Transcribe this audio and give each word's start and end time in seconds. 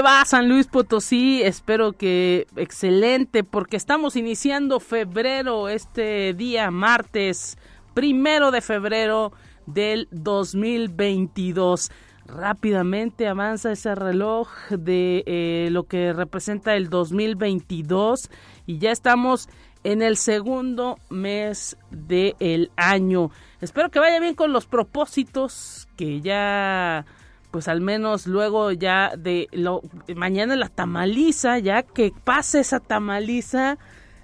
Va 0.00 0.20
a 0.20 0.24
San 0.24 0.48
Luis 0.48 0.66
Potosí? 0.66 1.42
Espero 1.42 1.92
que 1.92 2.46
excelente 2.56 3.44
porque 3.44 3.76
estamos 3.76 4.16
iniciando 4.16 4.80
febrero, 4.80 5.68
este 5.68 6.34
día 6.34 6.70
martes 6.70 7.58
primero 7.94 8.50
de 8.50 8.60
febrero 8.60 9.32
del 9.66 10.08
2022. 10.10 11.90
Rápidamente 12.26 13.26
avanza 13.26 13.72
ese 13.72 13.94
reloj 13.94 14.48
de 14.70 15.24
eh, 15.26 15.68
lo 15.72 15.84
que 15.84 16.12
representa 16.12 16.76
el 16.76 16.90
2022 16.90 18.30
y 18.66 18.78
ya 18.78 18.92
estamos 18.92 19.48
en 19.84 20.02
el 20.02 20.16
segundo 20.16 20.98
mes 21.08 21.76
del 21.90 22.70
año. 22.76 23.30
Espero 23.60 23.90
que 23.90 23.98
vaya 23.98 24.20
bien 24.20 24.34
con 24.34 24.52
los 24.52 24.66
propósitos 24.66 25.88
que 25.96 26.20
ya 26.20 27.06
pues 27.50 27.68
al 27.68 27.80
menos 27.80 28.26
luego 28.26 28.72
ya 28.72 29.12
de 29.16 29.48
lo 29.52 29.82
mañana 30.14 30.56
la 30.56 30.68
tamaliza, 30.68 31.58
ya 31.58 31.82
que 31.82 32.12
pase 32.24 32.60
esa 32.60 32.80
tamaliza, 32.80 33.78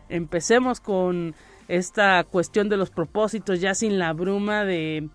empecemos 0.08 0.80
con 0.80 1.34
esta 1.68 2.24
cuestión 2.24 2.68
de 2.68 2.76
los 2.76 2.90
propósitos 2.90 3.60
ya 3.60 3.74
sin 3.74 3.98
la 3.98 4.12
bruma 4.12 4.64
de, 4.64 5.08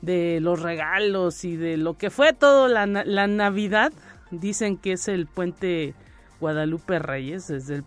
de 0.00 0.40
los 0.40 0.60
regalos 0.60 1.44
y 1.44 1.56
de 1.56 1.76
lo 1.76 1.96
que 1.96 2.10
fue 2.10 2.32
todo 2.32 2.68
la, 2.68 2.86
la 2.86 3.26
Navidad. 3.26 3.92
Dicen 4.30 4.76
que 4.76 4.92
es 4.92 5.08
el 5.08 5.26
puente 5.26 5.94
Guadalupe 6.40 6.98
Reyes 6.98 7.48
desde 7.48 7.76
el, 7.76 7.84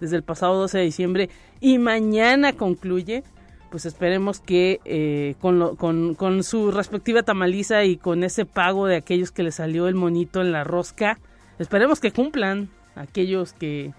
desde 0.00 0.16
el 0.16 0.22
pasado 0.22 0.58
12 0.58 0.78
de 0.78 0.84
diciembre 0.84 1.30
y 1.60 1.78
mañana 1.78 2.54
concluye 2.54 3.24
pues 3.70 3.86
esperemos 3.86 4.40
que 4.40 4.80
eh, 4.84 5.34
con, 5.40 5.76
con, 6.14 6.42
su 6.42 6.70
respectiva 6.70 7.22
tamaliza 7.22 7.84
y 7.84 7.96
con 7.96 8.24
ese 8.24 8.46
pago 8.46 8.86
de 8.86 8.96
aquellos 8.96 9.30
que 9.30 9.42
le 9.42 9.52
salió 9.52 9.88
el 9.88 9.94
monito 9.94 10.40
en 10.40 10.52
la 10.52 10.64
rosca, 10.64 11.18
esperemos 11.58 12.00
que 12.00 12.12
cumplan 12.12 12.70
aquellos 12.94 13.52
que 13.52 13.92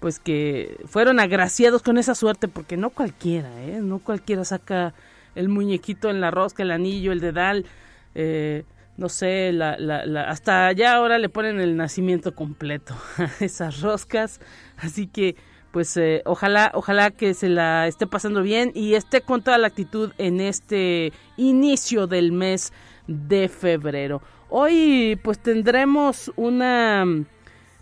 pues 0.00 0.20
que 0.20 0.78
fueron 0.86 1.18
agraciados 1.18 1.82
con 1.82 1.98
esa 1.98 2.14
suerte 2.14 2.46
porque 2.46 2.76
no 2.76 2.90
cualquiera, 2.90 3.50
¿eh? 3.64 3.80
no 3.82 3.98
cualquiera 3.98 4.44
saca 4.44 4.94
el 5.34 5.48
muñequito 5.48 6.08
en 6.08 6.20
la 6.20 6.30
rosca, 6.30 6.62
el 6.62 6.70
anillo, 6.70 7.10
el 7.10 7.20
dedal, 7.20 7.66
eh, 8.14 8.64
no 8.96 9.08
sé, 9.08 9.52
la, 9.52 9.76
la, 9.78 10.22
hasta 10.28 10.70
ya 10.72 10.94
ahora 10.94 11.18
le 11.18 11.28
ponen 11.28 11.60
el 11.60 11.76
nacimiento 11.76 12.34
completo 12.34 12.94
a 13.16 13.44
esas 13.44 13.80
roscas, 13.80 14.40
así 14.76 15.06
que 15.08 15.36
pues 15.70 15.96
eh, 15.96 16.22
ojalá, 16.24 16.70
ojalá 16.74 17.10
que 17.10 17.34
se 17.34 17.48
la 17.48 17.86
esté 17.86 18.06
pasando 18.06 18.42
bien 18.42 18.72
y 18.74 18.94
esté 18.94 19.20
con 19.20 19.42
toda 19.42 19.58
la 19.58 19.66
actitud 19.66 20.12
en 20.18 20.40
este 20.40 21.12
inicio 21.36 22.06
del 22.06 22.32
mes 22.32 22.72
de 23.06 23.48
febrero. 23.48 24.22
Hoy 24.48 25.18
pues 25.22 25.38
tendremos 25.38 26.32
una, 26.36 27.04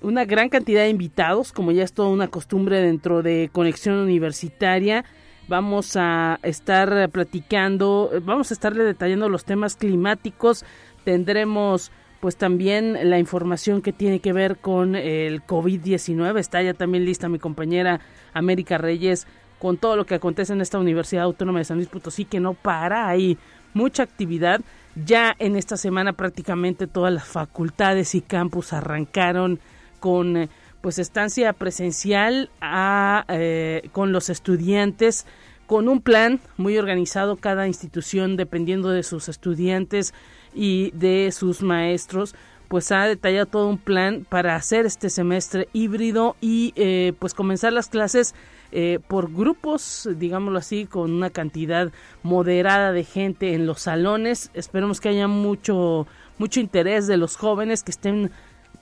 una 0.00 0.24
gran 0.24 0.48
cantidad 0.48 0.82
de 0.82 0.90
invitados, 0.90 1.52
como 1.52 1.70
ya 1.70 1.84
es 1.84 1.92
toda 1.92 2.08
una 2.08 2.28
costumbre 2.28 2.80
dentro 2.80 3.22
de 3.22 3.50
Conexión 3.52 3.96
Universitaria. 3.96 5.04
Vamos 5.48 5.96
a 5.96 6.40
estar 6.42 7.08
platicando, 7.10 8.10
vamos 8.22 8.50
a 8.50 8.54
estarle 8.54 8.82
detallando 8.82 9.28
los 9.28 9.44
temas 9.44 9.76
climáticos. 9.76 10.64
Tendremos 11.04 11.92
pues 12.26 12.36
también 12.36 13.08
la 13.08 13.20
información 13.20 13.82
que 13.82 13.92
tiene 13.92 14.18
que 14.18 14.32
ver 14.32 14.56
con 14.56 14.96
el 14.96 15.46
COVID-19. 15.46 16.40
Está 16.40 16.60
ya 16.60 16.74
también 16.74 17.04
lista 17.04 17.28
mi 17.28 17.38
compañera 17.38 18.00
América 18.34 18.78
Reyes 18.78 19.28
con 19.60 19.76
todo 19.76 19.94
lo 19.94 20.06
que 20.06 20.16
acontece 20.16 20.52
en 20.52 20.60
esta 20.60 20.80
Universidad 20.80 21.22
Autónoma 21.22 21.60
de 21.60 21.66
San 21.66 21.76
Luis 21.76 21.88
Potosí, 21.88 22.24
que 22.24 22.40
no 22.40 22.54
para, 22.54 23.06
hay 23.06 23.38
mucha 23.74 24.02
actividad. 24.02 24.60
Ya 24.96 25.36
en 25.38 25.54
esta 25.54 25.76
semana 25.76 26.14
prácticamente 26.14 26.88
todas 26.88 27.14
las 27.14 27.28
facultades 27.28 28.16
y 28.16 28.22
campus 28.22 28.72
arrancaron 28.72 29.60
con 30.00 30.50
pues 30.80 30.98
estancia 30.98 31.52
presencial 31.52 32.50
a, 32.60 33.24
eh, 33.28 33.88
con 33.92 34.10
los 34.10 34.30
estudiantes 34.30 35.26
con 35.66 35.88
un 35.88 36.00
plan 36.00 36.40
muy 36.56 36.76
organizado 36.78 37.36
cada 37.36 37.66
institución 37.66 38.36
dependiendo 38.36 38.90
de 38.90 39.02
sus 39.02 39.28
estudiantes 39.28 40.14
y 40.56 40.90
de 40.92 41.30
sus 41.30 41.62
maestros 41.62 42.34
pues 42.68 42.90
ha 42.90 43.06
detallado 43.06 43.46
todo 43.46 43.68
un 43.68 43.78
plan 43.78 44.26
para 44.28 44.56
hacer 44.56 44.86
este 44.86 45.10
semestre 45.10 45.68
híbrido 45.72 46.36
y 46.40 46.72
eh, 46.74 47.12
pues 47.18 47.34
comenzar 47.34 47.72
las 47.72 47.88
clases 47.88 48.34
eh, 48.72 48.98
por 49.06 49.32
grupos, 49.32 50.08
digámoslo 50.16 50.58
así, 50.58 50.86
con 50.86 51.12
una 51.12 51.30
cantidad 51.30 51.92
moderada 52.22 52.92
de 52.92 53.04
gente 53.04 53.54
en 53.54 53.66
los 53.66 53.82
salones. 53.82 54.50
Esperemos 54.54 55.00
que 55.00 55.10
haya 55.10 55.28
mucho, 55.28 56.06
mucho 56.38 56.58
interés 56.58 57.06
de 57.06 57.16
los 57.16 57.36
jóvenes 57.36 57.84
que 57.84 57.92
estén 57.92 58.32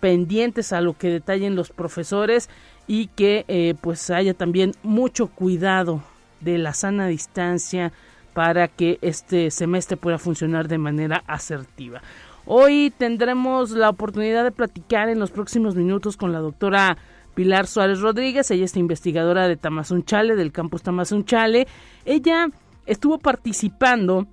pendientes 0.01 0.73
a 0.73 0.81
lo 0.81 0.97
que 0.97 1.09
detallen 1.11 1.57
los 1.57 1.71
profesores 1.71 2.49
y 2.87 3.09
que 3.09 3.45
eh, 3.49 3.75
pues 3.81 4.11
haya 4.11 4.35
también 4.35 4.73
mucho 4.83 5.29
cuidado 5.29 6.03
de 6.41 6.59
la 6.59 6.75
sana 6.75 7.07
distancia, 7.07 7.93
para 8.35 8.69
que 8.69 8.99
este 9.01 9.51
semestre 9.51 9.97
pueda 9.97 10.19
funcionar 10.19 10.69
de 10.69 10.79
manera 10.79 11.23
asertiva. 11.27 12.03
Hoy 12.45 12.93
tendremos 12.99 13.71
la 13.71 13.89
oportunidad 13.89 14.45
de 14.45 14.51
platicar 14.51 15.09
en 15.09 15.19
los 15.19 15.31
próximos 15.31 15.77
minutos 15.77 16.17
con 16.19 16.33
la 16.33 16.41
doctora 16.41 16.99
Pilar 17.35 17.67
Suárez 17.67 18.01
Rodríguez, 18.01 18.51
ella 18.51 18.67
es 18.67 18.77
investigadora 18.77 19.49
de 19.49 19.57
Tamazunchale, 19.57 20.37
del 20.37 20.53
campus 20.53 20.83
Tamazunchale. 20.83 21.67
Ella 22.05 22.49
estuvo 22.87 23.19
participando 23.19 24.27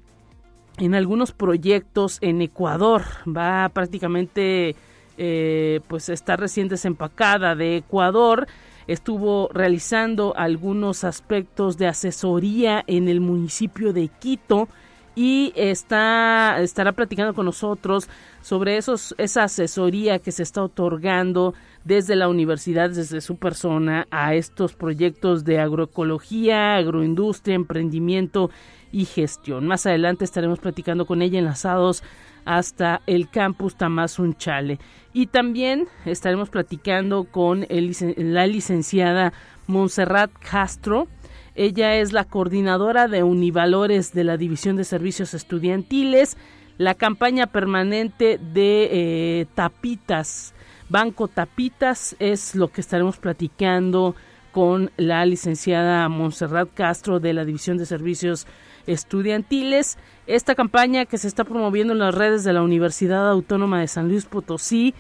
en 0.78 0.94
algunos 0.94 1.32
proyectos 1.32 2.18
en 2.22 2.42
Ecuador, 2.42 3.04
va 3.26 3.70
prácticamente 3.70 4.76
eh, 5.18 5.82
pues 5.88 6.10
está 6.10 6.36
recién 6.36 6.68
desempacada 6.68 7.56
de 7.56 7.78
Ecuador 7.78 8.48
estuvo 8.92 9.50
realizando 9.54 10.34
algunos 10.36 11.04
aspectos 11.04 11.78
de 11.78 11.88
asesoría 11.88 12.84
en 12.88 13.08
el 13.08 13.22
municipio 13.22 13.94
de 13.94 14.08
Quito 14.08 14.68
y 15.16 15.52
está 15.56 16.62
estará 16.62 16.94
platicando 16.94 17.34
con 17.34 17.46
nosotros 17.46 18.08
sobre 18.42 18.78
esos 18.78 19.14
esa 19.18 19.44
asesoría 19.44 20.20
que 20.20 20.32
se 20.32 20.44
está 20.44 20.64
otorgando 20.64 21.54
desde 21.84 22.16
la 22.16 22.30
universidad 22.30 22.90
desde 22.90 23.20
su 23.22 23.36
persona 23.36 24.08
a 24.10 24.36
estos 24.36 24.74
proyectos 24.74 25.44
de 25.44 25.60
agroecología, 25.60 26.76
agroindustria, 26.76 27.56
emprendimiento 27.56 28.52
y 28.92 29.06
gestión. 29.06 29.68
Más 29.68 29.86
adelante 29.86 30.26
estaremos 30.26 30.60
platicando 30.60 31.06
con 31.06 31.22
ella 31.22 31.40
enlazados 31.40 32.04
hasta 32.46 33.02
el 33.08 33.30
campus 33.30 33.76
Tamazunchale. 33.76 34.80
Y 35.14 35.28
también 35.28 35.88
estaremos 36.06 36.50
platicando 36.50 37.26
con 37.26 37.66
la 37.70 38.48
licenciada 38.48 39.34
Montserrat 39.68 40.32
Castro. 40.40 41.08
Ella 41.56 41.96
es 41.96 42.14
la 42.14 42.24
coordinadora 42.24 43.08
de 43.08 43.24
Univalores 43.24 44.14
de 44.14 44.24
la 44.24 44.38
División 44.38 44.78
de 44.78 44.86
Servicios 44.86 45.34
Estudiantiles, 45.34 46.38
la 46.78 46.96
campaña 46.96 47.48
permanente 47.48 48.40
de 48.40 48.90
eh, 48.92 49.46
Tapitas. 49.54 50.54
Banco 50.90 51.28
Tapitas 51.28 52.16
es 52.20 52.56
lo 52.56 52.70
que 52.70 52.82
estaremos 52.82 53.18
platicando 53.18 54.16
con 54.52 54.92
la 54.98 55.26
licenciada 55.26 56.08
Montserrat 56.10 56.70
Castro 56.74 57.20
de 57.20 57.34
la 57.34 57.46
División 57.46 57.78
de 57.78 57.86
Servicios 57.86 58.42
Estudiantiles. 58.42 58.71
Esta 58.88 60.56
campaña 60.56 61.06
que 61.06 61.18
se 61.18 61.28
está 61.28 61.44
promoviendo 61.44 61.94
en 61.94 62.00
las 62.00 62.16
redes 62.16 62.44
de 62.44 62.54
la 62.54 62.62
Universidad 62.62 63.30
Autónoma 63.30 63.80
de 63.80 63.88
San 63.88 64.08
Luis 64.08 64.26
Potosí, 64.26 64.94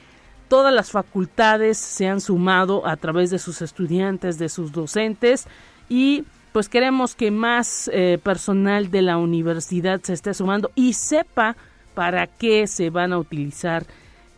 todas 0.47 0.73
las 0.73 0.91
facultades 0.91 1.77
se 1.77 2.07
han 2.07 2.19
sumado 2.19 2.85
a 2.85 2.97
través 2.97 3.29
de 3.29 3.39
sus 3.39 3.61
estudiantes, 3.61 4.37
de 4.37 4.49
sus 4.49 4.71
docentes 4.71 5.47
y 5.87 6.25
pues 6.51 6.67
queremos 6.67 7.15
que 7.15 7.31
más 7.31 7.89
eh, 7.93 8.19
personal 8.21 8.91
de 8.91 9.01
la 9.01 9.17
universidad 9.17 10.01
se 10.01 10.13
esté 10.13 10.33
sumando 10.33 10.71
y 10.75 10.93
sepa 10.93 11.55
para 11.93 12.27
qué 12.27 12.67
se 12.67 12.89
van 12.89 13.13
a 13.13 13.19
utilizar 13.19 13.85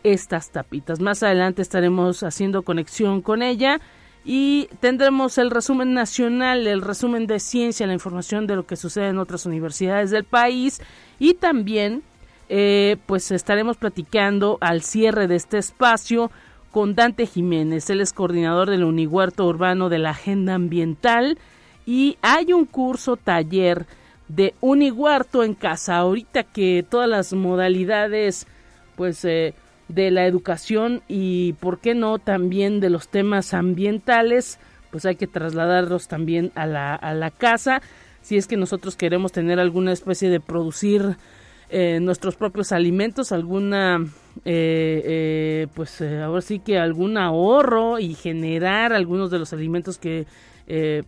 estas 0.04 0.50
tapitas. 0.50 1.00
Más 1.00 1.22
adelante 1.22 1.62
estaremos 1.62 2.22
haciendo 2.22 2.62
conexión 2.62 3.20
con 3.20 3.42
ella 3.42 3.80
y 4.24 4.68
tendremos 4.80 5.36
el 5.38 5.50
resumen 5.50 5.92
nacional, 5.92 6.66
el 6.66 6.80
resumen 6.80 7.26
de 7.26 7.40
ciencia, 7.40 7.86
la 7.86 7.92
información 7.92 8.46
de 8.46 8.56
lo 8.56 8.66
que 8.66 8.76
sucede 8.76 9.08
en 9.08 9.18
otras 9.18 9.44
universidades 9.44 10.10
del 10.10 10.24
país. 10.24 10.80
Y 11.18 11.34
también 11.34 12.02
eh, 12.48 12.96
pues 13.06 13.30
estaremos 13.30 13.76
platicando 13.76 14.58
al 14.60 14.82
cierre 14.82 15.28
de 15.28 15.36
este 15.36 15.58
espacio 15.58 16.30
con 16.70 16.94
Dante 16.96 17.26
Jiménez, 17.26 17.88
él 17.88 18.00
es 18.00 18.12
coordinador 18.12 18.68
del 18.68 18.82
Unihuerto 18.82 19.46
Urbano 19.46 19.88
de 19.88 19.98
la 19.98 20.10
Agenda 20.10 20.54
Ambiental. 20.54 21.38
Y 21.86 22.16
hay 22.20 22.52
un 22.52 22.64
curso 22.64 23.16
taller 23.16 23.86
de 24.26 24.54
Unihuerto 24.60 25.44
en 25.44 25.54
casa. 25.54 25.98
Ahorita 25.98 26.42
que 26.42 26.84
todas 26.88 27.08
las 27.08 27.32
modalidades, 27.32 28.48
pues, 28.96 29.24
eh, 29.24 29.54
de 29.88 30.10
la 30.10 30.26
educación 30.26 31.02
y, 31.08 31.54
¿por 31.54 31.78
qué 31.78 31.94
no?, 31.94 32.18
también 32.18 32.80
de 32.80 32.90
los 32.90 33.08
temas 33.08 33.54
ambientales, 33.54 34.58
pues 34.90 35.04
hay 35.04 35.16
que 35.16 35.26
trasladarlos 35.26 36.08
también 36.08 36.52
a 36.54 36.66
la, 36.66 36.94
a 36.94 37.14
la 37.14 37.30
casa. 37.30 37.82
Si 38.22 38.36
es 38.36 38.46
que 38.46 38.56
nosotros 38.56 38.96
queremos 38.96 39.32
tener 39.32 39.60
alguna 39.60 39.92
especie 39.92 40.30
de 40.30 40.40
producir 40.40 41.16
eh, 41.70 41.98
nuestros 42.00 42.36
propios 42.36 42.72
alimentos, 42.72 43.32
alguna, 43.32 43.98
eh, 44.44 45.02
eh, 45.04 45.66
pues 45.74 46.00
ahora 46.00 46.40
sí 46.40 46.60
que 46.60 46.78
algún 46.78 47.16
ahorro 47.18 47.98
y 47.98 48.14
generar 48.14 48.92
algunos 48.92 49.30
de 49.30 49.38
los 49.38 49.52
alimentos 49.52 49.98
que 49.98 50.26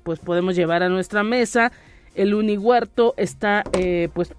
pues 0.02 0.18
podemos 0.18 0.56
llevar 0.56 0.82
a 0.82 0.88
nuestra 0.88 1.22
mesa. 1.22 1.72
El 2.14 2.34
Unihuerto 2.34 3.14
está 3.16 3.62
pues 4.12 4.34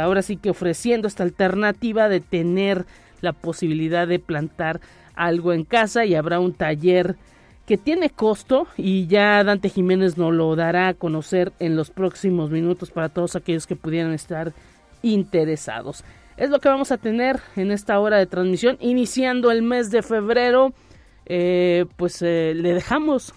ahora 0.00 0.22
sí 0.22 0.36
que 0.36 0.50
ofreciendo 0.50 1.08
esta 1.08 1.22
alternativa 1.22 2.08
de 2.08 2.20
tener 2.20 2.86
la 3.24 3.32
posibilidad 3.32 4.06
de 4.06 4.18
plantar 4.18 4.80
algo 5.14 5.52
en 5.52 5.64
casa 5.64 6.04
y 6.04 6.14
habrá 6.14 6.40
un 6.40 6.52
taller 6.52 7.16
que 7.66 7.78
tiene 7.78 8.10
costo 8.10 8.66
y 8.76 9.06
ya 9.06 9.42
Dante 9.42 9.70
Jiménez 9.70 10.18
nos 10.18 10.32
lo 10.34 10.54
dará 10.54 10.88
a 10.88 10.94
conocer 10.94 11.52
en 11.58 11.76
los 11.76 11.90
próximos 11.90 12.50
minutos 12.50 12.90
para 12.90 13.08
todos 13.08 13.36
aquellos 13.36 13.66
que 13.66 13.76
pudieran 13.76 14.12
estar 14.12 14.52
interesados. 15.02 16.04
Es 16.36 16.50
lo 16.50 16.58
que 16.58 16.68
vamos 16.68 16.92
a 16.92 16.98
tener 16.98 17.40
en 17.56 17.70
esta 17.70 17.98
hora 18.00 18.18
de 18.18 18.26
transmisión, 18.26 18.76
iniciando 18.80 19.50
el 19.50 19.62
mes 19.62 19.90
de 19.90 20.02
febrero. 20.02 20.72
Eh, 21.26 21.86
pues 21.96 22.20
eh, 22.22 22.52
le 22.54 22.74
dejamos 22.74 23.32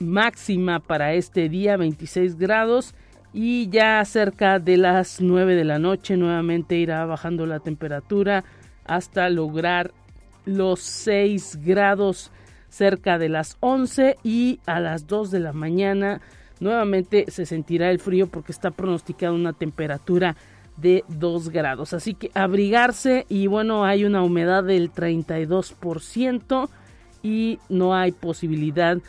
máxima 0.00 0.80
para 0.80 1.14
este 1.14 1.48
día 1.48 1.76
26 1.76 2.36
grados 2.36 2.94
y 3.32 3.68
ya 3.68 4.04
cerca 4.04 4.58
de 4.58 4.76
las 4.76 5.20
9 5.20 5.54
de 5.54 5.64
la 5.64 5.78
noche 5.78 6.16
nuevamente 6.16 6.76
irá 6.76 7.04
bajando 7.04 7.46
la 7.46 7.60
temperatura 7.60 8.44
hasta 8.84 9.28
lograr 9.28 9.92
los 10.44 10.80
6 10.80 11.58
grados 11.64 12.30
cerca 12.68 13.18
de 13.18 13.28
las 13.28 13.56
11 13.60 14.18
y 14.22 14.60
a 14.66 14.80
las 14.80 15.06
2 15.06 15.30
de 15.30 15.40
la 15.40 15.52
mañana 15.52 16.20
nuevamente 16.60 17.26
se 17.28 17.46
sentirá 17.46 17.90
el 17.90 17.98
frío 17.98 18.26
porque 18.26 18.52
está 18.52 18.70
pronosticada 18.70 19.32
una 19.32 19.52
temperatura 19.52 20.36
de 20.76 21.04
2 21.08 21.50
grados. 21.50 21.92
Así 21.92 22.14
que 22.14 22.30
abrigarse 22.34 23.26
y 23.28 23.46
bueno, 23.46 23.84
hay 23.84 24.04
una 24.04 24.22
humedad 24.22 24.64
del 24.64 24.92
32% 24.92 26.68
y 27.22 27.58
no 27.68 27.94
hay 27.94 28.12
posibilidad 28.12 28.96
de 28.96 29.02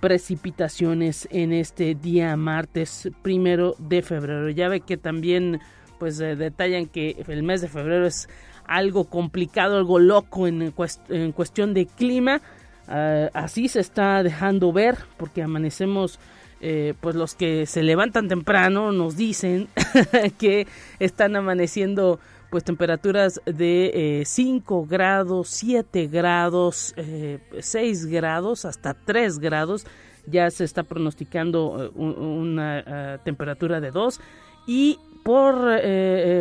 precipitaciones 0.00 1.28
en 1.30 1.52
este 1.52 1.94
día 1.94 2.36
martes 2.36 3.08
primero 3.22 3.74
de 3.78 4.02
febrero. 4.02 4.50
Ya 4.50 4.68
ve 4.68 4.80
que 4.80 4.96
también 4.96 5.60
pues 5.98 6.20
eh, 6.20 6.36
detallan 6.36 6.86
que 6.86 7.24
el 7.28 7.42
mes 7.42 7.60
de 7.60 7.68
febrero 7.68 8.06
es 8.06 8.28
algo 8.66 9.04
complicado, 9.04 9.76
algo 9.76 9.98
loco 9.98 10.46
en, 10.46 10.72
en 11.08 11.32
cuestión 11.32 11.74
de 11.74 11.86
clima. 11.86 12.40
Ah, 12.88 13.30
así 13.32 13.68
se 13.68 13.80
está 13.80 14.22
dejando 14.22 14.72
ver 14.72 14.98
porque 15.16 15.42
amanecemos 15.42 16.18
eh, 16.64 16.94
pues 17.00 17.16
los 17.16 17.34
que 17.34 17.66
se 17.66 17.82
levantan 17.82 18.28
temprano 18.28 18.92
nos 18.92 19.16
dicen 19.16 19.68
que 20.38 20.68
están 21.00 21.34
amaneciendo 21.34 22.20
pues 22.52 22.64
temperaturas 22.64 23.40
de 23.46 24.22
5 24.26 24.82
eh, 24.84 24.86
grados, 24.86 25.48
7 25.48 26.06
grados, 26.08 26.92
eh, 26.98 27.38
6 27.58 28.04
grados, 28.06 28.66
hasta 28.66 28.92
3 28.92 29.38
grados. 29.38 29.86
Ya 30.26 30.50
se 30.50 30.64
está 30.64 30.82
pronosticando 30.82 31.82
eh, 31.82 31.98
una 31.98 32.80
eh, 32.80 33.18
temperatura 33.24 33.80
de 33.80 33.90
2 33.90 34.20
y 34.66 34.98
por 35.24 35.80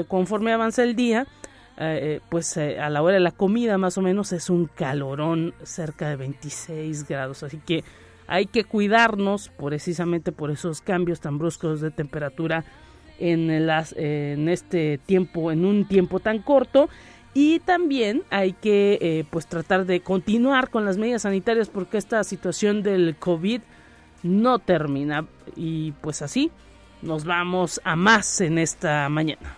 conforme 0.08 0.52
avanza 0.52 0.84
el 0.84 0.96
día, 0.96 1.28
pues 2.30 2.58
a 2.58 2.90
la 2.90 3.02
hora 3.04 3.14
de 3.14 3.20
la 3.20 3.32
comida 3.32 3.78
más 3.78 3.96
o 3.98 4.02
menos 4.02 4.34
es 4.34 4.50
un 4.50 4.66
calorón 4.66 5.54
cerca 5.64 6.10
de 6.10 6.16
26 6.16 7.08
grados. 7.08 7.44
Así 7.44 7.58
que 7.58 7.84
hay 8.28 8.48
que 8.48 8.64
cuidarnos 8.64 9.50
precisamente 9.50 10.32
por 10.32 10.52
esos 10.52 10.82
cambios 10.82 11.22
tan 11.22 11.38
bruscos 11.38 11.80
de 11.80 11.92
temperatura 11.92 12.66
en, 13.20 13.66
las, 13.66 13.94
en 13.98 14.50
este 14.50 14.98
tiempo, 14.98 15.52
en 15.52 15.66
un 15.66 15.88
tiempo 15.88 16.20
tan 16.20 16.40
corto. 16.40 16.90
Y 17.34 17.60
también 17.60 18.24
hay 18.30 18.54
que 18.54 18.98
eh, 19.02 19.26
pues 19.30 19.48
tratar 19.48 19.86
de 19.86 20.02
continuar 20.02 20.70
con 20.70 20.84
las 20.84 20.98
medidas 20.98 21.22
sanitarias 21.22 21.70
porque 21.70 21.98
esta 21.98 22.24
situación 22.24 22.84
del 22.84 23.16
COVID 23.18 23.62
no 24.24 24.60
termina. 24.60 25.26
Y 25.56 25.94
pues 26.02 26.22
así 26.22 26.52
nos 27.02 27.26
vamos 27.26 27.82
a 27.84 27.96
más 27.96 28.42
en 28.42 28.58
esta 28.58 29.08
mañana. 29.10 29.58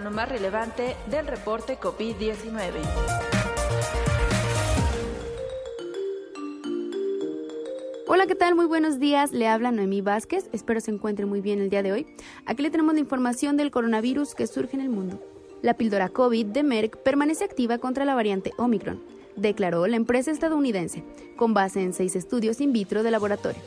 Lo 0.00 0.10
más 0.10 0.28
relevante 0.28 0.96
del 1.10 1.26
reporte 1.26 1.78
COVID-19. 1.78 3.39
Hola, 8.12 8.26
¿qué 8.26 8.34
tal? 8.34 8.56
Muy 8.56 8.66
buenos 8.66 8.98
días. 8.98 9.30
Le 9.30 9.46
habla 9.46 9.70
Noemí 9.70 10.00
Vázquez. 10.00 10.50
Espero 10.52 10.80
se 10.80 10.90
encuentre 10.90 11.26
muy 11.26 11.40
bien 11.40 11.60
el 11.60 11.70
día 11.70 11.84
de 11.84 11.92
hoy. 11.92 12.06
Aquí 12.44 12.60
le 12.60 12.70
tenemos 12.72 12.94
la 12.94 12.98
información 12.98 13.56
del 13.56 13.70
coronavirus 13.70 14.34
que 14.34 14.48
surge 14.48 14.74
en 14.74 14.80
el 14.80 14.88
mundo. 14.88 15.22
La 15.62 15.74
píldora 15.74 16.08
COVID 16.08 16.46
de 16.46 16.64
Merck 16.64 16.96
permanece 17.04 17.44
activa 17.44 17.78
contra 17.78 18.04
la 18.04 18.16
variante 18.16 18.52
Omicron, 18.58 19.00
declaró 19.36 19.86
la 19.86 19.94
empresa 19.94 20.32
estadounidense, 20.32 21.04
con 21.36 21.54
base 21.54 21.84
en 21.84 21.92
seis 21.92 22.16
estudios 22.16 22.60
in 22.60 22.72
vitro 22.72 23.04
de 23.04 23.12
laboratorio. 23.12 23.62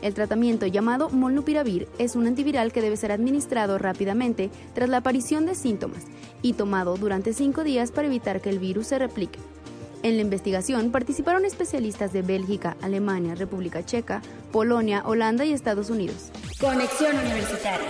El 0.00 0.14
tratamiento 0.14 0.66
llamado 0.66 1.10
molnupiravir 1.10 1.88
es 1.98 2.16
un 2.16 2.26
antiviral 2.26 2.72
que 2.72 2.80
debe 2.80 2.96
ser 2.96 3.12
administrado 3.12 3.76
rápidamente 3.76 4.48
tras 4.72 4.88
la 4.88 4.96
aparición 4.96 5.44
de 5.44 5.54
síntomas 5.54 6.06
y 6.40 6.54
tomado 6.54 6.96
durante 6.96 7.34
cinco 7.34 7.64
días 7.64 7.92
para 7.92 8.06
evitar 8.06 8.40
que 8.40 8.48
el 8.48 8.60
virus 8.60 8.86
se 8.86 8.98
replique. 8.98 9.38
En 10.02 10.16
la 10.16 10.22
investigación 10.22 10.92
participaron 10.92 11.44
especialistas 11.44 12.12
de 12.12 12.22
Bélgica, 12.22 12.76
Alemania, 12.82 13.34
República 13.34 13.84
Checa, 13.84 14.22
Polonia, 14.52 15.02
Holanda 15.04 15.44
y 15.44 15.52
Estados 15.52 15.90
Unidos. 15.90 16.30
Conexión 16.60 17.16
Universitaria. 17.16 17.88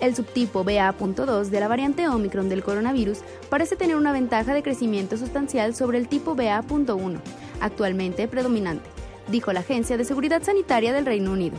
El 0.00 0.14
subtipo 0.14 0.62
BA.2 0.62 1.46
de 1.46 1.60
la 1.60 1.66
variante 1.66 2.08
Omicron 2.08 2.48
del 2.48 2.62
coronavirus 2.62 3.18
parece 3.48 3.74
tener 3.74 3.96
una 3.96 4.12
ventaja 4.12 4.54
de 4.54 4.62
crecimiento 4.62 5.16
sustancial 5.16 5.74
sobre 5.74 5.98
el 5.98 6.08
tipo 6.08 6.36
BA.1, 6.36 7.18
actualmente 7.60 8.28
predominante, 8.28 8.88
dijo 9.28 9.52
la 9.52 9.60
Agencia 9.60 9.96
de 9.96 10.04
Seguridad 10.04 10.42
Sanitaria 10.42 10.92
del 10.92 11.06
Reino 11.06 11.32
Unido. 11.32 11.56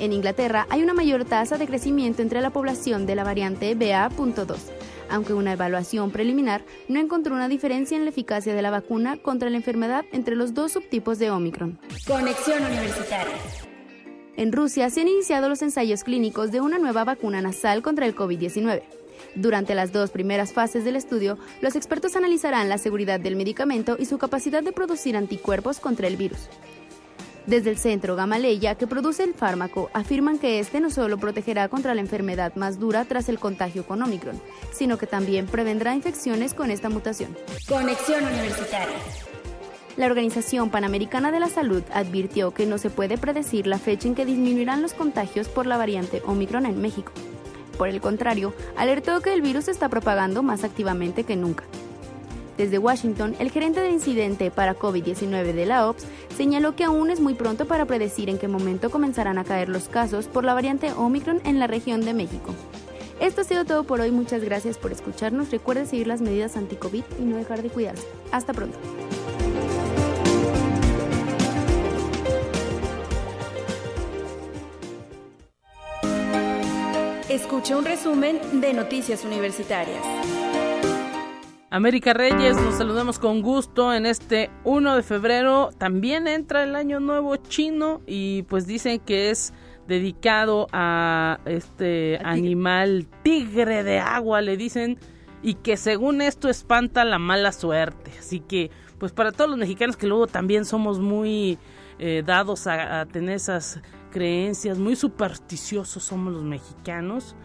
En 0.00 0.12
Inglaterra 0.12 0.66
hay 0.70 0.82
una 0.82 0.92
mayor 0.92 1.24
tasa 1.24 1.56
de 1.56 1.66
crecimiento 1.66 2.20
entre 2.20 2.40
la 2.40 2.50
población 2.50 3.06
de 3.06 3.14
la 3.14 3.24
variante 3.24 3.74
BA.2, 3.74 4.56
aunque 5.10 5.34
una 5.34 5.52
evaluación 5.52 6.10
preliminar 6.10 6.64
no 6.88 7.00
encontró 7.00 7.34
una 7.34 7.48
diferencia 7.48 7.96
en 7.96 8.04
la 8.04 8.10
eficacia 8.10 8.54
de 8.54 8.62
la 8.62 8.70
vacuna 8.70 9.16
contra 9.16 9.50
la 9.50 9.56
enfermedad 9.56 10.04
entre 10.12 10.36
los 10.36 10.54
dos 10.54 10.72
subtipos 10.72 11.18
de 11.18 11.30
Omicron. 11.30 11.78
Conexión 12.06 12.64
Universitaria. 12.64 13.34
En 14.36 14.52
Rusia 14.52 14.88
se 14.88 15.02
han 15.02 15.08
iniciado 15.08 15.48
los 15.48 15.60
ensayos 15.60 16.04
clínicos 16.04 16.50
de 16.50 16.60
una 16.60 16.78
nueva 16.78 17.04
vacuna 17.04 17.42
nasal 17.42 17.82
contra 17.82 18.06
el 18.06 18.14
COVID-19. 18.14 18.82
Durante 19.34 19.74
las 19.74 19.92
dos 19.92 20.10
primeras 20.10 20.52
fases 20.52 20.84
del 20.84 20.96
estudio, 20.96 21.38
los 21.60 21.76
expertos 21.76 22.16
analizarán 22.16 22.68
la 22.68 22.78
seguridad 22.78 23.20
del 23.20 23.36
medicamento 23.36 23.96
y 23.98 24.06
su 24.06 24.18
capacidad 24.18 24.62
de 24.62 24.72
producir 24.72 25.16
anticuerpos 25.16 25.78
contra 25.78 26.06
el 26.06 26.16
virus. 26.16 26.48
Desde 27.46 27.70
el 27.70 27.78
centro 27.78 28.16
Gamaleya, 28.16 28.74
que 28.74 28.86
produce 28.86 29.24
el 29.24 29.34
fármaco, 29.34 29.90
afirman 29.92 30.38
que 30.38 30.60
este 30.60 30.80
no 30.80 30.90
solo 30.90 31.18
protegerá 31.18 31.68
contra 31.68 31.94
la 31.94 32.00
enfermedad 32.00 32.54
más 32.54 32.78
dura 32.78 33.04
tras 33.04 33.28
el 33.28 33.38
contagio 33.38 33.86
con 33.86 34.02
Omicron, 34.02 34.40
sino 34.72 34.98
que 34.98 35.06
también 35.06 35.46
prevendrá 35.46 35.94
infecciones 35.94 36.54
con 36.54 36.70
esta 36.70 36.88
mutación. 36.88 37.36
Conexión 37.68 38.24
Universitaria. 38.24 38.96
La 39.96 40.06
Organización 40.06 40.70
Panamericana 40.70 41.32
de 41.32 41.40
la 41.40 41.48
Salud 41.48 41.82
advirtió 41.92 42.52
que 42.52 42.66
no 42.66 42.78
se 42.78 42.90
puede 42.90 43.18
predecir 43.18 43.66
la 43.66 43.78
fecha 43.78 44.08
en 44.08 44.14
que 44.14 44.24
disminuirán 44.24 44.82
los 44.82 44.94
contagios 44.94 45.48
por 45.48 45.66
la 45.66 45.76
variante 45.76 46.22
Omicron 46.26 46.66
en 46.66 46.80
México. 46.80 47.12
Por 47.76 47.88
el 47.88 48.00
contrario, 48.00 48.54
alertó 48.76 49.20
que 49.20 49.32
el 49.32 49.42
virus 49.42 49.64
se 49.64 49.70
está 49.72 49.88
propagando 49.88 50.42
más 50.42 50.64
activamente 50.64 51.24
que 51.24 51.36
nunca. 51.36 51.64
Desde 52.60 52.76
Washington, 52.76 53.36
el 53.38 53.50
gerente 53.50 53.80
del 53.80 53.90
incidente 53.90 54.50
para 54.50 54.78
COVID-19 54.78 55.54
de 55.54 55.64
la 55.64 55.88
OPS 55.88 56.04
señaló 56.36 56.76
que 56.76 56.84
aún 56.84 57.08
es 57.08 57.18
muy 57.18 57.32
pronto 57.32 57.64
para 57.64 57.86
predecir 57.86 58.28
en 58.28 58.36
qué 58.36 58.48
momento 58.48 58.90
comenzarán 58.90 59.38
a 59.38 59.44
caer 59.44 59.70
los 59.70 59.88
casos 59.88 60.26
por 60.26 60.44
la 60.44 60.52
variante 60.52 60.92
Omicron 60.92 61.40
en 61.44 61.58
la 61.58 61.68
región 61.68 62.04
de 62.04 62.12
México. 62.12 62.54
Esto 63.18 63.40
ha 63.40 63.44
sido 63.44 63.64
todo 63.64 63.84
por 63.84 64.02
hoy, 64.02 64.10
muchas 64.10 64.44
gracias 64.44 64.76
por 64.76 64.92
escucharnos. 64.92 65.50
Recuerde 65.50 65.86
seguir 65.86 66.06
las 66.06 66.20
medidas 66.20 66.54
anti-COVID 66.58 67.02
y 67.18 67.22
no 67.22 67.38
dejar 67.38 67.62
de 67.62 67.70
cuidarse. 67.70 68.06
Hasta 68.30 68.52
pronto. 68.52 68.78
Escucha 77.30 77.78
un 77.78 77.86
resumen 77.86 78.60
de 78.60 78.74
Noticias 78.74 79.24
Universitarias. 79.24 80.59
América 81.72 82.12
Reyes, 82.12 82.56
nos 82.56 82.74
saludamos 82.74 83.20
con 83.20 83.42
gusto 83.42 83.94
en 83.94 84.04
este 84.04 84.50
1 84.64 84.96
de 84.96 85.04
febrero. 85.04 85.70
También 85.78 86.26
entra 86.26 86.64
el 86.64 86.74
año 86.74 86.98
nuevo 86.98 87.36
chino 87.36 88.00
y 88.08 88.42
pues 88.42 88.66
dicen 88.66 88.98
que 88.98 89.30
es 89.30 89.54
dedicado 89.86 90.66
a 90.72 91.38
este 91.44 92.18
animal 92.24 93.06
tigre 93.22 93.84
de 93.84 94.00
agua, 94.00 94.40
le 94.40 94.56
dicen, 94.56 94.98
y 95.44 95.54
que 95.54 95.76
según 95.76 96.22
esto 96.22 96.48
espanta 96.48 97.04
la 97.04 97.20
mala 97.20 97.52
suerte. 97.52 98.10
Así 98.18 98.40
que 98.40 98.72
pues 98.98 99.12
para 99.12 99.30
todos 99.30 99.50
los 99.50 99.58
mexicanos 99.60 99.96
que 99.96 100.08
luego 100.08 100.26
también 100.26 100.64
somos 100.64 100.98
muy 100.98 101.56
eh, 102.00 102.24
dados 102.26 102.66
a, 102.66 103.02
a 103.02 103.06
tener 103.06 103.36
esas 103.36 103.80
creencias, 104.10 104.76
muy 104.78 104.96
supersticiosos 104.96 106.02
somos 106.02 106.32
los 106.32 106.42
mexicanos, 106.42 107.36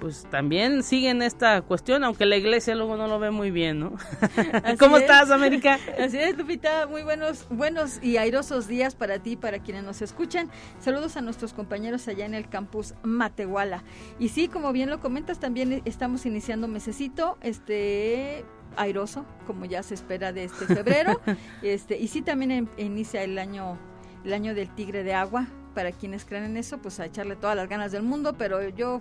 pues 0.00 0.26
también 0.30 0.82
siguen 0.82 1.22
esta 1.22 1.62
cuestión, 1.62 2.04
aunque 2.04 2.26
la 2.26 2.36
iglesia 2.36 2.74
luego 2.74 2.96
no 2.96 3.08
lo 3.08 3.18
ve 3.18 3.30
muy 3.30 3.50
bien, 3.50 3.80
¿no? 3.80 3.92
¿Cómo 4.78 4.98
estás, 4.98 5.30
América? 5.30 5.78
Así 5.98 6.18
es, 6.18 6.36
Lupita, 6.36 6.86
muy 6.86 7.02
buenos, 7.02 7.46
buenos 7.50 8.02
y 8.02 8.16
airosos 8.16 8.68
días 8.68 8.94
para 8.94 9.18
ti, 9.18 9.36
para 9.36 9.58
quienes 9.60 9.84
nos 9.84 10.02
escuchan. 10.02 10.50
Saludos 10.80 11.16
a 11.16 11.20
nuestros 11.20 11.52
compañeros 11.52 12.08
allá 12.08 12.26
en 12.26 12.34
el 12.34 12.48
campus 12.48 12.94
Matehuala. 13.02 13.82
Y 14.18 14.28
sí, 14.28 14.48
como 14.48 14.72
bien 14.72 14.90
lo 14.90 15.00
comentas, 15.00 15.40
también 15.40 15.82
estamos 15.84 16.26
iniciando 16.26 16.68
mesecito, 16.68 17.38
este 17.40 18.44
airoso, 18.76 19.24
como 19.46 19.64
ya 19.64 19.82
se 19.82 19.94
espera 19.94 20.32
de 20.32 20.44
este 20.44 20.66
febrero. 20.66 21.20
este, 21.62 21.98
y 21.98 22.08
sí 22.08 22.22
también 22.22 22.68
inicia 22.76 23.22
el 23.22 23.38
año, 23.38 23.78
el 24.24 24.32
año 24.32 24.54
del 24.54 24.74
tigre 24.74 25.02
de 25.02 25.14
agua. 25.14 25.46
Para 25.74 25.92
quienes 25.92 26.24
creen 26.24 26.44
en 26.44 26.56
eso, 26.56 26.78
pues 26.78 26.98
a 26.98 27.06
echarle 27.06 27.36
todas 27.36 27.54
las 27.54 27.68
ganas 27.68 27.92
del 27.92 28.02
mundo, 28.02 28.34
pero 28.36 28.68
yo 28.68 29.00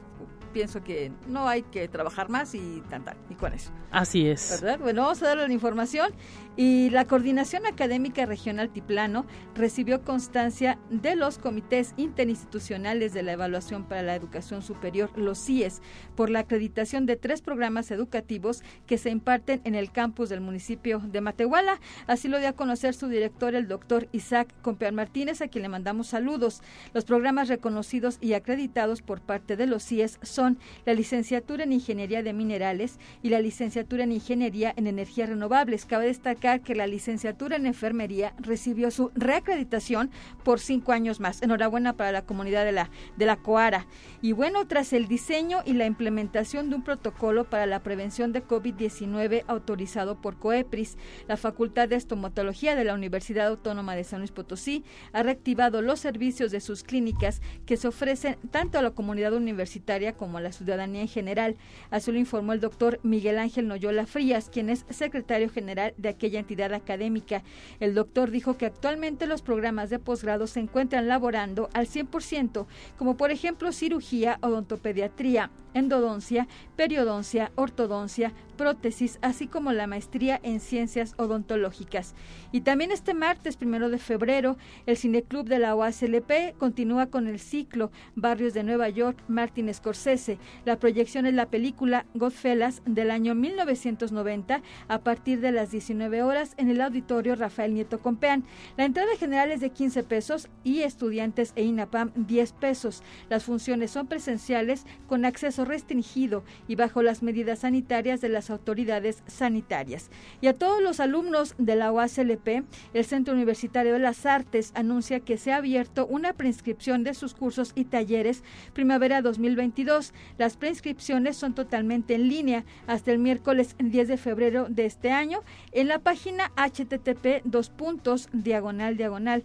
pienso 0.58 0.84
que 0.84 1.12
no 1.28 1.48
hay 1.48 1.62
que 1.62 1.88
trabajar 1.88 2.30
más 2.30 2.56
y 2.56 2.82
tan 2.90 3.06
tal, 3.06 3.16
y 3.30 3.36
con 3.36 3.54
eso. 3.54 3.70
Así 3.92 4.28
es. 4.28 4.60
¿Verdad? 4.60 4.80
Bueno, 4.80 5.04
vamos 5.04 5.22
a 5.22 5.28
darle 5.28 5.48
la 5.48 5.54
información. 5.54 6.12
Y 6.60 6.90
la 6.90 7.06
Coordinación 7.06 7.68
Académica 7.68 8.26
Regional 8.26 8.72
Tiplano 8.72 9.28
recibió 9.54 10.02
constancia 10.02 10.80
de 10.90 11.16
los 11.16 11.38
comités 11.38 11.94
interinstitucionales 11.98 13.14
de 13.14 13.22
la 13.22 13.34
evaluación 13.34 13.84
para 13.84 14.02
la 14.02 14.16
educación 14.16 14.64
superior, 14.64 15.12
los 15.16 15.38
CIES, 15.38 15.84
por 16.16 16.32
la 16.32 16.40
acreditación 16.40 17.06
de 17.06 17.16
tres 17.16 17.44
programas 17.44 17.92
educativos 17.92 18.64
que 18.88 18.98
se 18.98 19.12
imparten 19.12 19.62
en 19.66 19.76
el 19.76 19.92
campus 19.92 20.30
del 20.30 20.42
municipio 20.42 20.98
de 20.98 21.22
Matehuala. 21.22 21.80
Así 22.08 22.28
lo 22.28 22.40
dio 22.40 22.50
a 22.50 22.54
conocer 22.54 22.96
su 22.96 23.08
director, 23.08 23.54
el 23.54 23.68
doctor 23.68 24.08
Isaac 24.12 24.52
Compeán 24.64 24.96
Martínez, 24.96 25.44
a 25.44 25.50
quien 25.50 25.62
le 25.62 25.70
mandamos 25.70 26.08
saludos. 26.08 26.64
Los 26.92 27.06
programas 27.06 27.50
reconocidos 27.50 28.18
y 28.20 28.34
acreditados 28.34 29.04
por 29.04 29.22
parte 29.22 29.58
de 29.58 29.68
los 29.68 29.84
CIES 29.84 30.18
son 30.24 30.58
la 30.88 30.96
licenciatura 30.96 31.66
en 31.66 31.74
Ingeniería 31.74 32.24
de 32.24 32.34
Minerales 32.34 32.98
y 33.22 33.30
la 33.30 33.42
licenciatura 33.42 34.06
en 34.06 34.12
Ingeniería 34.12 34.74
en 34.76 34.88
Energías 34.88 35.30
Renovables. 35.30 35.86
Cabe 35.86 36.08
destacar 36.08 36.47
que 36.60 36.76
la 36.76 36.88
licenciatura 36.88 37.58
en 37.58 37.66
enfermería 37.66 38.34
recibió 38.40 38.90
su 38.92 39.12
reacreditación 39.16 40.10
por 40.44 40.60
cinco 40.60 40.92
años 40.92 41.20
más. 41.20 41.42
Enhorabuena 41.42 41.94
para 41.94 42.12
la 42.12 42.24
comunidad 42.24 42.66
de 42.66 42.72
la, 42.72 42.90
de 43.18 43.26
la 43.26 43.38
Coara. 43.38 43.88
Y 44.22 44.32
bueno, 44.32 44.68
tras 44.68 44.94
el 44.94 45.08
diseño 45.08 45.60
y 45.66 45.74
la 45.74 45.86
implementación 45.86 46.70
de 46.70 46.78
un 46.78 46.84
protocolo 46.84 47.44
para 47.44 47.66
la 47.66 47.84
prevención 47.84 48.32
de 48.32 48.44
COVID-19 48.44 49.44
autorizado 49.48 50.22
por 50.22 50.38
COEPRIS, 50.38 50.98
la 51.28 51.38
Facultad 51.38 51.90
de 51.90 51.96
Estomatología 51.96 52.76
de 52.76 52.84
la 52.84 52.94
Universidad 52.94 53.48
Autónoma 53.48 53.96
de 53.96 54.04
San 54.04 54.20
Luis 54.20 54.32
Potosí 54.32 54.84
ha 55.14 55.24
reactivado 55.24 55.82
los 55.82 56.00
servicios 56.00 56.52
de 56.52 56.62
sus 56.62 56.84
clínicas 56.84 57.42
que 57.66 57.78
se 57.78 57.88
ofrecen 57.88 58.38
tanto 58.52 58.80
a 58.80 58.82
la 58.82 58.92
comunidad 58.92 59.34
universitaria 59.34 60.14
como 60.14 60.38
a 60.38 60.42
la 60.42 60.52
ciudadanía 60.52 61.02
en 61.02 61.08
general. 61.08 61.58
Así 61.90 62.12
lo 62.12 62.20
informó 62.20 62.54
el 62.54 62.60
doctor 62.60 63.00
Miguel 63.04 63.38
Ángel 63.38 63.68
Noyola 63.68 64.06
Frías, 64.06 64.50
quien 64.50 64.70
es 64.70 64.86
secretario 64.90 65.50
general 65.50 65.94
de 65.98 66.10
aquella 66.10 66.37
entidad 66.40 66.74
académica. 66.74 67.44
El 67.80 67.94
doctor 67.94 68.32
dijo 68.32 68.58
que 68.58 68.66
actualmente 68.66 69.28
los 69.28 69.42
programas 69.42 69.90
de 69.90 70.00
posgrado 70.00 70.48
se 70.48 70.60
encuentran 70.60 71.08
laborando 71.08 71.70
al 71.74 71.88
100%, 71.88 72.66
como 72.98 73.18
por 73.18 73.32
ejemplo 73.32 73.72
cirugía, 73.72 74.40
odontopediatría, 74.42 75.52
endodoncia, 75.78 76.48
periodoncia, 76.76 77.52
ortodoncia, 77.56 78.34
prótesis, 78.58 79.20
así 79.22 79.48
como 79.48 79.72
la 79.72 79.88
maestría 79.88 80.40
en 80.44 80.60
ciencias 80.60 81.14
odontológicas. 81.18 82.16
Y 82.52 82.62
también 82.62 82.92
este 82.92 83.14
martes, 83.14 83.56
primero 83.56 83.90
de 83.90 84.00
febrero, 84.00 84.58
el 84.86 84.98
Cineclub 84.98 85.48
de 85.48 85.60
la 85.60 85.76
OASLP 85.76 86.58
continúa 86.58 87.06
con 87.08 87.28
el 87.28 87.40
ciclo 87.40 87.92
Barrios 88.16 88.54
de 88.54 88.64
Nueva 88.64 88.90
York, 88.90 89.18
Martin 89.28 89.74
Scorsese. 89.74 90.40
La 90.66 90.80
proyección 90.80 91.26
es 91.26 91.34
la 91.34 91.46
película 91.50 92.06
Godfellas 92.16 92.82
del 92.86 93.12
año 93.12 93.36
1990 93.36 94.62
a 94.88 95.00
partir 95.00 95.40
de 95.40 95.52
las 95.52 95.72
19 95.72 96.24
horas 96.24 96.54
en 96.58 96.70
el 96.70 96.82
auditorio 96.82 97.36
Rafael 97.36 97.74
Nieto 97.74 98.00
Compeán. 98.00 98.44
La 98.76 98.86
entrada 98.86 99.16
general 99.20 99.52
es 99.52 99.62
de 99.62 99.70
15 99.70 100.04
pesos 100.04 100.50
y 100.64 100.82
estudiantes 100.82 101.54
e 101.56 101.64
INAPAM 101.64 102.12
10 102.16 102.54
pesos. 102.54 103.04
Las 103.30 103.44
funciones 103.44 103.92
son 103.92 104.08
presenciales 104.08 104.86
con 105.08 105.26
acceso 105.26 105.64
restringido 105.68 106.44
y 106.68 106.76
bajo 106.76 107.02
las 107.02 107.24
medidas 107.24 107.60
sanitarias 107.60 108.22
de 108.22 108.30
las 108.30 108.50
autoridades 108.50 109.24
sanitarias. 109.28 110.10
Y 110.42 110.48
a 110.48 110.58
todos 110.58 110.82
los 110.82 111.00
alumnos 111.00 111.56
de 111.58 111.76
la 111.76 111.92
UASLP, 111.92 112.64
el 112.94 113.06
Centro 113.06 113.34
Universitario 113.34 113.94
de 113.94 114.00
las 114.00 114.26
Artes 114.26 114.72
anuncia 114.76 115.20
que 115.20 115.38
se 115.38 115.52
ha 115.52 115.58
abierto 115.58 116.06
una 116.06 116.34
preinscripción 116.34 117.04
de 117.04 117.14
sus 117.14 117.34
cursos 117.34 117.72
y 117.76 117.86
talleres 117.86 118.44
primavera 118.74 119.22
2022 119.22 119.38
2022. 119.38 120.14
Las 120.38 120.58
preinscripciones 120.58 121.38
son 121.38 121.54
totalmente 121.54 122.16
en 122.16 122.28
línea 122.28 122.66
hasta 122.86 123.12
el 123.12 123.20
miércoles 123.20 123.76
10 123.80 124.08
de 124.08 124.18
febrero 124.18 124.68
de 124.70 124.86
este 124.86 125.12
año 125.12 125.42
en 125.72 125.88
la 125.88 126.00
página 126.00 126.52
http 126.56 127.42
dos 127.44 127.70
puntos 127.70 128.30
diagonal 128.34 128.98
diagonal 128.98 129.44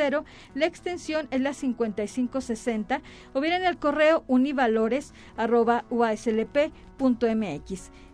La 0.56 0.66
extensión 0.66 1.28
es 1.30 1.42
la 1.42 1.54
5560 1.54 3.02
o 3.34 3.42
bien 3.42 3.52
en 3.52 3.66
el 3.66 3.78
correo 3.78 4.24
univalores 4.28 5.14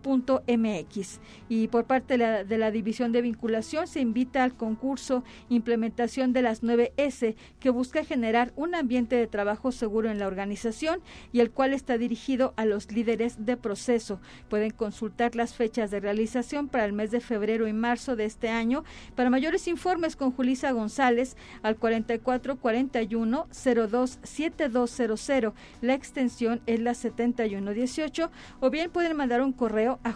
mx 0.08 1.20
y 1.48 1.68
por 1.68 1.84
parte 1.84 2.18
de 2.18 2.58
la, 2.58 2.70
División 2.70 3.12
de 3.12 3.22
Vinculación 3.22 3.86
se 3.86 4.00
invita 4.00 4.44
al 4.44 4.54
concurso 4.54 5.24
Implementación 5.48 6.32
de 6.32 6.42
las 6.42 6.62
9S 6.62 7.36
que 7.60 7.70
busca 7.70 8.04
generar 8.04 8.52
un 8.56 8.74
ambiente 8.74 9.16
de 9.16 9.26
trabajo 9.26 9.72
seguro 9.72 10.10
en 10.10 10.18
la 10.18 10.26
organización 10.26 11.00
y 11.32 11.40
el 11.40 11.50
cual 11.50 11.72
está 11.72 11.98
dirigido 11.98 12.52
a 12.56 12.64
los 12.64 12.90
líderes 12.92 13.44
de 13.44 13.56
proceso. 13.56 14.20
Pueden 14.48 14.70
consultar 14.70 15.34
las 15.34 15.54
fechas 15.54 15.90
de 15.90 16.00
realización 16.00 16.68
para 16.68 16.84
el 16.84 16.92
mes 16.92 17.10
de 17.10 17.20
febrero 17.20 17.68
y 17.68 17.72
marzo 17.72 18.16
de 18.16 18.24
este 18.24 18.48
año. 18.48 18.84
Para 19.14 19.30
mayores 19.30 19.68
informes 19.68 20.16
con 20.16 20.32
Julisa 20.32 20.72
González 20.72 21.36
al 21.62 21.76
4441 21.76 23.46
027200. 23.50 25.54
La 25.80 25.94
extensión 25.94 26.60
es 26.66 26.80
la 26.80 26.94
7118 26.94 28.30
o 28.60 28.70
bien 28.70 28.90
pueden 28.90 29.16
mandar 29.16 29.42
un 29.42 29.52
correo 29.52 29.97
a 30.04 30.12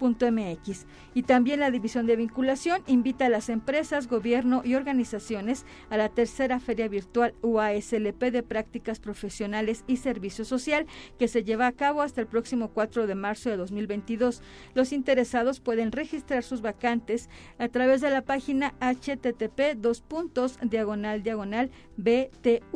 julisa.gonzález.uaslp.mx. 0.00 0.86
Y 1.14 1.22
también 1.22 1.60
la 1.60 1.70
División 1.70 2.06
de 2.06 2.16
Vinculación 2.16 2.82
invita 2.86 3.26
a 3.26 3.28
las 3.28 3.48
empresas, 3.48 4.08
gobierno 4.08 4.62
y 4.64 4.74
organizaciones 4.74 5.66
a 5.90 5.96
la 5.96 6.08
tercera 6.08 6.58
Feria 6.60 6.88
Virtual 6.88 7.34
UASLP 7.42 8.30
de 8.30 8.42
Prácticas 8.42 8.98
Profesionales 9.00 9.84
y 9.86 9.96
Servicio 9.96 10.44
Social 10.44 10.86
que 11.18 11.28
se 11.28 11.44
lleva 11.44 11.66
a 11.66 11.72
cabo 11.72 12.02
hasta 12.02 12.20
el 12.20 12.26
próximo 12.26 12.68
4 12.68 13.06
de 13.06 13.14
marzo 13.14 13.50
de 13.50 13.56
2022. 13.56 14.42
Los 14.74 14.92
interesados 14.92 15.60
pueden 15.60 15.92
registrar 15.92 16.42
sus 16.42 16.60
vacantes 16.62 17.28
a 17.58 17.68
través 17.68 18.00
de 18.00 18.10
la 18.10 18.22
página 18.22 18.74
http 18.80 19.76
dos 19.76 20.00
puntos 20.00 20.58
diagonal 20.62 21.22
diagonal 21.22 21.70
btu.uaslp.mx 21.96 22.70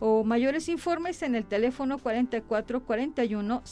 o 0.00 0.24
mayores 0.24 0.68
informes 0.68 1.22
en 1.22 1.34
el 1.34 1.44
teléfono 1.44 1.98
4441 1.98 3.62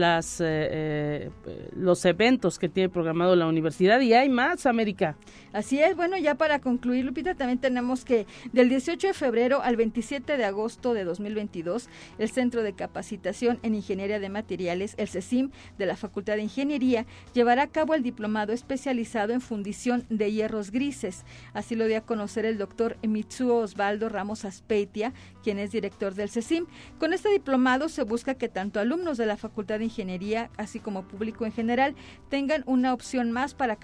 las, 0.00 0.40
eh, 0.40 1.30
eh, 1.46 1.70
los 1.76 2.04
eventos 2.04 2.58
que 2.58 2.68
tiene 2.68 2.88
programado 2.88 3.36
la 3.36 3.46
universidad 3.46 4.00
y 4.00 4.14
hay 4.14 4.28
más, 4.28 4.66
América. 4.66 5.16
Así 5.52 5.80
es, 5.80 5.96
bueno, 5.96 6.16
ya 6.16 6.36
para 6.36 6.60
concluir, 6.60 7.04
Lupita, 7.04 7.34
también 7.34 7.58
tenemos 7.58 8.04
que 8.04 8.26
del 8.52 8.68
18 8.68 9.08
de 9.08 9.14
febrero 9.14 9.62
al 9.62 9.76
27 9.76 10.36
de 10.36 10.44
agosto 10.44 10.94
de 10.94 11.04
2022, 11.04 11.88
el 12.18 12.30
Centro 12.30 12.62
de 12.62 12.72
Capacitación 12.72 13.58
en 13.62 13.74
Ingeniería 13.74 14.20
de 14.20 14.28
Materiales, 14.28 14.94
el 14.96 15.08
CECIM, 15.08 15.50
de 15.76 15.86
la 15.86 15.96
Facultad 15.96 16.36
de 16.36 16.42
Ingeniería, 16.42 17.04
llevará 17.34 17.62
a 17.62 17.66
cabo 17.66 17.94
el 17.94 18.02
diplomado 18.02 18.52
especializado 18.52 19.32
en 19.32 19.40
fundición 19.40 20.06
de 20.08 20.32
hierros 20.32 20.70
grises. 20.70 21.24
Así 21.52 21.74
lo 21.74 21.86
dio 21.86 21.98
a 21.98 22.02
conocer 22.02 22.44
el 22.46 22.56
doctor 22.56 22.96
Mitsuo 23.02 23.56
Osvaldo 23.56 24.08
Ramos 24.08 24.44
Aspeitia, 24.44 25.12
quien 25.42 25.58
es 25.58 25.72
director 25.72 26.14
del 26.14 26.30
CECIM. 26.30 26.66
Con 26.98 27.12
este 27.12 27.28
diplomado 27.28 27.88
se 27.88 28.04
busca 28.04 28.34
que 28.34 28.48
tanto 28.48 28.80
alumnos 28.80 29.18
de 29.18 29.26
la 29.26 29.36
Facultad 29.36 29.78
de 29.78 29.86
Ingeniería, 29.90 30.50
así 30.56 30.80
como 30.80 31.02
público 31.02 31.44
en 31.44 31.52
general, 31.52 31.94
tengan 32.28 32.62
una 32.66 32.94
opción 32.94 33.32
más 33.32 33.54
para, 33.54 33.78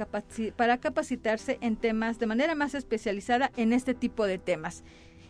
para 0.57 0.79
capacitarse 0.79 1.59
en 1.61 1.77
temas 1.77 2.19
de 2.19 2.27
manera 2.27 2.55
más 2.55 2.75
especializada 2.75 3.51
en 3.57 3.73
este 3.73 3.95
tipo 3.95 4.25
de 4.25 4.39
temas 4.39 4.85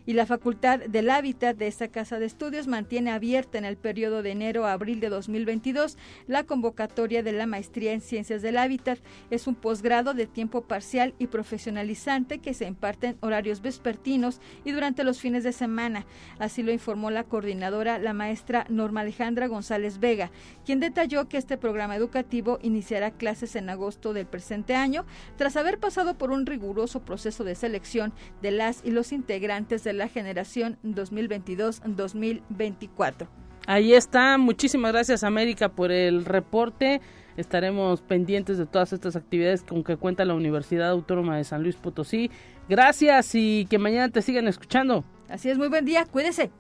y 0.06 0.12
la 0.12 0.24
Facultad 0.24 0.78
del 0.78 1.10
Hábitat 1.10 1.56
de 1.56 1.66
esta 1.66 1.88
casa 1.88 2.18
de 2.18 2.26
estudios 2.26 2.68
mantiene 2.68 3.10
abierta 3.10 3.58
en 3.58 3.64
el 3.64 3.76
periodo 3.76 4.22
de 4.22 4.30
enero 4.30 4.64
a 4.64 4.72
abril 4.72 5.00
de 5.00 5.08
2022 5.08 5.98
la 6.28 6.44
convocatoria 6.44 7.22
de 7.22 7.32
la 7.32 7.46
maestría 7.46 7.92
en 7.92 8.00
Ciencias 8.00 8.40
del 8.40 8.56
Hábitat. 8.56 9.00
Es 9.30 9.46
un 9.46 9.56
posgrado 9.56 10.14
de 10.14 10.26
tiempo 10.26 10.62
parcial 10.62 11.14
y 11.18 11.26
profesionalizante 11.26 12.38
que 12.38 12.54
se 12.54 12.66
imparte 12.66 13.08
en 13.08 13.18
horarios 13.20 13.60
vespertinos 13.60 14.40
y 14.64 14.70
durante 14.70 15.04
los 15.04 15.20
fines 15.20 15.42
de 15.42 15.52
semana. 15.52 16.06
Así 16.38 16.62
lo 16.62 16.72
informó 16.72 17.10
la 17.10 17.24
coordinadora, 17.24 17.98
la 17.98 18.12
maestra 18.12 18.66
Norma 18.68 19.00
Alejandra 19.00 19.48
González 19.48 19.98
Vega, 19.98 20.30
quien 20.64 20.80
detalló 20.80 21.28
que 21.28 21.36
este 21.36 21.56
programa 21.56 21.96
educativo 21.96 22.58
iniciará 22.62 23.10
clases 23.10 23.56
en 23.56 23.68
agosto 23.68 24.12
del 24.12 24.26
presente 24.26 24.74
año, 24.76 25.04
tras 25.36 25.56
haber 25.56 25.78
pasado 25.78 26.16
por 26.16 26.30
un 26.30 26.46
riguroso 26.46 27.04
proceso 27.04 27.42
de 27.42 27.56
selección 27.56 28.12
de 28.42 28.52
las 28.52 28.84
y 28.84 28.90
los 28.92 29.12
integrantes 29.12 29.82
de 29.82 29.95
la 29.96 30.08
generación 30.08 30.78
2022-2024. 30.84 33.26
Ahí 33.66 33.94
está. 33.94 34.38
Muchísimas 34.38 34.92
gracias 34.92 35.24
América 35.24 35.70
por 35.70 35.90
el 35.90 36.24
reporte. 36.24 37.00
Estaremos 37.36 38.00
pendientes 38.00 38.58
de 38.58 38.66
todas 38.66 38.92
estas 38.92 39.16
actividades 39.16 39.62
con 39.62 39.82
que 39.82 39.96
cuenta 39.96 40.24
la 40.24 40.34
Universidad 40.34 40.90
Autónoma 40.90 41.36
de 41.36 41.44
San 41.44 41.62
Luis 41.62 41.76
Potosí. 41.76 42.30
Gracias 42.68 43.34
y 43.34 43.66
que 43.68 43.78
mañana 43.78 44.10
te 44.10 44.22
sigan 44.22 44.48
escuchando. 44.48 45.04
Así 45.28 45.50
es, 45.50 45.58
muy 45.58 45.68
buen 45.68 45.84
día. 45.84 46.06
Cuídese. 46.06 46.50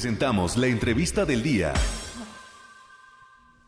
Presentamos 0.00 0.56
la 0.56 0.66
entrevista 0.66 1.26
del 1.26 1.42
día. 1.42 1.74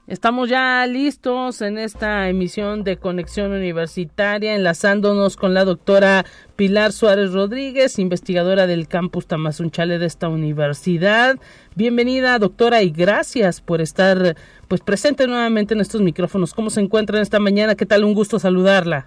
Estamos 0.06 0.48
ya 0.48 0.86
listos 0.86 1.60
en 1.60 1.76
esta 1.76 2.26
emisión 2.30 2.84
de 2.84 2.96
Conexión 2.96 3.52
Universitaria, 3.52 4.54
enlazándonos 4.54 5.36
con 5.36 5.52
la 5.52 5.66
doctora 5.66 6.24
Pilar 6.56 6.92
Suárez 6.92 7.34
Rodríguez, 7.34 7.98
investigadora 7.98 8.66
del 8.66 8.88
campus 8.88 9.26
Tamazunchale 9.26 9.98
de 9.98 10.06
esta 10.06 10.30
universidad. 10.30 11.36
Bienvenida, 11.74 12.38
doctora, 12.38 12.80
y 12.80 12.88
gracias 12.88 13.60
por 13.60 13.82
estar 13.82 14.34
pues 14.68 14.80
presente 14.80 15.26
nuevamente 15.26 15.74
en 15.74 15.82
estos 15.82 16.00
micrófonos. 16.00 16.54
¿Cómo 16.54 16.70
se 16.70 16.80
encuentran 16.80 17.20
esta 17.20 17.40
mañana? 17.40 17.74
¿Qué 17.74 17.84
tal? 17.84 18.04
Un 18.04 18.14
gusto 18.14 18.38
saludarla. 18.38 19.04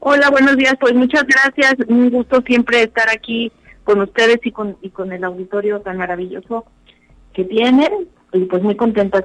Hola, 0.00 0.30
buenos 0.30 0.56
días. 0.56 0.74
Pues 0.80 0.94
muchas 0.94 1.22
gracias. 1.28 1.76
Un 1.86 2.10
gusto 2.10 2.42
siempre 2.44 2.82
estar 2.82 3.08
aquí 3.08 3.52
con 3.88 4.02
ustedes 4.02 4.38
y 4.44 4.52
con, 4.52 4.76
y 4.82 4.90
con 4.90 5.12
el 5.12 5.24
auditorio 5.24 5.80
tan 5.80 5.96
maravilloso 5.96 6.66
que 7.32 7.44
tienen. 7.44 8.08
Y 8.34 8.40
pues 8.40 8.62
muy 8.62 8.76
contenta, 8.76 9.24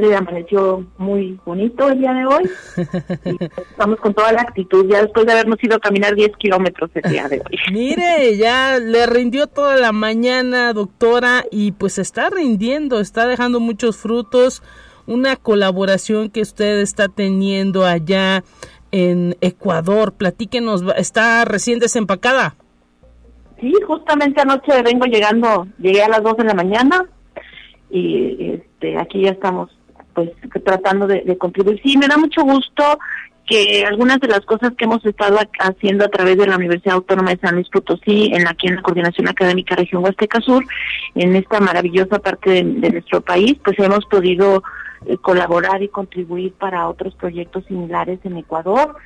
le 0.00 0.16
amaneció 0.16 0.84
muy 0.98 1.38
bonito 1.46 1.88
el 1.88 2.00
día 2.00 2.12
de 2.12 2.26
hoy. 2.26 2.50
estamos 3.70 4.00
con 4.00 4.12
toda 4.12 4.32
la 4.32 4.40
actitud, 4.40 4.84
ya 4.90 5.02
después 5.02 5.24
de 5.26 5.32
habernos 5.34 5.62
ido 5.62 5.76
a 5.76 5.78
caminar 5.78 6.16
10 6.16 6.32
kilómetros 6.38 6.90
el 6.94 7.08
día 7.08 7.28
de 7.28 7.36
hoy. 7.36 7.58
Mire, 7.72 8.36
ya 8.36 8.80
le 8.80 9.06
rindió 9.06 9.46
toda 9.46 9.76
la 9.76 9.92
mañana, 9.92 10.72
doctora, 10.72 11.44
y 11.52 11.70
pues 11.70 11.98
está 11.98 12.30
rindiendo, 12.30 12.98
está 12.98 13.28
dejando 13.28 13.60
muchos 13.60 13.96
frutos. 13.96 14.64
Una 15.06 15.36
colaboración 15.36 16.30
que 16.30 16.40
usted 16.40 16.80
está 16.80 17.06
teniendo 17.06 17.86
allá 17.86 18.42
en 18.90 19.36
Ecuador. 19.40 20.14
Platíquenos, 20.14 20.82
¿está 20.96 21.44
recién 21.44 21.78
desempacada? 21.78 22.56
Sí, 23.60 23.74
justamente 23.86 24.40
anoche 24.40 24.82
vengo 24.82 25.04
llegando, 25.06 25.66
llegué 25.78 26.02
a 26.02 26.08
las 26.08 26.22
2 26.22 26.36
de 26.38 26.44
la 26.44 26.54
mañana 26.54 27.04
y 27.90 28.52
este, 28.54 28.98
aquí 28.98 29.22
ya 29.22 29.30
estamos 29.30 29.70
pues 30.14 30.30
tratando 30.64 31.06
de, 31.06 31.36
contribuir. 31.36 31.80
Sí, 31.82 31.96
me 31.96 32.08
da 32.08 32.16
mucho 32.16 32.42
gusto 32.42 32.98
que 33.46 33.84
algunas 33.84 34.20
de 34.20 34.28
las 34.28 34.40
cosas 34.40 34.72
que 34.78 34.84
hemos 34.84 35.04
estado 35.04 35.38
haciendo 35.58 36.04
a 36.04 36.08
través 36.08 36.38
de 36.38 36.46
la 36.46 36.56
Universidad 36.56 36.94
Autónoma 36.94 37.30
de 37.30 37.38
San 37.38 37.56
Luis 37.56 37.68
Potosí, 37.68 38.30
en 38.32 38.46
aquí 38.46 38.68
en 38.68 38.76
la 38.76 38.82
Coordinación 38.82 39.28
Académica 39.28 39.74
Región 39.74 40.04
Huasteca 40.04 40.40
Sur, 40.40 40.64
en 41.14 41.36
esta 41.36 41.60
maravillosa 41.60 42.18
parte 42.18 42.50
de, 42.64 42.90
nuestro 42.90 43.20
país, 43.20 43.56
pues 43.64 43.78
hemos 43.78 44.06
podido 44.06 44.62
eh, 45.06 45.16
colaborar 45.16 45.82
y 45.82 45.88
contribuir 45.88 46.52
para 46.54 46.88
otros 46.88 47.14
proyectos 47.14 47.64
similares 47.66 48.20
en 48.24 48.36
Ecuador 48.36 48.96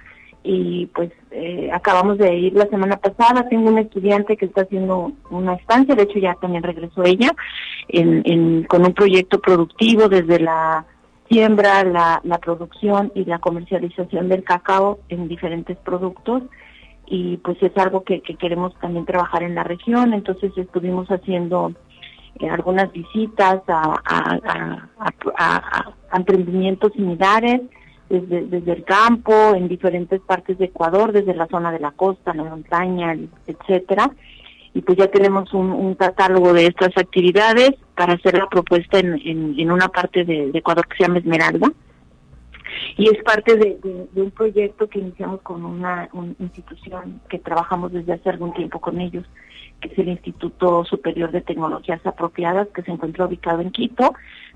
y 0.46 0.87
pues 0.94 1.11
eh, 1.30 1.70
acabamos 1.72 2.18
de 2.18 2.37
ir 2.37 2.52
la 2.52 2.66
semana 2.66 2.98
pasada, 2.98 3.48
tengo 3.48 3.70
un 3.70 3.78
estudiante 3.78 4.37
que 4.37 4.44
está 4.44 4.61
haciendo 4.61 5.12
una 5.30 5.54
estancia, 5.54 5.94
de 5.94 6.02
hecho 6.02 6.18
ya 6.18 6.35
también 6.35 6.62
regresó 6.62 7.02
ella, 7.02 7.35
en, 7.88 8.64
con 8.64 8.85
un 8.85 8.92
proyecto 8.92 9.40
productivo 9.40 10.09
desde 10.09 10.38
la 10.38 10.85
siembra, 11.30 11.83
la, 11.83 12.20
la 12.24 12.38
producción 12.38 13.11
y 13.14 13.24
la 13.24 13.38
comercialización 13.38 14.28
del 14.28 14.44
cacao 14.44 14.98
en 15.09 15.28
diferentes 15.28 15.78
productos. 15.78 16.42
Y 17.07 17.38
pues 17.38 17.57
es 17.62 17.76
algo 17.76 18.04
que, 18.04 18.20
queremos 18.22 18.74
también 18.80 19.07
trabajar 19.07 19.42
en 19.42 19.54
la 19.54 19.64
región, 19.64 20.12
entonces 20.12 20.52
estuvimos 20.57 21.09
haciendo 21.09 21.72
eh, 22.40 22.48
algunas 22.48 22.92
visitas 22.92 23.62
a, 23.66 24.00
a, 24.04 24.88
a, 25.38 25.94
a 26.11 26.16
emprendimientos 26.16 26.92
similares, 26.92 27.62
desde, 28.08 28.46
desde 28.46 28.72
el 28.72 28.84
campo, 28.84 29.54
en 29.54 29.68
diferentes 29.68 30.20
partes 30.20 30.58
de 30.58 30.66
Ecuador, 30.66 31.12
desde 31.12 31.34
la 31.34 31.46
zona 31.46 31.72
de 31.72 31.80
la 31.80 31.92
costa, 31.92 32.34
la 32.34 32.44
montaña, 32.44 33.16
etcétera. 33.46 34.10
Y 34.74 34.82
pues 34.82 34.98
ya 34.98 35.06
tenemos 35.06 35.52
un, 35.54 35.94
catálogo 35.94 36.52
de 36.52 36.66
estas 36.66 36.96
actividades 36.96 37.70
para 37.94 38.14
hacer 38.14 38.36
la 38.36 38.48
propuesta 38.48 38.98
en, 38.98 39.20
en, 39.24 39.70
una 39.70 39.88
parte 39.88 40.24
de, 40.24 40.50
Ecuador 40.52 40.86
que 40.88 40.96
se 40.96 41.04
llama 41.04 41.18
Esmeralda. 41.18 41.72
Y 42.96 43.08
es 43.08 43.22
parte 43.22 43.56
de, 43.56 44.08
un 44.16 44.30
proyecto 44.32 44.88
que 44.88 44.98
iniciamos 44.98 45.42
con 45.42 45.64
una, 45.64 46.08
una 46.12 46.34
institución 46.40 47.20
que 47.28 47.38
trabajamos 47.38 47.92
desde 47.92 48.14
hace 48.14 48.30
algún 48.30 48.52
tiempo 48.52 48.80
con 48.80 49.00
ellos, 49.00 49.24
que 49.80 49.88
es 49.88 49.98
el 49.98 50.08
Instituto 50.08 50.84
Superior 50.84 51.30
de 51.30 51.40
Tecnologías 51.40 52.04
Apropiadas, 52.04 52.66
que 52.74 52.82
se 52.82 52.90
encuentra 52.90 53.26
ubicado 53.26 53.60
en 53.60 53.70
Quito. 53.70 54.12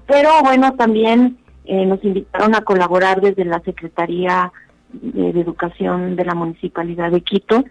Pero 0.06 0.30
bueno, 0.42 0.74
también 0.74 1.38
eh, 1.68 1.84
nos 1.84 2.02
invitaron 2.02 2.54
a 2.54 2.62
colaborar 2.62 3.20
desde 3.20 3.44
la 3.44 3.60
Secretaría 3.60 4.50
de, 4.90 5.28
Educación 5.28 6.16
de 6.16 6.24
la 6.24 6.34
Municipalidad 6.34 7.10
de 7.10 7.20
Quito 7.20 7.62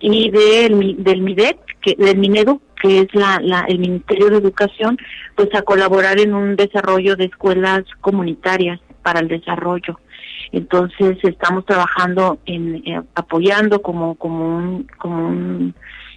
y 0.00 0.30
del, 0.30 1.02
del 1.02 1.22
MIDET, 1.22 1.56
que, 1.80 1.94
del 1.96 2.18
MINEDU, 2.18 2.60
que 2.82 3.00
es 3.00 3.14
la, 3.14 3.64
el 3.68 3.78
Ministerio 3.78 4.30
de 4.30 4.38
Educación, 4.38 4.98
pues 5.36 5.48
a 5.54 5.62
colaborar 5.62 6.18
en 6.18 6.34
un 6.34 6.56
desarrollo 6.56 7.14
de 7.14 7.26
escuelas 7.26 7.84
comunitarias 8.00 8.80
para 9.02 9.20
el 9.20 9.28
desarrollo. 9.28 10.00
Entonces 10.50 11.16
estamos 11.22 11.64
trabajando 11.64 12.38
en 12.46 12.82
eh, 12.84 13.00
apoyando 13.14 13.80
como 13.80 14.16
como 14.16 14.58
un 14.58 14.86
como 14.98 15.28
un 15.28 15.74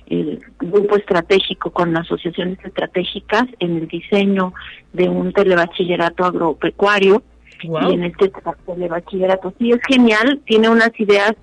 el 0.09 0.39
grupo 0.59 0.95
estratégico 0.97 1.71
con 1.71 1.95
asociaciones 1.95 2.57
estratégicas 2.63 3.45
en 3.59 3.77
el 3.77 3.87
diseño 3.87 4.53
de 4.93 5.07
un 5.07 5.31
telebachillerato 5.31 6.25
agropecuario. 6.25 7.23
Y 7.61 7.93
en 7.93 8.05
este 8.05 8.31
telebachillerato. 8.65 9.53
Sí 9.59 9.71
es 9.71 9.81
genial 9.85 10.39
tiene 10.45 10.69
unas 10.69 10.97
ideas 10.97 11.33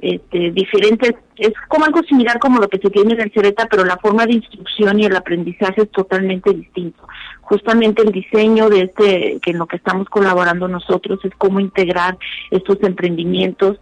este, 0.00 0.52
diferentes. 0.52 1.14
Es 1.36 1.52
como 1.68 1.84
algo 1.84 2.00
similar 2.04 2.38
como 2.38 2.60
lo 2.60 2.68
que 2.68 2.78
se 2.78 2.90
tiene 2.90 3.14
en 3.14 3.22
el 3.22 3.32
Cereta 3.32 3.66
pero 3.68 3.84
la 3.84 3.96
forma 3.96 4.24
de 4.24 4.34
instrucción 4.34 5.00
y 5.00 5.06
el 5.06 5.16
aprendizaje 5.16 5.82
es 5.82 5.90
totalmente 5.90 6.52
distinto. 6.52 7.06
Justamente 7.40 8.02
el 8.02 8.12
diseño 8.12 8.68
de 8.68 8.82
este 8.82 9.38
que 9.42 9.50
en 9.50 9.58
lo 9.58 9.66
que 9.66 9.76
estamos 9.76 10.08
colaborando 10.08 10.68
nosotros 10.68 11.18
es 11.24 11.32
cómo 11.38 11.58
integrar 11.58 12.18
estos 12.52 12.80
emprendimientos 12.82 13.78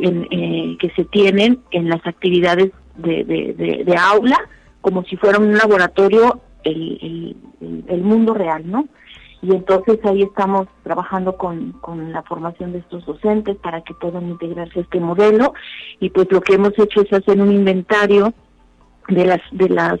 en, 0.00 0.26
eh, 0.30 0.76
que 0.80 0.90
se 0.96 1.04
tienen 1.04 1.60
en 1.70 1.88
las 1.88 2.04
actividades 2.04 2.72
de, 2.98 3.24
de, 3.84 3.96
aula 3.96 4.36
como 4.80 5.04
si 5.04 5.16
fuera 5.16 5.38
un 5.38 5.56
laboratorio 5.56 6.40
el, 6.64 7.36
el, 7.88 8.02
mundo 8.02 8.34
real, 8.34 8.70
¿no? 8.70 8.86
Y 9.40 9.54
entonces 9.54 9.98
ahí 10.04 10.22
estamos 10.22 10.66
trabajando 10.82 11.36
con, 11.36 11.72
con 11.72 12.12
la 12.12 12.22
formación 12.22 12.72
de 12.72 12.78
estos 12.78 13.06
docentes 13.06 13.56
para 13.56 13.82
que 13.82 13.94
puedan 13.94 14.28
integrarse 14.28 14.80
a 14.80 14.82
este 14.82 14.98
modelo 14.98 15.54
y 16.00 16.10
pues 16.10 16.26
lo 16.30 16.40
que 16.40 16.54
hemos 16.54 16.76
hecho 16.78 17.02
es 17.02 17.12
hacer 17.12 17.40
un 17.40 17.52
inventario 17.52 18.34
de 19.08 19.24
las 19.24 19.40
de 19.52 19.68
las 19.68 20.00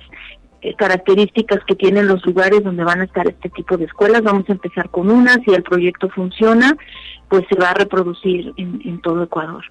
eh, 0.60 0.74
características 0.74 1.60
que 1.66 1.76
tienen 1.76 2.08
los 2.08 2.26
lugares 2.26 2.64
donde 2.64 2.82
van 2.82 3.00
a 3.00 3.04
estar 3.04 3.28
este 3.28 3.48
tipo 3.48 3.76
de 3.76 3.84
escuelas. 3.84 4.22
Vamos 4.22 4.44
a 4.48 4.52
empezar 4.52 4.90
con 4.90 5.08
una, 5.08 5.34
si 5.44 5.52
el 5.52 5.62
proyecto 5.62 6.08
funciona, 6.08 6.76
pues 7.28 7.44
se 7.48 7.58
va 7.58 7.70
a 7.70 7.74
reproducir 7.74 8.52
en, 8.56 9.00
todo 9.00 9.22
Ecuador. 9.22 9.62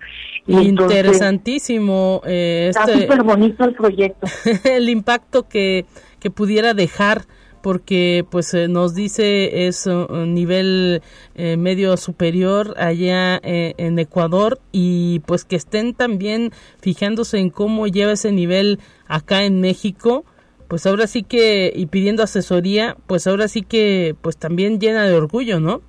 Interesantísimo. 0.45 2.21
Eh, 2.25 2.67
está 2.69 2.83
este 2.83 3.01
súper 3.01 3.23
bonito 3.23 3.63
el 3.65 3.73
proyecto. 3.73 4.27
el 4.63 4.89
impacto 4.89 5.47
que, 5.47 5.85
que 6.19 6.29
pudiera 6.29 6.73
dejar 6.73 7.23
porque 7.61 8.25
pues 8.29 8.53
eh, 8.53 8.67
nos 8.67 8.93
dice 8.93 9.67
es 9.67 9.87
un 9.87 10.33
nivel 10.33 11.01
eh, 11.35 11.57
medio 11.57 11.97
superior 11.97 12.75
allá 12.77 13.39
en 13.43 13.99
Ecuador 13.99 14.59
y 14.71 15.19
pues 15.25 15.43
que 15.43 15.55
estén 15.55 15.93
también 15.93 16.51
fijándose 16.79 17.39
en 17.39 17.49
cómo 17.49 17.87
lleva 17.87 18.13
ese 18.13 18.31
nivel 18.31 18.79
acá 19.07 19.43
en 19.43 19.59
México 19.59 20.23
pues 20.67 20.85
ahora 20.85 21.07
sí 21.07 21.23
que 21.23 21.73
y 21.75 21.87
pidiendo 21.87 22.23
asesoría 22.23 22.95
pues 23.07 23.25
ahora 23.27 23.47
sí 23.47 23.63
que 23.63 24.15
pues 24.21 24.37
también 24.37 24.79
llena 24.79 25.05
de 25.05 25.15
orgullo 25.15 25.59
no 25.59 25.81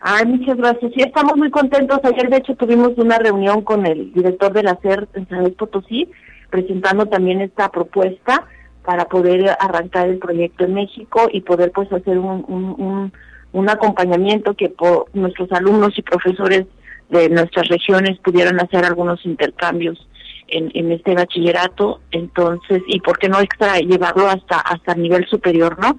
Ay, 0.00 0.26
muchas 0.26 0.56
gracias. 0.56 0.92
Sí, 0.94 1.00
estamos 1.00 1.36
muy 1.36 1.50
contentos. 1.50 1.98
Ayer, 2.04 2.30
de 2.30 2.36
hecho, 2.36 2.54
tuvimos 2.54 2.92
una 2.96 3.18
reunión 3.18 3.62
con 3.62 3.86
el 3.86 4.12
director 4.12 4.52
de 4.52 4.62
la 4.62 4.78
SER 4.80 5.08
en 5.14 5.28
San 5.28 5.40
Luis 5.40 5.54
Potosí, 5.54 6.08
presentando 6.50 7.06
también 7.06 7.40
esta 7.40 7.70
propuesta 7.70 8.46
para 8.84 9.06
poder 9.06 9.56
arrancar 9.60 10.08
el 10.08 10.18
proyecto 10.18 10.64
en 10.64 10.74
México 10.74 11.28
y 11.30 11.42
poder 11.42 11.72
pues 11.72 11.92
hacer 11.92 12.18
un, 12.18 12.44
un, 12.48 13.12
un, 13.52 13.68
acompañamiento 13.68 14.54
que 14.54 14.72
nuestros 15.12 15.52
alumnos 15.52 15.98
y 15.98 16.02
profesores 16.02 16.64
de 17.10 17.28
nuestras 17.28 17.68
regiones 17.68 18.18
pudieran 18.20 18.58
hacer 18.60 18.84
algunos 18.86 19.24
intercambios 19.26 20.08
en, 20.48 20.70
en 20.74 20.92
este 20.92 21.14
bachillerato, 21.14 22.00
entonces, 22.10 22.82
y 22.86 23.00
por 23.00 23.18
qué 23.18 23.28
no 23.28 23.40
extra 23.40 23.78
llevarlo 23.78 24.28
hasta 24.28 24.58
hasta 24.58 24.92
el 24.92 25.02
nivel 25.02 25.26
superior, 25.26 25.78
¿no? 25.78 25.96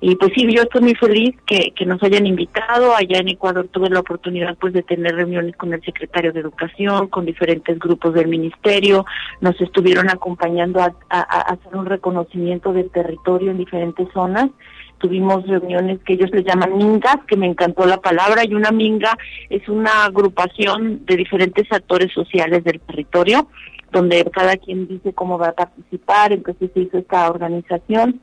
Y 0.00 0.16
pues 0.16 0.32
sí, 0.34 0.46
yo 0.52 0.62
estoy 0.62 0.82
muy 0.82 0.94
feliz 0.94 1.34
que, 1.46 1.72
que 1.74 1.86
nos 1.86 2.02
hayan 2.02 2.26
invitado. 2.26 2.94
Allá 2.94 3.18
en 3.18 3.28
Ecuador 3.28 3.68
tuve 3.70 3.88
la 3.88 4.00
oportunidad 4.00 4.56
pues 4.58 4.72
de 4.74 4.82
tener 4.82 5.14
reuniones 5.14 5.56
con 5.56 5.72
el 5.72 5.82
secretario 5.82 6.32
de 6.32 6.40
Educación, 6.40 7.08
con 7.08 7.24
diferentes 7.24 7.78
grupos 7.78 8.12
del 8.14 8.28
ministerio. 8.28 9.06
Nos 9.40 9.58
estuvieron 9.60 10.10
acompañando 10.10 10.80
a, 10.80 10.94
a 11.08 11.40
hacer 11.40 11.74
un 11.74 11.86
reconocimiento 11.86 12.72
del 12.72 12.90
territorio 12.90 13.50
en 13.50 13.58
diferentes 13.58 14.08
zonas 14.12 14.50
tuvimos 14.98 15.46
reuniones 15.46 16.00
que 16.00 16.14
ellos 16.14 16.30
les 16.32 16.46
llaman 16.46 16.78
mingas, 16.78 17.18
que 17.28 17.36
me 17.36 17.46
encantó 17.46 17.84
la 17.84 17.98
palabra, 17.98 18.42
y 18.42 18.54
una 18.54 18.70
minga 18.70 19.14
es 19.50 19.68
una 19.68 20.06
agrupación 20.06 21.04
de 21.04 21.16
diferentes 21.16 21.70
actores 21.70 22.10
sociales 22.12 22.64
del 22.64 22.80
territorio 22.80 23.48
donde 23.94 24.24
cada 24.24 24.56
quien 24.56 24.88
dice 24.88 25.12
cómo 25.12 25.38
va 25.38 25.48
a 25.48 25.52
participar, 25.52 26.32
entonces 26.32 26.70
se 26.74 26.80
hizo 26.80 26.98
esta 26.98 27.30
organización. 27.30 28.20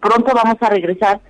Pronto 0.00 0.32
vamos 0.34 0.56
a 0.60 0.68
regresar 0.68 1.20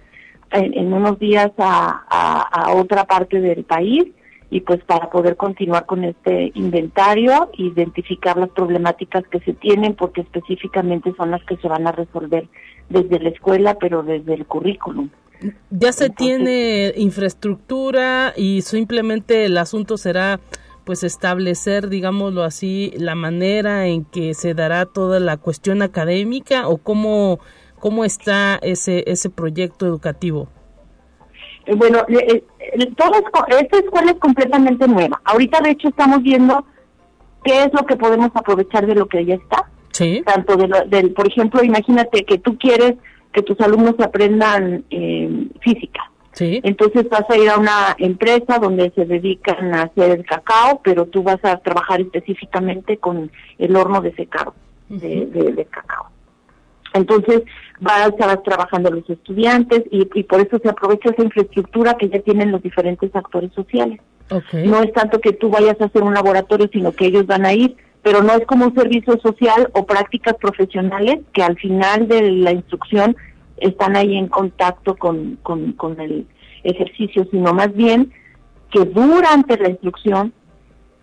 en, 0.50 0.92
unos 0.92 1.18
días 1.18 1.52
a, 1.58 2.72
otra 2.74 3.04
parte 3.04 3.40
del 3.40 3.64
país 3.64 4.04
y 4.48 4.60
pues 4.60 4.82
para 4.84 5.10
poder 5.10 5.36
continuar 5.36 5.84
con 5.86 6.04
este 6.04 6.52
inventario, 6.54 7.50
identificar 7.58 8.36
las 8.38 8.48
problemáticas 8.50 9.24
que 9.28 9.40
se 9.40 9.52
tienen, 9.52 9.94
porque 9.94 10.22
específicamente 10.22 11.12
son 11.16 11.32
las 11.32 11.44
que 11.44 11.56
se 11.58 11.68
van 11.68 11.86
a 11.86 11.92
resolver 11.92 12.48
desde 12.88 13.18
la 13.18 13.28
escuela, 13.28 13.74
pero 13.74 14.02
desde 14.02 14.34
el 14.34 14.46
currículum. 14.46 15.10
Ya 15.70 15.92
se 15.92 16.08
tiene 16.08 16.94
infraestructura 16.96 18.32
y 18.36 18.62
simplemente 18.62 19.44
el 19.44 19.58
asunto 19.58 19.98
será 19.98 20.40
pues 20.86 21.02
establecer, 21.02 21.88
digámoslo 21.88 22.44
así, 22.44 22.92
la 22.96 23.16
manera 23.16 23.88
en 23.88 24.04
que 24.04 24.34
se 24.34 24.54
dará 24.54 24.86
toda 24.86 25.18
la 25.18 25.36
cuestión 25.36 25.82
académica 25.82 26.68
o 26.68 26.78
cómo, 26.78 27.40
cómo 27.80 28.04
está 28.04 28.60
ese, 28.62 29.02
ese 29.08 29.28
proyecto 29.28 29.84
educativo. 29.84 30.48
Eh, 31.66 31.74
bueno, 31.74 32.04
eh, 32.08 32.44
eh, 32.60 32.78
esta 32.78 33.78
escuela 33.78 34.12
es 34.12 34.20
completamente 34.20 34.86
nueva. 34.86 35.20
Ahorita, 35.24 35.60
de 35.60 35.70
hecho, 35.70 35.88
estamos 35.88 36.22
viendo 36.22 36.64
qué 37.42 37.64
es 37.64 37.72
lo 37.72 37.84
que 37.84 37.96
podemos 37.96 38.30
aprovechar 38.34 38.86
de 38.86 38.94
lo 38.94 39.06
que 39.06 39.24
ya 39.24 39.34
está. 39.34 39.68
Sí. 39.90 40.22
Tanto 40.24 40.56
de 40.56 40.68
del, 40.86 41.14
por 41.14 41.26
ejemplo, 41.26 41.64
imagínate 41.64 42.24
que 42.24 42.38
tú 42.38 42.56
quieres 42.58 42.94
que 43.32 43.42
tus 43.42 43.60
alumnos 43.60 43.96
aprendan 43.98 44.84
física. 45.60 46.12
Sí. 46.36 46.60
Entonces 46.62 47.08
vas 47.08 47.28
a 47.28 47.36
ir 47.36 47.48
a 47.48 47.58
una 47.58 47.96
empresa 47.98 48.58
donde 48.60 48.92
se 48.94 49.04
dedican 49.04 49.74
a 49.74 49.82
hacer 49.82 50.10
el 50.12 50.24
cacao, 50.24 50.80
pero 50.84 51.06
tú 51.06 51.22
vas 51.22 51.42
a 51.42 51.56
trabajar 51.56 52.00
específicamente 52.00 52.98
con 52.98 53.32
el 53.58 53.74
horno 53.74 54.00
de 54.00 54.14
secado 54.14 54.54
de 54.88 55.66
cacao. 55.70 56.10
Entonces, 56.96 57.42
va, 57.86 58.06
estar 58.06 58.42
trabajando 58.42 58.90
los 58.90 59.08
estudiantes 59.08 59.84
y, 59.90 60.04
por 60.24 60.40
eso 60.40 60.58
se 60.62 60.68
aprovecha 60.68 61.10
esa 61.10 61.22
infraestructura 61.22 61.94
que 61.94 62.08
ya 62.08 62.20
tienen 62.20 62.52
los 62.52 62.62
diferentes 62.62 63.14
actores 63.14 63.52
sociales. 63.52 64.00
No 64.52 64.82
es 64.82 64.92
tanto 64.92 65.20
que 65.20 65.32
tú 65.32 65.50
vayas 65.50 65.80
a 65.80 65.84
hacer 65.84 66.02
un 66.02 66.14
laboratorio, 66.14 66.68
sino 66.72 66.92
que 66.92 67.06
ellos 67.06 67.26
van 67.26 67.46
a 67.46 67.52
ir, 67.52 67.76
pero 68.02 68.22
no 68.22 68.32
es 68.32 68.44
como 68.46 68.66
un 68.66 68.74
servicio 68.74 69.18
social 69.20 69.70
o 69.72 69.86
prácticas 69.86 70.34
profesionales 70.34 71.20
que 71.32 71.42
al 71.42 71.56
final 71.56 72.08
de 72.08 72.22
la 72.32 72.52
instrucción 72.52 73.16
están 73.58 73.96
ahí 73.96 74.16
en 74.16 74.28
contacto 74.28 74.96
con, 74.96 75.38
con, 75.42 75.72
con 75.72 76.00
el 76.00 76.26
ejercicio, 76.62 77.26
sino 77.30 77.52
más 77.52 77.74
bien 77.74 78.12
que 78.70 78.84
durante 78.84 79.56
la 79.58 79.70
instrucción 79.70 80.32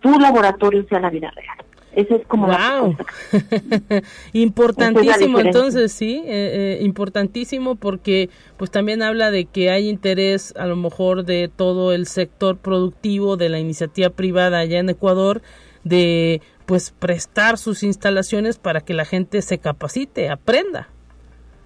tu 0.01 0.19
laboratorio 0.19 0.85
sea 0.89 0.99
la 0.99 1.09
vida 1.09 1.31
real. 1.31 1.57
Eso 1.95 2.15
es 2.15 2.25
como 2.25 2.47
wow. 2.47 2.95
importantísimo 4.33 5.39
entonces 5.39 5.91
sí 5.91 6.23
eh, 6.25 6.79
eh, 6.79 6.79
importantísimo 6.81 7.75
porque 7.75 8.31
pues 8.57 8.71
también 8.71 9.03
habla 9.03 9.29
de 9.29 9.45
que 9.45 9.69
hay 9.69 9.89
interés 9.89 10.55
a 10.57 10.65
lo 10.65 10.75
mejor 10.75 11.23
de 11.23 11.51
todo 11.55 11.93
el 11.93 12.07
sector 12.07 12.57
productivo 12.57 13.37
de 13.37 13.49
la 13.49 13.59
iniciativa 13.59 14.09
privada 14.09 14.57
allá 14.57 14.79
en 14.79 14.89
Ecuador 14.89 15.43
de 15.83 16.41
pues 16.65 16.89
prestar 16.89 17.59
sus 17.59 17.83
instalaciones 17.83 18.57
para 18.57 18.81
que 18.81 18.95
la 18.95 19.05
gente 19.05 19.43
se 19.43 19.59
capacite 19.59 20.29
aprenda 20.29 20.89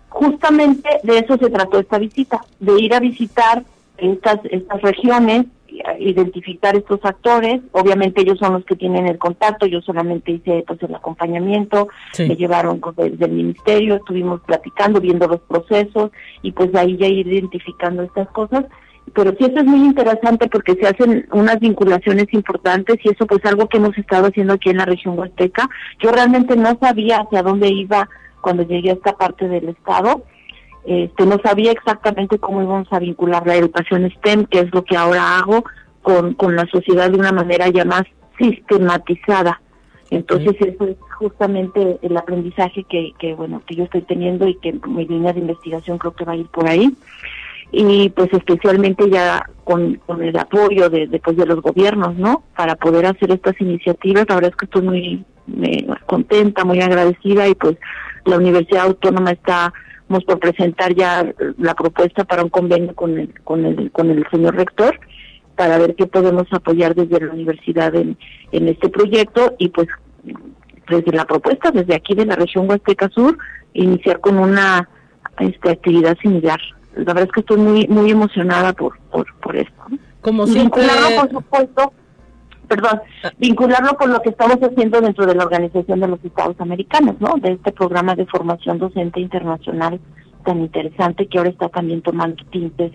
justamente 0.10 0.90
de 1.04 1.20
eso 1.20 1.38
se 1.38 1.50
trató 1.50 1.80
esta 1.80 1.98
visita 1.98 2.42
de 2.60 2.80
ir 2.80 2.94
a 2.94 3.00
visitar 3.00 3.64
estas 3.98 4.40
estas 4.46 4.82
regiones 4.82 5.46
identificar 6.00 6.76
estos 6.76 7.00
actores. 7.04 7.62
Obviamente 7.72 8.22
ellos 8.22 8.40
son 8.40 8.54
los 8.54 8.66
que 8.66 8.76
tienen 8.76 9.08
el 9.08 9.18
contacto, 9.18 9.66
yo 9.66 9.82
solamente 9.82 10.32
hice 10.32 10.64
pues 10.66 10.82
el 10.84 10.96
acompañamiento, 10.96 11.88
me 12.18 12.36
llevaron 12.36 12.82
del, 12.96 13.32
ministerio, 13.32 13.96
estuvimos 13.96 14.42
platicando, 14.42 15.00
viendo 15.00 15.28
los 15.28 15.42
procesos 15.42 16.12
y 16.42 16.52
pues 16.52 16.74
ahí 16.76 16.98
ya 16.98 17.08
ir 17.08 17.28
identificando 17.28 18.04
estas 18.04 18.28
cosas. 18.30 18.66
Pero 19.14 19.32
sí 19.38 19.46
eso 19.46 19.60
es 19.60 19.66
muy 19.66 19.80
interesante 19.80 20.48
porque 20.48 20.74
se 20.74 20.86
hacen 20.86 21.28
unas 21.32 21.60
vinculaciones 21.62 22.26
importantes 22.34 22.98
y 23.04 23.10
eso 23.10 23.26
pues 23.26 23.44
algo 23.46 23.70
que 23.70 23.78
hemos 23.78 23.98
estado 23.98 24.28
haciendo 24.28 24.54
aquí 24.54 24.70
en 24.70 24.78
la 24.78 24.86
región 24.86 25.18
huasteca. 25.18 25.70
Yo 26.00 26.12
realmente 26.12 26.58
no 26.58 26.78
sabía 26.80 27.20
hacia 27.20 27.42
dónde 27.42 27.70
iba 27.70 28.10
cuando 28.48 28.64
llegué 28.64 28.92
a 28.92 28.94
esta 28.94 29.18
parte 29.18 29.50
del 29.50 29.68
estado 29.68 30.24
este, 30.86 31.26
no 31.26 31.38
sabía 31.44 31.74
exactamente 31.74 32.40
cómo 32.40 32.62
íbamos 32.62 32.88
a 32.92 33.00
vincular 33.00 33.46
la 33.46 33.58
educación 33.58 34.10
STEM, 34.10 34.46
que 34.46 34.60
es 34.60 34.74
lo 34.74 34.86
que 34.86 34.96
ahora 34.96 35.38
hago, 35.38 35.66
con, 36.02 36.34
con 36.34 36.56
la 36.56 36.66
sociedad 36.68 37.12
de 37.12 37.20
una 37.20 37.34
manera 37.34 37.68
ya 37.68 37.84
más 37.84 38.04
sistematizada. 38.40 39.62
Entonces 40.12 40.56
eso 40.62 40.86
es 40.86 40.96
justamente 41.20 42.00
el 42.02 42.16
aprendizaje 42.16 42.86
que, 42.86 43.12
que, 43.20 43.34
bueno, 43.34 43.62
que 43.68 43.76
yo 43.76 43.84
estoy 43.84 44.04
teniendo 44.04 44.48
y 44.48 44.56
que 44.56 44.80
mi 44.88 45.06
línea 45.06 45.34
de 45.34 45.42
investigación 45.42 45.98
creo 45.98 46.14
que 46.14 46.24
va 46.24 46.32
a 46.32 46.38
ir 46.38 46.48
por 46.48 46.70
ahí. 46.70 46.96
Y 47.74 48.08
pues 48.12 48.32
especialmente 48.32 49.10
ya 49.10 49.44
con, 49.66 49.96
con 50.06 50.24
el 50.24 50.40
apoyo 50.40 50.90
de, 50.90 51.08
de, 51.08 51.20
pues, 51.20 51.36
de 51.36 51.46
los 51.46 51.62
gobiernos, 51.62 52.16
¿no? 52.16 52.44
Para 52.56 52.78
poder 52.78 53.08
hacer 53.08 53.30
estas 53.32 53.60
iniciativas. 53.60 54.26
La 54.30 54.36
verdad 54.36 54.52
es 54.52 54.56
que 54.56 54.66
estoy 54.68 54.84
muy 54.84 55.26
contenta, 56.06 56.64
muy 56.64 56.82
agradecida 56.82 57.48
y 57.48 57.56
pues 57.56 57.78
la 58.28 58.38
Universidad 58.38 58.86
Autónoma 58.86 59.32
está 59.32 59.74
por 60.26 60.40
presentar 60.40 60.96
ya 60.96 61.34
la 61.58 61.74
propuesta 61.74 62.24
para 62.24 62.44
un 62.44 62.50
convenio 62.50 62.96
con 62.96 63.18
el, 63.18 63.34
con 63.44 63.66
el, 63.66 63.92
con 63.92 64.10
el 64.10 64.26
señor 64.32 64.56
rector 64.56 64.98
para 65.56 65.78
ver 65.80 65.96
qué 65.96 66.06
podemos 66.06 66.48
apoyar 66.52 66.96
desde 66.96 67.26
la 67.26 67.34
universidad 67.34 67.94
en, 67.96 68.18
en 68.52 68.68
este 68.68 68.90
proyecto 68.90 69.56
y 69.58 69.70
pues 69.70 69.88
desde 70.88 71.12
la 71.12 71.26
propuesta, 71.26 71.72
desde 71.72 71.96
aquí 71.96 72.16
de 72.16 72.26
la 72.26 72.36
región 72.36 72.70
Huasteca 72.70 73.10
Sur, 73.10 73.38
iniciar 73.74 74.22
con 74.22 74.38
una 74.38 74.88
este, 75.40 75.72
actividad 75.72 76.18
similar. 76.20 76.60
La 76.96 77.14
verdad 77.14 77.24
es 77.24 77.32
que 77.32 77.40
estoy 77.42 77.58
muy 77.58 77.88
muy 77.88 78.12
emocionada 78.12 78.72
por, 78.74 78.98
por, 79.12 79.26
por 79.42 79.56
esto. 79.58 79.84
Como 80.22 80.48
siempre... 80.48 80.84
por 81.20 81.30
supuesto, 81.32 81.94
perdón, 82.68 83.02
vincularlo 83.38 83.96
con 83.98 84.12
lo 84.12 84.22
que 84.22 84.30
estamos 84.30 84.58
haciendo 84.58 85.02
dentro 85.02 85.26
de 85.26 85.36
la 85.36 85.44
Organización 85.44 86.00
de 86.00 86.08
los 86.08 86.24
Estados 86.24 86.60
Americanos, 86.60 87.16
¿no? 87.20 87.36
De 87.40 87.54
este 87.54 87.72
programa 87.72 88.16
de 88.16 88.26
formación 88.26 88.78
docente 88.80 89.20
internacional 89.20 90.00
tan 90.46 90.60
interesante 90.62 91.28
que 91.28 91.38
ahora 91.38 91.50
está 91.50 91.68
también 91.70 92.02
tomando 92.02 92.44
tintes 92.46 92.92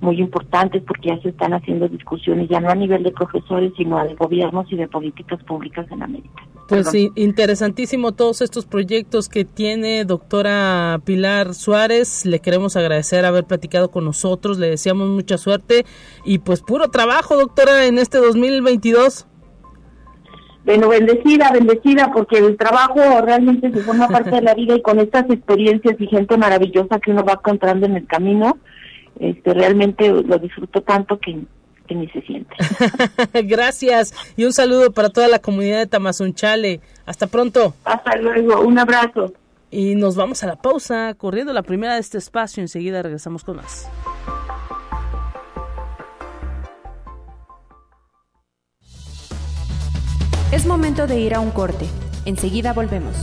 muy 0.00 0.20
importantes 0.20 0.82
porque 0.86 1.08
ya 1.08 1.20
se 1.22 1.30
están 1.30 1.54
haciendo 1.54 1.88
discusiones 1.88 2.48
ya 2.48 2.60
no 2.60 2.68
a 2.68 2.74
nivel 2.74 3.02
de 3.02 3.12
profesores 3.12 3.72
sino 3.76 4.02
de 4.04 4.14
gobiernos 4.14 4.70
y 4.70 4.76
de 4.76 4.88
políticas 4.88 5.42
públicas 5.44 5.86
en 5.90 6.02
América. 6.02 6.42
Pues 6.68 6.90
sí, 6.90 7.12
interesantísimo 7.14 8.12
todos 8.12 8.40
estos 8.42 8.66
proyectos 8.66 9.28
que 9.28 9.44
tiene 9.44 10.04
doctora 10.04 11.00
Pilar 11.04 11.54
Suárez. 11.54 12.26
Le 12.26 12.40
queremos 12.40 12.76
agradecer 12.76 13.24
haber 13.24 13.44
platicado 13.44 13.90
con 13.90 14.04
nosotros, 14.04 14.58
le 14.58 14.70
deseamos 14.70 15.08
mucha 15.08 15.38
suerte 15.38 15.86
y 16.24 16.38
pues 16.38 16.62
puro 16.62 16.88
trabajo, 16.88 17.36
doctora, 17.36 17.86
en 17.86 17.98
este 17.98 18.18
2022. 18.18 19.28
Bueno, 20.64 20.88
bendecida, 20.88 21.52
bendecida, 21.52 22.10
porque 22.12 22.38
el 22.38 22.56
trabajo 22.56 23.00
realmente 23.22 23.70
se 23.70 23.82
forma 23.82 24.08
parte 24.08 24.30
de 24.30 24.42
la 24.42 24.54
vida 24.54 24.74
y 24.74 24.82
con 24.82 24.98
estas 24.98 25.30
experiencias 25.30 25.94
y 26.00 26.08
gente 26.08 26.36
maravillosa 26.36 26.98
que 26.98 27.12
uno 27.12 27.22
va 27.24 27.34
encontrando 27.34 27.86
en 27.86 27.94
el 27.94 28.06
camino, 28.08 28.58
este, 29.20 29.54
realmente 29.54 30.08
lo 30.08 30.38
disfruto 30.38 30.82
tanto 30.82 31.18
que, 31.18 31.36
ni 31.94 32.08
se 32.08 32.20
siente. 32.22 32.54
Gracias 33.44 34.12
y 34.36 34.44
un 34.44 34.52
saludo 34.52 34.92
para 34.92 35.08
toda 35.10 35.28
la 35.28 35.38
comunidad 35.38 35.78
de 35.78 35.86
Tamazunchale. 35.86 36.80
Hasta 37.04 37.26
pronto. 37.26 37.74
Hasta 37.84 38.16
luego, 38.16 38.60
un 38.60 38.78
abrazo. 38.78 39.32
Y 39.70 39.94
nos 39.94 40.16
vamos 40.16 40.42
a 40.42 40.46
la 40.46 40.56
pausa, 40.56 41.14
corriendo 41.14 41.52
la 41.52 41.62
primera 41.62 41.94
de 41.94 42.00
este 42.00 42.18
espacio. 42.18 42.60
Enseguida 42.60 43.02
regresamos 43.02 43.44
con 43.44 43.56
más. 43.56 43.88
Es 50.52 50.64
momento 50.66 51.06
de 51.06 51.20
ir 51.20 51.34
a 51.34 51.40
un 51.40 51.50
corte. 51.50 51.86
Enseguida 52.24 52.72
volvemos. 52.72 53.16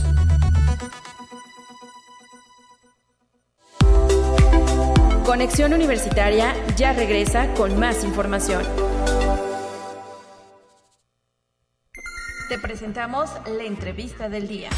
Conexión 5.24 5.72
Universitaria 5.72 6.52
ya 6.76 6.92
regresa 6.92 7.50
con 7.54 7.80
más 7.80 8.04
información. 8.04 8.62
Te 12.50 12.58
presentamos 12.58 13.30
la 13.46 13.64
entrevista 13.64 14.28
del 14.28 14.46
día. 14.46 14.68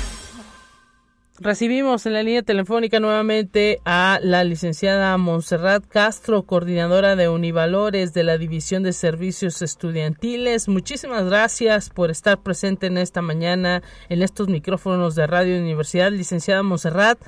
Recibimos 1.41 2.07
en 2.07 2.13
la 2.13 2.23
línea 2.23 2.43
telefónica 2.43 3.01
nuevamente 3.01 3.81
a 3.85 4.21
la 4.23 4.45
licenciada 4.45 5.17
Montserrat 5.19 5.85
Castro, 5.85 6.45
coordinadora 6.45 7.17
de 7.17 7.29
Univalores 7.29 8.15
de 8.15 8.23
la 8.23 8.39
División 8.39 8.85
de 8.85 8.93
Servicios 8.93 9.63
Estudiantiles. 9.63 10.69
Muchísimas 10.69 11.25
gracias 11.25 11.91
por 11.91 12.13
estar 12.13 12.39
presente 12.39 12.87
en 12.87 12.99
esta 12.99 13.21
mañana 13.21 13.83
en 14.09 14.23
estos 14.23 14.47
micrófonos 14.47 15.17
de 15.17 15.27
Radio 15.27 15.59
Universidad. 15.59 16.13
Licenciada 16.13 16.63
Montserrat, 16.63 17.19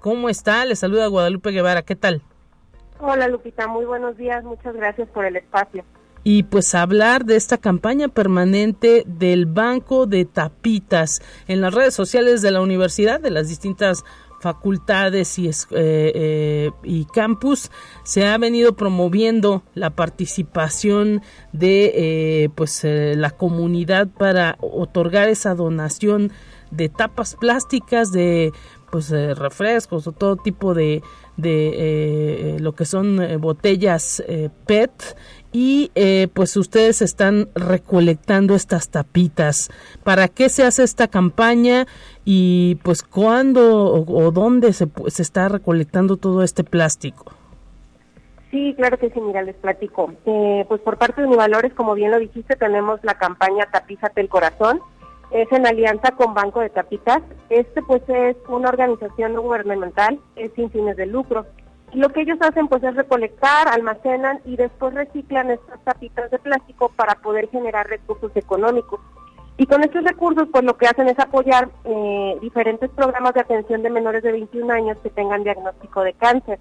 ¿cómo 0.00 0.30
está? 0.30 0.64
Le 0.64 0.74
saluda 0.74 1.06
Guadalupe 1.06 1.50
Guevara. 1.50 1.82
¿Qué 1.82 1.96
tal? 1.96 2.22
Hola 3.04 3.26
Lupita, 3.26 3.66
muy 3.66 3.84
buenos 3.84 4.16
días, 4.16 4.44
muchas 4.44 4.76
gracias 4.76 5.08
por 5.08 5.24
el 5.24 5.34
espacio. 5.34 5.84
y 6.24 6.44
pues 6.44 6.72
hablar 6.76 7.24
de 7.24 7.34
esta 7.34 7.58
campaña 7.58 8.06
permanente 8.06 9.02
del 9.08 9.46
Banco 9.46 10.06
de 10.06 10.24
Tapitas 10.24 11.20
en 11.48 11.60
las 11.60 11.74
redes 11.74 11.94
sociales 11.94 12.42
de 12.42 12.52
la 12.52 12.60
universidad, 12.60 13.18
de 13.18 13.32
las 13.32 13.48
distintas 13.48 14.04
facultades 14.40 15.36
y, 15.40 15.48
eh, 15.48 15.52
eh, 15.72 16.70
y 16.84 17.04
campus 17.06 17.72
se 18.04 18.24
ha 18.26 18.38
venido 18.38 18.76
promoviendo 18.76 19.64
la 19.74 19.90
participación 19.90 21.22
de 21.52 21.92
eh, 21.94 22.48
pues 22.54 22.82
la 22.84 23.30
comunidad 23.30 24.06
para 24.06 24.58
otorgar 24.60 25.28
esa 25.28 25.56
donación 25.56 26.30
de 26.70 26.88
tapas 26.88 27.34
plásticas 27.34 28.12
de 28.12 28.52
pues 28.92 29.10
refrescos 29.10 30.06
o 30.06 30.12
todo 30.12 30.36
tipo 30.36 30.74
de, 30.74 31.02
de 31.36 32.56
lo 32.60 32.74
que 32.74 32.84
son 32.84 33.40
botellas 33.40 34.22
PET 34.66 35.16
y 35.52 35.90
eh, 35.94 36.28
pues 36.32 36.56
ustedes 36.56 37.02
están 37.02 37.48
recolectando 37.54 38.54
estas 38.54 38.88
tapitas. 38.88 39.70
¿Para 40.02 40.28
qué 40.28 40.48
se 40.48 40.64
hace 40.64 40.82
esta 40.82 41.08
campaña 41.08 41.86
y 42.24 42.76
pues 42.82 43.02
cuándo 43.02 43.92
o, 43.92 44.30
dónde 44.32 44.72
se, 44.72 44.88
se, 45.08 45.22
está 45.22 45.48
recolectando 45.48 46.16
todo 46.16 46.42
este 46.42 46.64
plástico? 46.64 47.32
Sí, 48.50 48.74
claro 48.76 48.98
que 48.98 49.10
sí, 49.10 49.20
mira, 49.20 49.42
les 49.42 49.56
platico. 49.56 50.12
Eh, 50.26 50.64
pues 50.68 50.80
por 50.80 50.98
parte 50.98 51.20
de 51.20 51.26
Univalores, 51.26 51.72
como 51.74 51.94
bien 51.94 52.10
lo 52.10 52.18
dijiste, 52.18 52.56
tenemos 52.56 53.00
la 53.02 53.14
campaña 53.14 53.66
Tapízate 53.70 54.20
el 54.20 54.28
Corazón. 54.28 54.80
Es 55.32 55.50
en 55.50 55.66
alianza 55.66 56.12
con 56.12 56.34
Banco 56.34 56.60
de 56.60 56.70
Tapitas. 56.70 57.22
Este 57.48 57.82
pues 57.82 58.02
es 58.08 58.36
una 58.48 58.68
organización 58.68 59.34
gubernamental, 59.34 60.20
es 60.36 60.52
sin 60.54 60.70
fines 60.70 60.96
de 60.96 61.06
lucro 61.06 61.46
lo 61.94 62.08
que 62.08 62.22
ellos 62.22 62.38
hacen 62.40 62.68
pues 62.68 62.82
es 62.82 62.94
recolectar, 62.94 63.68
almacenan 63.68 64.40
y 64.44 64.56
después 64.56 64.94
reciclan 64.94 65.50
estas 65.50 65.82
tapitas 65.84 66.30
de 66.30 66.38
plástico 66.38 66.90
para 66.96 67.16
poder 67.16 67.48
generar 67.50 67.86
recursos 67.86 68.32
económicos. 68.34 69.00
Y 69.58 69.66
con 69.66 69.82
estos 69.84 70.02
recursos 70.04 70.48
pues 70.50 70.64
lo 70.64 70.76
que 70.76 70.86
hacen 70.86 71.08
es 71.08 71.18
apoyar 71.18 71.68
eh, 71.84 72.38
diferentes 72.40 72.88
programas 72.90 73.34
de 73.34 73.40
atención 73.40 73.82
de 73.82 73.90
menores 73.90 74.22
de 74.22 74.32
21 74.32 74.72
años 74.72 74.96
que 75.02 75.10
tengan 75.10 75.44
diagnóstico 75.44 76.02
de 76.02 76.14
cáncer. 76.14 76.58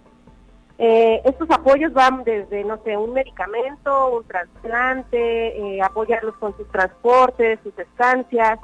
Eh, 0.84 1.22
estos 1.26 1.48
apoyos 1.52 1.94
van 1.94 2.24
desde, 2.24 2.64
no 2.64 2.82
sé, 2.84 2.98
un 2.98 3.14
medicamento, 3.14 4.16
un 4.16 4.24
trasplante, 4.24 5.76
eh, 5.76 5.82
apoyarlos 5.82 6.36
con 6.38 6.58
sus 6.58 6.68
transportes, 6.72 7.60
sus 7.64 7.78
estancias. 7.78 8.60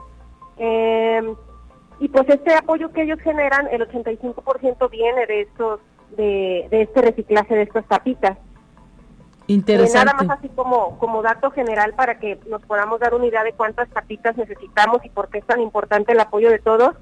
y 1.99 2.07
pues 2.09 2.29
este 2.29 2.55
apoyo 2.55 2.91
que 2.91 3.03
ellos 3.03 3.19
generan, 3.21 3.67
el 3.71 3.87
85% 3.87 4.89
viene 4.89 5.27
de 5.27 5.41
estos 5.41 5.79
de, 6.15 6.67
este 6.71 7.01
reciclaje 7.01 7.55
de 7.55 7.63
estas 7.63 7.85
tapitas. 7.85 8.37
Interesante. 9.47 10.09
Eh, 10.09 10.13
nada 10.13 10.23
más 10.23 10.39
así 10.39 10.49
como, 10.49 10.97
como 10.99 11.21
dato 11.21 11.51
general 11.51 11.93
para 11.93 12.19
que 12.19 12.39
nos 12.47 12.61
podamos 12.63 12.99
dar 12.99 13.13
una 13.13 13.27
idea 13.27 13.43
de 13.43 13.53
cuántas 13.53 13.89
tapitas 13.89 14.35
necesitamos 14.37 15.03
y 15.05 15.09
por 15.09 15.29
qué 15.29 15.37
es 15.39 15.45
tan 15.45 15.61
importante 15.61 16.11
el 16.11 16.19
apoyo 16.19 16.49
de 16.49 16.59
todos. 16.59 16.95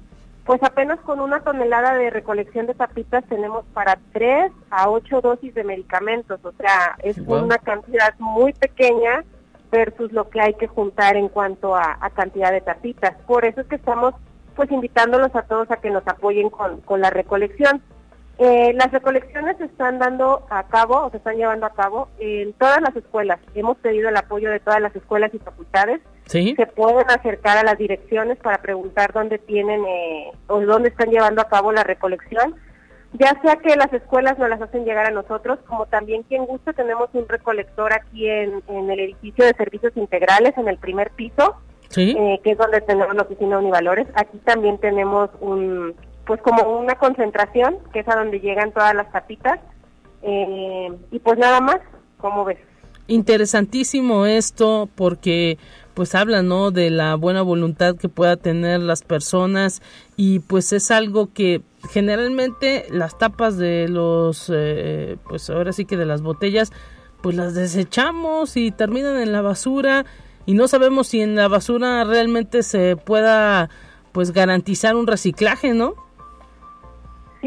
Pues 0.46 0.62
apenas 0.62 1.00
con 1.00 1.18
una 1.18 1.40
tonelada 1.40 1.94
de 1.94 2.08
recolección 2.08 2.66
de 2.66 2.74
tapitas 2.74 3.24
tenemos 3.24 3.64
para 3.74 3.98
3 4.12 4.52
a 4.70 4.88
8 4.88 5.20
dosis 5.20 5.52
de 5.54 5.64
medicamentos. 5.64 6.38
O 6.44 6.52
sea, 6.52 6.96
es 7.02 7.18
una 7.18 7.58
cantidad 7.58 8.14
muy 8.20 8.52
pequeña 8.52 9.24
versus 9.72 10.12
lo 10.12 10.30
que 10.30 10.40
hay 10.40 10.54
que 10.54 10.68
juntar 10.68 11.16
en 11.16 11.28
cuanto 11.28 11.74
a, 11.74 11.98
cantidad 12.14 12.52
de 12.52 12.60
tapitas. 12.60 13.16
Por 13.26 13.44
eso 13.44 13.62
es 13.62 13.66
que 13.66 13.74
estamos 13.74 14.14
pues 14.54 14.70
invitándolos 14.70 15.34
a 15.34 15.42
todos 15.42 15.68
a 15.72 15.78
que 15.78 15.90
nos 15.90 16.06
apoyen 16.06 16.48
con, 16.48 16.80
con 16.82 17.00
la 17.00 17.10
recolección. 17.10 17.82
Eh, 18.38 18.74
las 18.74 18.92
recolecciones 18.92 19.56
se 19.56 19.64
están 19.64 19.98
dando 19.98 20.46
a 20.50 20.64
cabo 20.64 21.04
o 21.04 21.10
se 21.10 21.16
están 21.16 21.36
llevando 21.36 21.64
a 21.64 21.72
cabo 21.72 22.08
en 22.18 22.52
todas 22.54 22.82
las 22.82 22.94
escuelas. 22.94 23.40
Hemos 23.54 23.78
pedido 23.78 24.10
el 24.10 24.16
apoyo 24.16 24.50
de 24.50 24.60
todas 24.60 24.80
las 24.80 24.94
escuelas 24.94 25.32
y 25.32 25.38
facultades. 25.38 26.00
¿Sí? 26.26 26.54
Se 26.56 26.66
pueden 26.66 27.08
acercar 27.10 27.56
a 27.56 27.62
las 27.62 27.78
direcciones 27.78 28.36
para 28.38 28.58
preguntar 28.60 29.12
dónde 29.12 29.38
tienen 29.38 29.82
eh, 29.86 30.32
o 30.48 30.60
dónde 30.60 30.90
están 30.90 31.10
llevando 31.10 31.40
a 31.40 31.48
cabo 31.48 31.72
la 31.72 31.84
recolección. 31.84 32.56
Ya 33.14 33.40
sea 33.40 33.56
que 33.56 33.74
las 33.76 33.90
escuelas 33.92 34.38
no 34.38 34.46
las 34.48 34.60
hacen 34.60 34.84
llegar 34.84 35.06
a 35.06 35.10
nosotros, 35.10 35.58
como 35.66 35.86
también 35.86 36.22
quien 36.24 36.44
gusta, 36.44 36.74
tenemos 36.74 37.08
un 37.14 37.26
recolector 37.26 37.92
aquí 37.94 38.28
en, 38.28 38.62
el 38.68 39.00
edificio 39.00 39.46
de 39.46 39.54
servicios 39.54 39.96
integrales, 39.96 40.52
en 40.58 40.68
el 40.68 40.76
primer 40.76 41.10
piso, 41.12 41.56
eh, 41.96 42.40
que 42.42 42.50
es 42.50 42.58
donde 42.58 42.82
tenemos 42.82 43.14
la 43.14 43.22
oficina 43.22 43.58
Univalores. 43.58 44.06
Aquí 44.14 44.36
también 44.44 44.76
tenemos 44.78 45.30
un, 45.40 45.94
pues 46.26 46.40
como 46.42 46.78
una 46.78 46.96
concentración, 46.96 47.78
que 47.92 48.00
es 48.00 48.08
a 48.08 48.16
donde 48.16 48.40
llegan 48.40 48.72
todas 48.72 48.94
las 48.94 49.10
tapitas. 49.12 49.60
Eh, 50.22 50.92
y 51.10 51.18
pues 51.20 51.38
nada 51.38 51.60
más, 51.60 51.78
¿cómo 52.18 52.44
ves? 52.44 52.58
Interesantísimo 53.06 54.26
esto 54.26 54.88
porque 54.96 55.58
pues 55.94 56.14
habla 56.14 56.42
no 56.42 56.72
de 56.72 56.90
la 56.90 57.14
buena 57.14 57.42
voluntad 57.42 57.96
que 57.96 58.08
pueda 58.08 58.36
tener 58.36 58.80
las 58.80 59.02
personas 59.02 59.80
y 60.16 60.40
pues 60.40 60.72
es 60.72 60.90
algo 60.90 61.32
que 61.32 61.62
generalmente 61.88 62.86
las 62.90 63.16
tapas 63.16 63.56
de 63.56 63.88
los 63.88 64.52
eh, 64.52 65.16
pues 65.28 65.48
ahora 65.48 65.72
sí 65.72 65.84
que 65.86 65.96
de 65.96 66.04
las 66.04 66.20
botellas 66.20 66.72
pues 67.22 67.36
las 67.36 67.54
desechamos 67.54 68.56
y 68.56 68.72
terminan 68.72 69.16
en 69.16 69.32
la 69.32 69.40
basura 69.40 70.04
y 70.44 70.54
no 70.54 70.68
sabemos 70.68 71.06
si 71.08 71.22
en 71.22 71.36
la 71.36 71.48
basura 71.48 72.04
realmente 72.04 72.62
se 72.62 72.96
pueda 72.96 73.70
pues 74.12 74.32
garantizar 74.32 74.96
un 74.96 75.06
reciclaje, 75.06 75.72
¿no? 75.74 76.05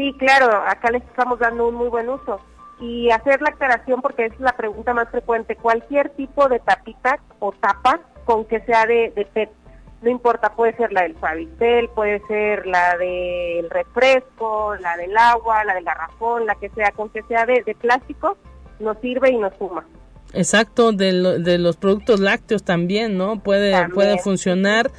Sí, 0.00 0.14
claro, 0.16 0.50
acá 0.66 0.90
les 0.90 1.02
estamos 1.02 1.38
dando 1.38 1.68
un 1.68 1.74
muy 1.74 1.88
buen 1.88 2.08
uso. 2.08 2.40
Y 2.80 3.10
hacer 3.10 3.42
la 3.42 3.50
aclaración, 3.50 4.00
porque 4.00 4.24
es 4.24 4.40
la 4.40 4.56
pregunta 4.56 4.94
más 4.94 5.10
frecuente, 5.10 5.56
cualquier 5.56 6.08
tipo 6.16 6.48
de 6.48 6.58
tapita 6.58 7.20
o 7.38 7.52
tapa 7.52 8.00
con 8.24 8.46
que 8.46 8.60
sea 8.60 8.86
de, 8.86 9.12
PET, 9.34 9.50
no 10.00 10.08
importa, 10.08 10.54
puede 10.54 10.74
ser 10.78 10.90
la 10.90 11.02
del 11.02 11.16
Favitel, 11.16 11.90
puede 11.90 12.26
ser 12.28 12.66
la 12.66 12.96
del 12.96 13.68
refresco, 13.68 14.74
la 14.76 14.96
del 14.96 15.14
agua, 15.18 15.64
la 15.64 15.74
del 15.74 15.84
garrafón, 15.84 16.46
la 16.46 16.54
que 16.54 16.70
sea, 16.70 16.92
con 16.92 17.10
que 17.10 17.22
sea 17.24 17.44
de, 17.44 17.62
plástico, 17.78 18.38
nos 18.78 18.96
sirve 19.00 19.28
y 19.28 19.36
nos 19.36 19.54
suma. 19.58 19.84
Exacto, 20.32 20.92
de, 20.92 21.40
de 21.40 21.58
los 21.58 21.76
productos 21.76 22.20
lácteos 22.20 22.64
también, 22.64 23.18
¿no? 23.18 23.40
Puede, 23.40 23.90
puede 23.90 24.16
funcionar 24.16 24.90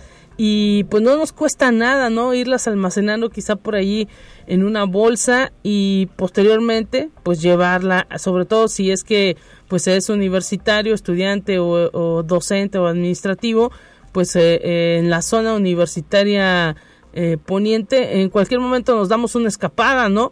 y 0.43 0.85
pues 0.85 1.03
no 1.03 1.17
nos 1.17 1.33
cuesta 1.33 1.71
nada, 1.71 2.09
¿no? 2.09 2.33
Irlas 2.33 2.67
almacenando 2.67 3.29
quizá 3.29 3.57
por 3.57 3.75
allí 3.75 4.07
en 4.47 4.63
una 4.63 4.85
bolsa 4.85 5.51
y 5.61 6.07
posteriormente 6.15 7.11
pues 7.21 7.43
llevarla, 7.43 8.07
sobre 8.17 8.45
todo 8.45 8.67
si 8.67 8.89
es 8.89 9.03
que 9.03 9.37
pues 9.67 9.85
es 9.85 10.09
universitario, 10.09 10.95
estudiante 10.95 11.59
o, 11.59 12.23
docente 12.23 12.79
o 12.79 12.87
administrativo, 12.87 13.71
pues 14.13 14.35
eh, 14.35 14.59
eh, 14.63 14.97
en 14.97 15.11
la 15.11 15.21
zona 15.21 15.53
universitaria 15.53 16.75
eh, 17.13 17.37
poniente 17.37 18.21
en 18.21 18.31
cualquier 18.31 18.61
momento 18.61 18.95
nos 18.95 19.09
damos 19.09 19.35
una 19.35 19.47
escapada, 19.47 20.09
¿no? 20.09 20.31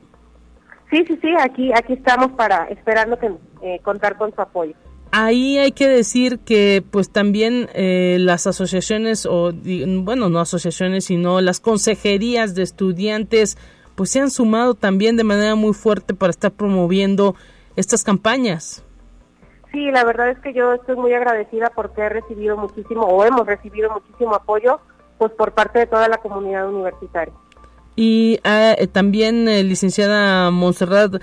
Sí, 0.90 1.06
sí, 1.06 1.20
sí, 1.22 1.30
aquí, 1.40 1.72
aquí 1.72 1.94
estamos 1.94 2.32
para 2.32 2.64
esperando 2.70 3.20
que, 3.20 3.30
contar 3.84 4.18
con 4.18 4.34
su 4.34 4.42
apoyo 4.42 4.74
ahí 5.12 5.58
hay 5.58 5.72
que 5.72 5.88
decir 5.88 6.40
que 6.40 6.84
pues 6.90 7.10
también 7.10 7.70
eh, 7.74 8.18
las 8.20 8.48
asociaciones 8.48 9.26
o 9.26 9.52
bueno 9.54 10.30
no 10.30 10.40
asociaciones 10.40 11.06
sino 11.06 11.42
las 11.42 11.60
consejerías 11.60 12.56
de 12.56 12.64
estudiantes 12.64 13.58
pues 13.96 14.12
se 14.12 14.20
han 14.20 14.30
sumado 14.32 14.76
también 14.76 15.18
de 15.18 15.24
manera 15.24 15.56
muy 15.56 15.74
fuerte 15.74 16.14
para 16.14 16.32
estar 16.32 16.52
promoviendo 16.52 17.36
estas 17.76 18.04
campañas. 18.04 18.84
Sí, 19.74 19.92
la 19.92 20.06
verdad 20.06 20.30
es 20.30 20.40
que 20.40 20.54
yo 20.54 20.74
estoy 20.74 20.96
muy 20.96 21.14
agradecida 21.14 21.72
porque 21.76 22.02
he 22.02 22.10
recibido 22.10 22.56
muchísimo 22.56 23.02
o 23.02 23.26
hemos 23.26 23.46
recibido 23.46 23.92
muchísimo 23.92 24.36
apoyo 24.36 24.80
pues 25.18 25.34
por 25.34 25.52
parte 25.52 25.80
de 25.80 25.88
toda 25.88 26.08
la 26.08 26.18
comunidad 26.18 26.70
universitaria. 26.70 27.34
Y 27.98 28.40
ah, 28.46 28.74
eh, 28.78 28.88
también 28.88 29.50
eh, 29.50 29.64
licenciada 29.64 30.50
Montserrat 30.50 31.22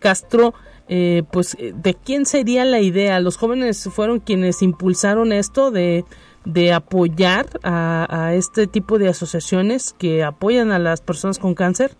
Castro, 0.00 0.52
eh, 0.88 1.22
pues, 1.32 1.56
eh, 1.58 1.72
¿de 1.74 1.94
quién 1.94 2.26
sería 2.26 2.64
la 2.64 2.80
idea? 2.80 3.20
¿Los 3.20 3.36
jóvenes 3.36 3.88
fueron 3.92 4.20
quienes 4.20 4.62
impulsaron 4.62 5.32
esto 5.32 5.70
de, 5.70 6.04
de 6.44 6.72
apoyar 6.72 7.46
a, 7.62 8.32
este 8.34 8.66
tipo 8.66 8.98
de 8.98 9.08
asociaciones 9.08 9.94
que 9.94 10.22
apoyan 10.22 10.72
a 10.72 10.78
las 10.78 11.00
personas 11.00 11.38
con 11.38 11.54
cáncer? 11.54 11.92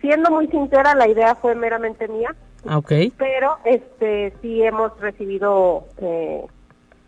Siendo 0.00 0.30
muy 0.30 0.48
sincera, 0.48 0.94
la 0.94 1.08
idea 1.08 1.34
fue 1.34 1.54
meramente 1.54 2.08
mía. 2.08 2.34
Ah, 2.66 2.78
ok. 2.78 2.92
Pero 3.18 3.58
este 3.64 4.32
sí 4.40 4.62
hemos 4.62 4.98
recibido 5.00 5.86
eh, 5.98 6.46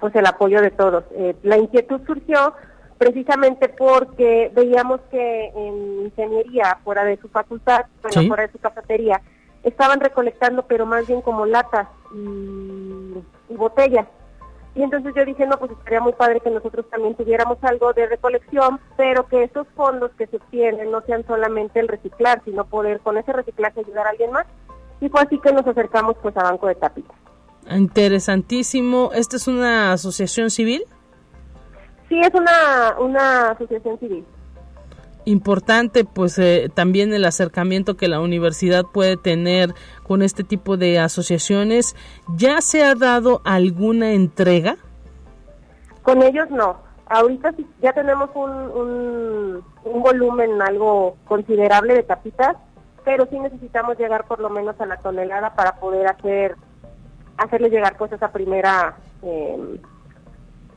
pues 0.00 0.14
el 0.14 0.26
apoyo 0.26 0.60
de 0.60 0.70
todos. 0.70 1.04
la 1.42 1.56
inquietud 1.56 2.00
surgió 2.06 2.54
precisamente 2.98 3.68
porque 3.68 4.50
veíamos 4.54 5.00
que 5.10 5.46
en 5.56 6.04
ingeniería, 6.04 6.78
fuera 6.84 7.04
de 7.04 7.16
su 7.16 7.28
facultad, 7.28 7.86
fuera 8.00 8.42
de 8.42 8.52
su 8.52 8.58
cafetería, 8.58 9.20
estaban 9.62 10.00
recolectando, 10.00 10.62
pero 10.66 10.86
más 10.86 11.06
bien 11.06 11.22
como 11.22 11.46
latas 11.46 11.88
y, 12.14 13.54
botellas. 13.54 14.06
Y 14.74 14.82
entonces 14.82 15.12
yo 15.14 15.24
dije, 15.24 15.46
no, 15.46 15.58
pues 15.58 15.70
estaría 15.70 16.00
muy 16.00 16.14
padre 16.14 16.40
que 16.40 16.50
nosotros 16.50 16.86
también 16.90 17.14
tuviéramos 17.14 17.58
algo 17.62 17.92
de 17.92 18.06
recolección, 18.06 18.80
pero 18.96 19.26
que 19.26 19.44
esos 19.44 19.66
fondos 19.76 20.10
que 20.16 20.26
se 20.26 20.36
obtienen 20.36 20.90
no 20.90 21.02
sean 21.02 21.26
solamente 21.26 21.78
el 21.78 21.88
reciclar, 21.88 22.40
sino 22.44 22.64
poder 22.64 23.00
con 23.00 23.18
ese 23.18 23.32
reciclaje 23.32 23.80
ayudar 23.80 24.06
a 24.06 24.10
alguien 24.10 24.32
más. 24.32 24.46
Y 25.00 25.10
fue 25.10 25.20
así 25.20 25.38
que 25.38 25.52
nos 25.52 25.66
acercamos 25.66 26.16
pues 26.22 26.34
a 26.38 26.44
Banco 26.44 26.68
de 26.68 26.74
Tapitas. 26.76 27.16
Interesantísimo. 27.70 29.10
¿Esta 29.14 29.36
es 29.36 29.46
una 29.46 29.92
asociación 29.92 30.50
civil? 30.50 30.84
Sí, 32.08 32.18
es 32.18 32.34
una, 32.34 32.96
una 32.98 33.50
asociación 33.50 33.98
civil. 33.98 34.24
Importante, 35.24 36.04
pues 36.04 36.38
eh, 36.38 36.70
también 36.74 37.14
el 37.14 37.24
acercamiento 37.24 37.96
que 37.96 38.08
la 38.08 38.20
universidad 38.20 38.84
puede 38.84 39.16
tener 39.16 39.74
con 40.02 40.22
este 40.22 40.42
tipo 40.42 40.76
de 40.76 40.98
asociaciones. 40.98 41.94
¿Ya 42.36 42.60
se 42.60 42.82
ha 42.82 42.94
dado 42.94 43.40
alguna 43.44 44.12
entrega? 44.12 44.76
Con 46.02 46.22
ellos 46.22 46.50
no. 46.50 46.76
Ahorita 47.06 47.54
ya 47.80 47.92
tenemos 47.92 48.30
un, 48.34 48.50
un, 48.50 49.64
un 49.84 50.02
volumen 50.02 50.60
algo 50.62 51.16
considerable 51.26 51.94
de 51.94 52.02
tapitas, 52.02 52.56
pero 53.04 53.26
sí 53.30 53.38
necesitamos 53.38 53.98
llegar 53.98 54.26
por 54.26 54.40
lo 54.40 54.50
menos 54.50 54.80
a 54.80 54.86
la 54.86 54.96
tonelada 54.96 55.54
para 55.54 55.76
poder 55.76 56.06
hacer 56.06 56.56
hacerle 57.36 57.70
llegar 57.70 57.96
pues 57.96 58.12
esa 58.12 58.30
primera 58.30 58.96
eh, 59.22 59.80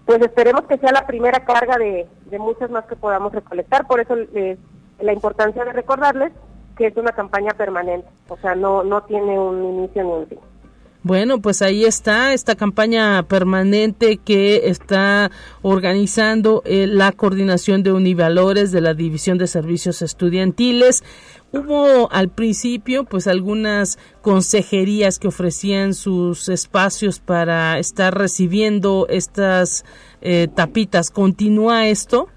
pues 0.05 0.21
esperemos 0.21 0.65
que 0.65 0.77
sea 0.77 0.91
la 0.91 1.07
primera 1.07 1.45
carga 1.45 1.77
de, 1.77 2.07
muchas 2.37 2.69
más 2.69 2.85
que 2.85 2.95
podamos 2.95 3.33
recolectar. 3.33 3.87
Por 3.87 3.99
eso 3.99 4.15
eh, 4.33 4.57
la 4.99 5.13
importancia 5.13 5.65
de 5.65 5.73
recordarles 5.73 6.31
que 6.77 6.87
es 6.87 6.97
una 6.97 7.13
campaña 7.13 7.51
permanente, 7.53 8.07
o 8.27 8.37
sea, 8.37 8.53
no, 8.53 8.83
no 8.83 9.01
tiene 9.03 9.39
un 9.39 9.63
inicio 9.63 10.03
ni 10.03 10.09
un 10.11 10.27
fin. 10.27 10.39
Bueno, 11.05 11.39
pues 11.39 11.61
ahí 11.61 11.85
está 11.85 12.33
esta 12.33 12.55
campaña 12.55 13.21
permanente 13.27 14.17
que 14.17 14.69
está 14.69 15.29
organizando 15.61 16.63
eh, 16.65 16.87
la 16.87 17.11
coordinación 17.11 17.83
de 17.83 17.91
Univalores 17.91 18.71
de 18.71 18.81
la 18.81 18.95
División 18.95 19.37
de 19.37 19.45
Servicios 19.45 20.01
Estudiantiles. 20.01 21.03
Hubo 21.55 22.11
al 22.11 22.27
principio 22.27 23.05
pues 23.05 23.27
algunas 23.27 23.97
consejerías 24.21 25.19
que 25.19 25.29
ofrecían 25.29 25.93
sus 25.93 26.49
espacios 26.49 27.21
para 27.21 27.79
estar 27.79 28.13
recibiendo 28.13 29.05
estas 29.07 29.85
eh, 30.19 30.49
tapitas. 30.53 31.11
¿Continúa 31.11 31.87
esto? 31.87 32.27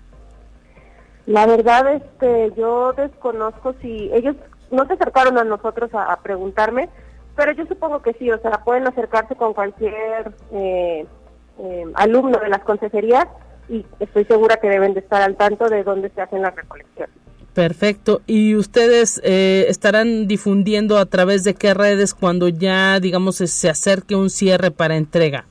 La 1.26 1.46
verdad, 1.46 1.94
este, 1.94 2.52
yo 2.56 2.92
desconozco 2.92 3.74
si 3.82 4.08
ellos 4.12 4.36
no 4.70 4.86
se 4.86 4.92
acercaron 4.92 5.36
a 5.36 5.42
nosotros 5.42 5.90
a 5.94 6.16
preguntarme, 6.22 6.88
pero 7.34 7.50
yo 7.50 7.66
supongo 7.66 8.02
que 8.02 8.12
sí, 8.14 8.30
o 8.30 8.38
sea, 8.38 8.62
pueden 8.64 8.86
acercarse 8.86 9.34
con 9.34 9.52
cualquier 9.52 10.32
eh, 10.52 11.06
eh, 11.58 11.84
alumno 11.94 12.38
de 12.38 12.48
las 12.50 12.60
consejerías 12.60 13.26
y 13.68 13.84
estoy 13.98 14.24
segura 14.26 14.58
que 14.58 14.68
deben 14.68 14.94
de 14.94 15.00
estar 15.00 15.22
al 15.22 15.36
tanto 15.36 15.68
de 15.68 15.82
dónde 15.82 16.08
se 16.10 16.20
hacen 16.20 16.42
las 16.42 16.54
recolecciones. 16.54 17.17
Perfecto. 17.58 18.20
¿Y 18.28 18.54
ustedes 18.54 19.20
eh, 19.24 19.66
estarán 19.66 20.28
difundiendo 20.28 20.96
a 20.96 21.06
través 21.06 21.42
de 21.42 21.54
qué 21.54 21.74
redes 21.74 22.14
cuando 22.14 22.46
ya, 22.48 23.00
digamos, 23.00 23.38
se 23.38 23.68
acerque 23.68 24.14
un 24.14 24.30
cierre 24.30 24.70
para 24.70 24.94
entrega? 24.94 25.44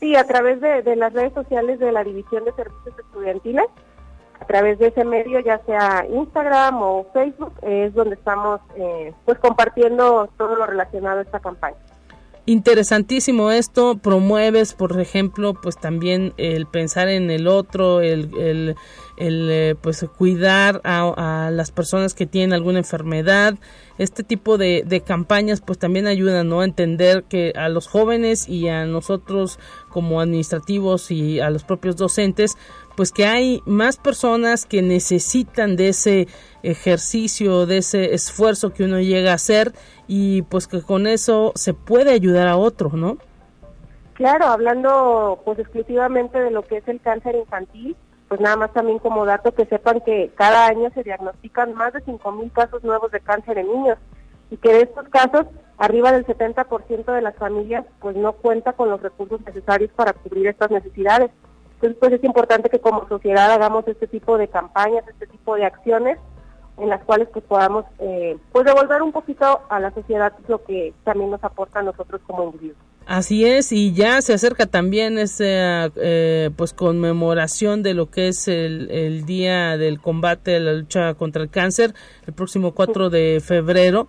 Sí, 0.00 0.16
a 0.16 0.26
través 0.26 0.60
de, 0.60 0.96
las 0.96 1.12
redes 1.12 1.32
sociales 1.32 1.78
de 1.78 1.92
la 1.92 2.02
División 2.02 2.44
de 2.44 2.50
Servicios 2.54 2.98
Estudiantiles 2.98 3.66
a 4.40 4.44
través 4.46 4.80
de 4.80 4.88
ese 4.88 5.04
medio, 5.04 5.38
ya 5.38 5.60
sea 5.64 6.04
Instagram 6.12 6.82
o 6.82 7.06
Facebook, 7.12 7.52
es 7.62 7.94
donde 7.94 8.16
estamos 8.16 8.60
eh, 8.74 9.14
pues 9.24 9.38
compartiendo 9.38 10.28
todo 10.36 10.56
lo 10.56 10.66
relacionado 10.66 11.20
a 11.20 11.22
esta 11.22 11.38
campaña. 11.38 11.76
Interesantísimo 12.44 13.52
esto, 13.52 13.98
promueves, 13.98 14.74
por 14.74 15.00
ejemplo, 15.00 15.54
pues 15.54 15.76
también 15.76 16.34
el 16.38 16.66
pensar 16.66 17.06
en 17.06 17.30
el 17.30 17.46
otro, 17.46 18.00
el, 18.00 18.30
el, 18.36 18.74
eh, 19.16 19.76
pues 19.80 20.04
cuidar 20.18 20.80
a, 20.82 21.50
las 21.52 21.70
personas 21.70 22.14
que 22.14 22.26
tienen 22.26 22.52
alguna 22.52 22.80
enfermedad. 22.80 23.54
Este 23.96 24.24
tipo 24.24 24.58
de, 24.58 24.82
de 24.84 25.02
campañas 25.02 25.60
pues 25.60 25.78
también 25.78 26.08
ayudan 26.08 26.52
a 26.52 26.64
entender 26.64 27.22
que 27.24 27.52
a 27.54 27.68
los 27.68 27.86
jóvenes 27.86 28.48
y 28.48 28.66
a 28.66 28.86
nosotros 28.86 29.60
como 29.88 30.20
administrativos 30.20 31.12
y 31.12 31.38
a 31.38 31.48
los 31.48 31.62
propios 31.62 31.94
docentes 31.94 32.56
pues 32.96 33.12
que 33.12 33.26
hay 33.26 33.62
más 33.66 33.96
personas 33.96 34.66
que 34.66 34.82
necesitan 34.82 35.76
de 35.76 35.88
ese 35.88 36.28
ejercicio, 36.62 37.66
de 37.66 37.78
ese 37.78 38.14
esfuerzo 38.14 38.72
que 38.72 38.84
uno 38.84 39.00
llega 39.00 39.32
a 39.32 39.34
hacer 39.34 39.72
y 40.06 40.42
pues 40.42 40.66
que 40.66 40.82
con 40.82 41.06
eso 41.06 41.52
se 41.54 41.74
puede 41.74 42.12
ayudar 42.12 42.48
a 42.48 42.56
otro, 42.56 42.90
¿no? 42.90 43.18
Claro, 44.14 44.46
hablando 44.46 45.40
pues 45.44 45.58
exclusivamente 45.58 46.38
de 46.38 46.50
lo 46.50 46.62
que 46.62 46.78
es 46.78 46.88
el 46.88 47.00
cáncer 47.00 47.34
infantil, 47.34 47.96
pues 48.28 48.40
nada 48.40 48.56
más 48.56 48.72
también 48.72 48.98
como 48.98 49.26
dato 49.26 49.54
que 49.54 49.66
sepan 49.66 50.00
que 50.00 50.30
cada 50.36 50.66
año 50.66 50.90
se 50.94 51.02
diagnostican 51.02 51.74
más 51.74 51.92
de 51.92 52.00
5.000 52.00 52.52
casos 52.52 52.84
nuevos 52.84 53.10
de 53.10 53.20
cáncer 53.20 53.58
en 53.58 53.68
niños 53.68 53.98
y 54.50 54.56
que 54.58 54.72
de 54.72 54.82
estos 54.82 55.08
casos 55.08 55.46
arriba 55.78 56.12
del 56.12 56.26
70% 56.26 57.04
de 57.12 57.22
las 57.22 57.34
familias 57.36 57.84
pues 58.00 58.14
no 58.14 58.32
cuenta 58.34 58.74
con 58.74 58.90
los 58.90 59.02
recursos 59.02 59.40
necesarios 59.44 59.90
para 59.96 60.12
cubrir 60.12 60.46
estas 60.46 60.70
necesidades. 60.70 61.30
Entonces, 61.82 61.98
pues 61.98 62.12
es 62.12 62.22
importante 62.22 62.70
que 62.70 62.78
como 62.78 63.08
sociedad 63.08 63.50
hagamos 63.50 63.86
este 63.88 64.06
tipo 64.06 64.38
de 64.38 64.46
campañas, 64.46 65.02
este 65.08 65.26
tipo 65.26 65.56
de 65.56 65.64
acciones 65.64 66.16
en 66.78 66.88
las 66.88 67.02
cuales 67.02 67.28
pues 67.32 67.44
podamos 67.44 67.84
eh, 67.98 68.36
pues 68.52 68.64
devolver 68.64 69.02
un 69.02 69.10
poquito 69.10 69.62
a 69.68 69.80
la 69.80 69.92
sociedad 69.92 70.32
lo 70.46 70.62
que 70.62 70.94
también 71.02 71.30
nos 71.30 71.42
aporta 71.42 71.80
a 71.80 71.82
nosotros 71.82 72.20
como 72.24 72.44
individuos. 72.44 72.78
Así 73.04 73.44
es, 73.44 73.72
y 73.72 73.92
ya 73.92 74.22
se 74.22 74.32
acerca 74.32 74.66
también 74.66 75.18
esa 75.18 75.90
eh, 75.96 76.50
pues 76.56 76.72
conmemoración 76.72 77.82
de 77.82 77.94
lo 77.94 78.10
que 78.10 78.28
es 78.28 78.46
el, 78.46 78.88
el 78.92 79.26
Día 79.26 79.76
del 79.76 80.00
Combate 80.00 80.54
a 80.54 80.60
la 80.60 80.74
Lucha 80.74 81.14
contra 81.14 81.42
el 81.42 81.50
Cáncer, 81.50 81.94
el 82.28 82.32
próximo 82.32 82.74
4 82.74 83.10
de 83.10 83.42
febrero, 83.44 84.06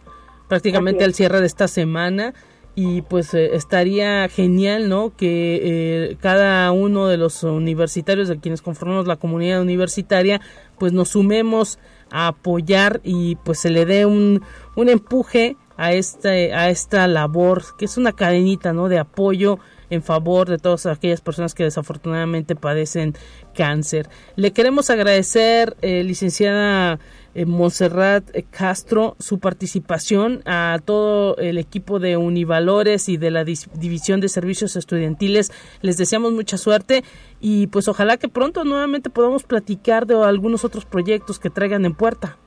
prácticamente 0.48 1.04
al 1.04 1.16
cierre 1.16 1.40
de 1.40 1.48
esta 1.48 1.68
semana 1.68 2.36
y 2.76 3.02
pues 3.04 3.34
eh, 3.34 3.56
estaría 3.56 4.28
genial, 4.30 4.90
¿no? 4.90 5.16
Que 5.16 5.62
eh, 5.64 6.18
cada 6.20 6.72
uno 6.72 7.08
de 7.08 7.18
los 7.18 7.44
universitarios 7.44 8.28
de 8.28 8.40
quienes 8.40 8.62
conformamos 8.62 9.08
la 9.08 9.18
comunidad 9.18 9.62
universitaria, 9.62 10.42
pues 10.80 10.92
nos 10.92 11.10
sumemos 11.10 11.80
a 12.10 12.28
apoyar 12.28 13.02
y 13.04 13.36
pues 13.38 13.60
se 13.60 13.70
le 13.70 13.86
dé 13.86 14.06
un, 14.06 14.42
un 14.76 14.90
empuje 14.90 15.56
a 15.78 15.94
este 15.94 16.54
a 16.54 16.70
esta 16.70 17.08
labor 17.08 17.64
que 17.78 17.86
es 17.86 17.98
una 17.98 18.14
cadenita, 18.14 18.74
¿no? 18.74 18.90
De 18.90 19.00
apoyo 19.00 19.60
en 19.90 20.02
favor 20.02 20.50
de 20.50 20.58
todas 20.58 20.86
aquellas 20.86 21.22
personas 21.22 21.54
que 21.54 21.64
desafortunadamente 21.64 22.56
padecen 22.56 23.14
cáncer. 23.56 24.10
Le 24.36 24.52
queremos 24.52 24.90
agradecer, 24.90 25.76
eh, 25.82 26.04
licenciada 26.04 27.00
eh, 27.36 27.46
Monserrat 27.46 28.24
Castro, 28.50 29.16
su 29.20 29.40
participación, 29.40 30.42
a 30.46 30.80
todo 30.84 31.38
el 31.38 31.58
equipo 31.58 32.00
de 32.00 32.18
Univalores 32.18 33.10
y 33.10 33.18
de 33.18 33.32
la 33.32 33.44
División 33.44 34.22
de 34.22 34.30
Servicios 34.30 34.76
Estudiantiles. 34.76 35.52
Les 35.82 35.98
deseamos 35.98 36.32
mucha 36.32 36.58
suerte 36.58 37.04
y 37.40 37.68
pues 37.68 37.88
ojalá 37.88 38.18
que 38.18 38.30
pronto 38.30 38.64
nuevamente 38.64 39.10
podamos 39.10 39.44
platicar 39.44 40.06
de 40.06 40.16
algunos 40.24 40.64
otros 40.64 40.86
proyectos 40.86 41.40
que 41.40 41.50
traigan 41.50 41.86
en 41.86 41.94
puerta. 41.94 42.38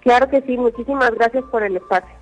Claro 0.00 0.28
que 0.30 0.40
sí, 0.42 0.56
muchísimas 0.56 1.10
gracias 1.10 1.44
por 1.50 1.62
el 1.62 1.76
espacio. 1.76 2.17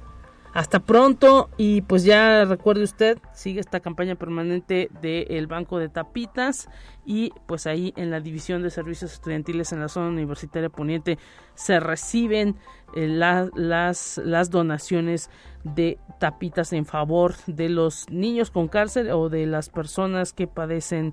Hasta 0.56 0.80
pronto 0.80 1.50
y 1.58 1.82
pues 1.82 2.02
ya 2.04 2.46
recuerde 2.46 2.82
usted, 2.82 3.18
sigue 3.34 3.60
esta 3.60 3.80
campaña 3.80 4.14
permanente 4.14 4.88
del 5.02 5.46
Banco 5.46 5.78
de 5.78 5.90
Tapitas 5.90 6.70
y 7.04 7.30
pues 7.44 7.66
ahí 7.66 7.92
en 7.94 8.10
la 8.10 8.20
División 8.20 8.62
de 8.62 8.70
Servicios 8.70 9.12
Estudiantiles 9.12 9.72
en 9.72 9.80
la 9.80 9.90
zona 9.90 10.08
universitaria 10.08 10.70
poniente 10.70 11.18
se 11.56 11.78
reciben 11.78 12.56
eh, 12.94 13.06
las, 13.06 14.16
las 14.16 14.50
donaciones 14.50 15.28
de 15.62 15.98
tapitas 16.18 16.72
en 16.72 16.86
favor 16.86 17.34
de 17.46 17.68
los 17.68 18.08
niños 18.08 18.50
con 18.50 18.68
cáncer 18.68 19.10
o 19.12 19.28
de 19.28 19.44
las 19.44 19.68
personas 19.68 20.32
que 20.32 20.46
padecen 20.46 21.12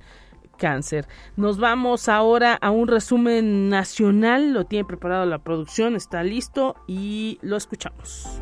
cáncer. 0.57 1.05
Nos 1.35 1.57
vamos 1.57 2.07
ahora 2.07 2.57
a 2.61 2.71
un 2.71 2.87
resumen 2.87 3.67
nacional, 3.67 4.53
lo 4.53 4.63
tiene 4.63 4.85
preparado 4.85 5.25
la 5.25 5.39
producción, 5.39 5.97
está 5.97 6.23
listo 6.23 6.77
y 6.87 7.39
lo 7.41 7.57
escuchamos. 7.57 8.41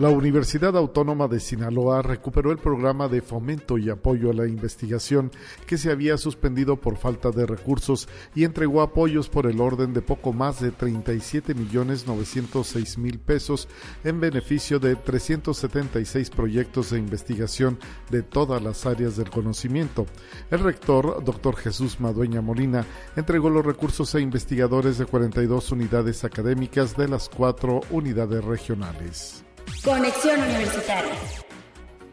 La 0.00 0.08
Universidad 0.08 0.78
Autónoma 0.78 1.28
de 1.28 1.40
Sinaloa 1.40 2.00
recuperó 2.00 2.52
el 2.52 2.56
programa 2.56 3.06
de 3.06 3.20
fomento 3.20 3.76
y 3.76 3.90
apoyo 3.90 4.30
a 4.30 4.32
la 4.32 4.46
investigación 4.46 5.30
que 5.66 5.76
se 5.76 5.90
había 5.90 6.16
suspendido 6.16 6.76
por 6.76 6.96
falta 6.96 7.30
de 7.30 7.44
recursos 7.44 8.08
y 8.34 8.44
entregó 8.44 8.80
apoyos 8.80 9.28
por 9.28 9.46
el 9.46 9.60
orden 9.60 9.92
de 9.92 10.00
poco 10.00 10.32
más 10.32 10.58
de 10.58 10.70
37 10.70 11.52
millones 11.52 12.06
906 12.06 12.96
mil 12.96 13.18
pesos 13.18 13.68
en 14.02 14.20
beneficio 14.20 14.78
de 14.78 14.96
376 14.96 16.30
proyectos 16.30 16.88
de 16.88 16.98
investigación 16.98 17.78
de 18.08 18.22
todas 18.22 18.62
las 18.62 18.86
áreas 18.86 19.18
del 19.18 19.28
conocimiento. 19.28 20.06
El 20.50 20.60
rector, 20.60 21.22
doctor 21.22 21.56
Jesús 21.56 22.00
Madueña 22.00 22.40
Molina, 22.40 22.86
entregó 23.16 23.50
los 23.50 23.66
recursos 23.66 24.14
a 24.14 24.20
investigadores 24.20 24.96
de 24.96 25.04
42 25.04 25.72
unidades 25.72 26.24
académicas 26.24 26.96
de 26.96 27.06
las 27.06 27.28
cuatro 27.28 27.82
unidades 27.90 28.42
regionales. 28.42 29.44
Conexión 29.82 30.40
Universitaria. 30.40 31.14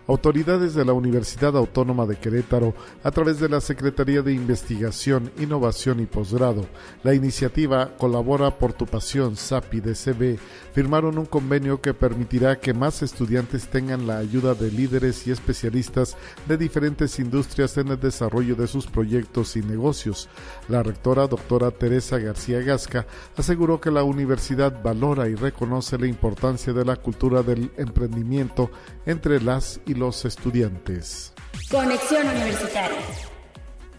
Autoridades 0.07 0.73
de 0.73 0.85
la 0.85 0.93
Universidad 0.93 1.57
Autónoma 1.57 2.05
de 2.05 2.15
Querétaro, 2.15 2.73
a 3.03 3.11
través 3.11 3.41
de 3.41 3.49
la 3.49 3.59
Secretaría 3.59 4.21
de 4.21 4.31
Investigación, 4.31 5.29
Innovación 5.37 5.99
y 5.99 6.05
Posgrado, 6.05 6.65
la 7.03 7.13
iniciativa 7.13 7.97
Colabora 7.97 8.57
por 8.57 8.71
tu 8.71 8.85
Pasión, 8.85 9.35
SAPI 9.35 9.81
DCB, 9.81 10.37
firmaron 10.71 11.17
un 11.17 11.25
convenio 11.25 11.81
que 11.81 11.93
permitirá 11.93 12.57
que 12.57 12.73
más 12.73 13.01
estudiantes 13.01 13.67
tengan 13.67 14.07
la 14.07 14.17
ayuda 14.19 14.53
de 14.53 14.71
líderes 14.71 15.27
y 15.27 15.31
especialistas 15.31 16.15
de 16.47 16.57
diferentes 16.57 17.19
industrias 17.19 17.77
en 17.77 17.89
el 17.89 17.99
desarrollo 17.99 18.55
de 18.55 18.67
sus 18.67 18.87
proyectos 18.87 19.57
y 19.57 19.61
negocios. 19.61 20.29
La 20.69 20.83
rectora, 20.83 21.27
doctora 21.27 21.69
Teresa 21.71 22.17
García 22.17 22.61
Gasca, 22.61 23.05
aseguró 23.35 23.81
que 23.81 23.91
la 23.91 24.03
universidad 24.03 24.81
valora 24.81 25.27
y 25.27 25.35
reconoce 25.35 25.97
la 25.97 26.07
importancia 26.07 26.71
de 26.71 26.85
la 26.85 26.95
cultura 26.95 27.43
del 27.43 27.71
emprendimiento 27.75 28.71
entre 29.05 29.41
las 29.41 29.81
y 29.85 29.96
los 29.97 30.25
estudiantes. 30.25 31.33
Conexión 31.69 32.27
Universitaria. 32.27 32.97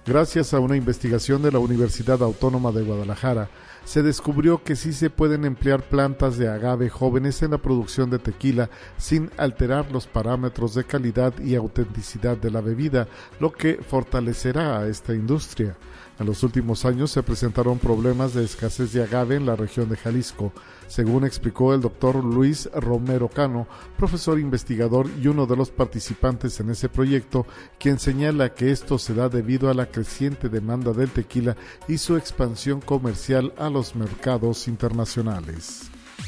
Gracias 0.06 0.54
a 0.54 0.60
una 0.60 0.76
investigación 0.76 1.42
de 1.42 1.52
la 1.52 1.58
Universidad 1.58 2.22
Autónoma 2.22 2.72
de 2.72 2.82
Guadalajara, 2.82 3.50
se 3.84 4.02
descubrió 4.02 4.62
que 4.62 4.76
sí 4.76 4.92
se 4.92 5.10
pueden 5.10 5.44
emplear 5.44 5.82
plantas 5.82 6.38
de 6.38 6.48
agave 6.48 6.88
jóvenes 6.88 7.42
en 7.42 7.50
la 7.50 7.58
producción 7.58 8.08
de 8.10 8.18
tequila 8.18 8.70
sin 8.96 9.30
alterar 9.36 9.90
los 9.90 10.06
parámetros 10.06 10.74
de 10.74 10.84
calidad 10.84 11.32
y 11.38 11.54
autenticidad 11.54 12.36
de 12.36 12.50
la 12.50 12.60
bebida, 12.60 13.08
lo 13.40 13.52
que 13.52 13.74
fortalecerá 13.76 14.78
a 14.78 14.88
esta 14.88 15.14
industria. 15.14 15.76
En 16.18 16.26
los 16.26 16.42
últimos 16.42 16.84
años 16.84 17.12
se 17.12 17.22
presentaron 17.22 17.78
problemas 17.78 18.34
de 18.34 18.44
escasez 18.44 18.92
de 18.92 19.02
agave 19.02 19.36
en 19.36 19.46
la 19.46 19.54
región 19.54 19.88
de 19.88 19.96
Jalisco, 19.96 20.52
según 20.88 21.24
explicó 21.24 21.74
el 21.74 21.80
doctor 21.80 22.24
Luis 22.24 22.68
Romero 22.74 23.28
Cano, 23.28 23.68
profesor 23.96 24.40
investigador 24.40 25.08
y 25.22 25.28
uno 25.28 25.46
de 25.46 25.56
los 25.56 25.70
participantes 25.70 26.58
en 26.58 26.70
ese 26.70 26.88
proyecto, 26.88 27.46
quien 27.78 28.00
señala 28.00 28.54
que 28.54 28.72
esto 28.72 28.98
se 28.98 29.14
da 29.14 29.28
debido 29.28 29.70
a 29.70 29.74
la 29.74 29.86
creciente 29.86 30.48
demanda 30.48 30.92
del 30.92 31.10
tequila 31.10 31.56
y 31.86 31.98
su 31.98 32.16
expansión 32.16 32.80
comercial 32.80 33.52
a 33.56 33.70
los 33.70 33.94
mercados 33.94 34.66
internacionales. 34.66 35.82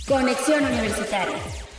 Conexión 0.07 0.65
Universitaria. 0.65 1.70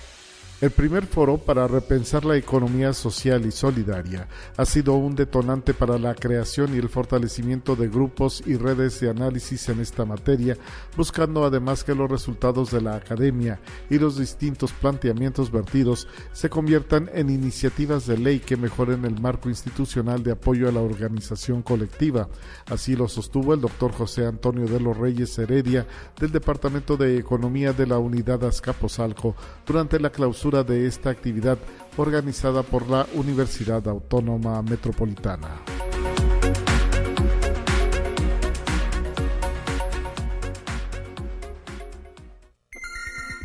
El 0.62 0.70
primer 0.70 1.07
foro 1.07 1.39
para 1.39 1.68
repensar 1.68 2.24
la 2.24 2.38
economía 2.38 2.93
social 2.93 3.47
y 3.47 3.51
solidaria 3.51 4.28
ha 4.57 4.64
sido 4.64 4.93
un 4.93 5.16
detonante 5.16 5.74
para 5.74 5.97
la 5.97 6.14
creación 6.14 6.76
y 6.76 6.78
el 6.78 6.88
fortalecimiento 6.88 7.76
de 7.76 7.88
grupos 7.88 8.43
y 8.45 8.57
redes 8.57 8.99
de 8.99 9.09
análisis 9.09 9.70
en 9.70 9.80
esta 9.80 10.05
materia, 10.05 10.55
buscando 10.95 11.43
además 11.45 11.84
que 11.84 11.95
los 11.95 12.12
resultados 12.12 12.70
de 12.70 12.80
la 12.80 12.95
academia 12.95 13.59
y 13.89 13.97
los 13.97 14.20
distintos 14.20 14.72
planteamientos 14.72 15.51
vertidos 15.51 16.07
se 16.32 16.51
conviertan 16.51 17.09
en 17.12 17.32
iniciativas 17.32 18.05
de 18.05 18.20
ley 18.20 18.39
que 18.39 18.55
mejoren 18.55 19.03
el 19.05 19.20
marco 19.20 19.49
institucional 19.49 20.22
de 20.22 20.34
apoyo 20.34 20.70
a 20.70 20.72
la 20.72 20.82
organización 20.82 21.64
colectiva. 21.64 22.30
Así 22.68 22.95
lo 22.95 23.07
sostuvo 23.07 23.55
el 23.55 23.62
doctor 23.62 23.93
José 23.93 24.28
Antonio 24.28 24.68
de 24.68 24.80
los 24.80 24.95
Reyes 24.95 25.39
Heredia 25.39 25.88
del 26.20 26.32
Departamento 26.32 26.97
de 26.97 27.18
Economía 27.18 27.74
de 27.74 27.88
la 27.88 27.97
Unidad 27.97 28.43
Azcapotzalco 28.43 29.36
durante 29.66 29.99
la 29.99 30.12
clausura 30.12 30.50
de 30.51 30.85
esta 30.85 31.09
actividad 31.09 31.57
organizada 31.95 32.61
por 32.61 32.89
la 32.89 33.07
Universidad 33.13 33.87
Autónoma 33.87 34.61
Metropolitana. 34.61 35.61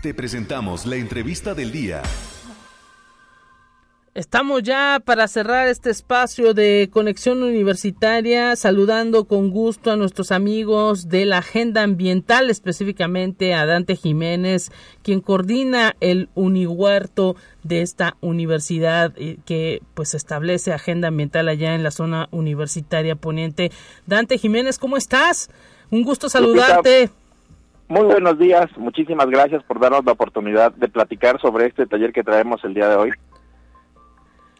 Te 0.03 0.13
presentamos 0.15 0.85
la 0.85 0.97
entrevista 0.97 1.55
del 1.55 1.71
día. 1.71 2.03
Estamos 4.17 4.63
ya 4.63 4.99
para 5.05 5.29
cerrar 5.29 5.69
este 5.69 5.91
espacio 5.91 6.55
de 6.55 6.89
conexión 6.91 7.43
universitaria, 7.43 8.57
saludando 8.57 9.27
con 9.27 9.51
gusto 9.51 9.91
a 9.91 9.97
nuestros 9.97 10.33
amigos 10.33 11.11
de 11.11 11.27
la 11.27 11.37
agenda 11.37 11.83
ambiental, 11.83 12.49
específicamente 12.49 13.53
a 13.53 13.67
Dante 13.67 13.95
Jiménez, 13.95 14.73
quien 15.03 15.21
coordina 15.21 15.97
el 16.01 16.31
unihuerto 16.35 17.37
de 17.63 17.83
esta 17.83 18.17
universidad 18.23 19.13
eh, 19.17 19.37
que 19.45 19.83
pues 19.93 20.15
establece 20.15 20.73
agenda 20.73 21.09
ambiental 21.09 21.47
allá 21.51 21.75
en 21.75 21.83
la 21.83 21.91
zona 21.91 22.29
universitaria 22.31 23.17
poniente. 23.17 23.71
Dante 24.07 24.39
Jiménez, 24.39 24.79
¿cómo 24.79 24.97
estás? 24.97 25.51
Un 25.91 26.05
gusto 26.05 26.31
saludarte. 26.31 27.11
Muy 27.89 28.05
buenos 28.05 28.39
días, 28.39 28.65
muchísimas 28.79 29.27
gracias 29.27 29.63
por 29.65 29.79
darnos 29.79 30.07
la 30.07 30.13
oportunidad 30.13 30.73
de 30.73 30.89
platicar 30.89 31.39
sobre 31.39 31.67
este 31.67 31.85
taller 31.85 32.15
que 32.15 32.25
traemos 32.25 32.65
el 32.65 32.73
día 32.73 32.89
de 32.89 32.97
hoy. 32.97 33.13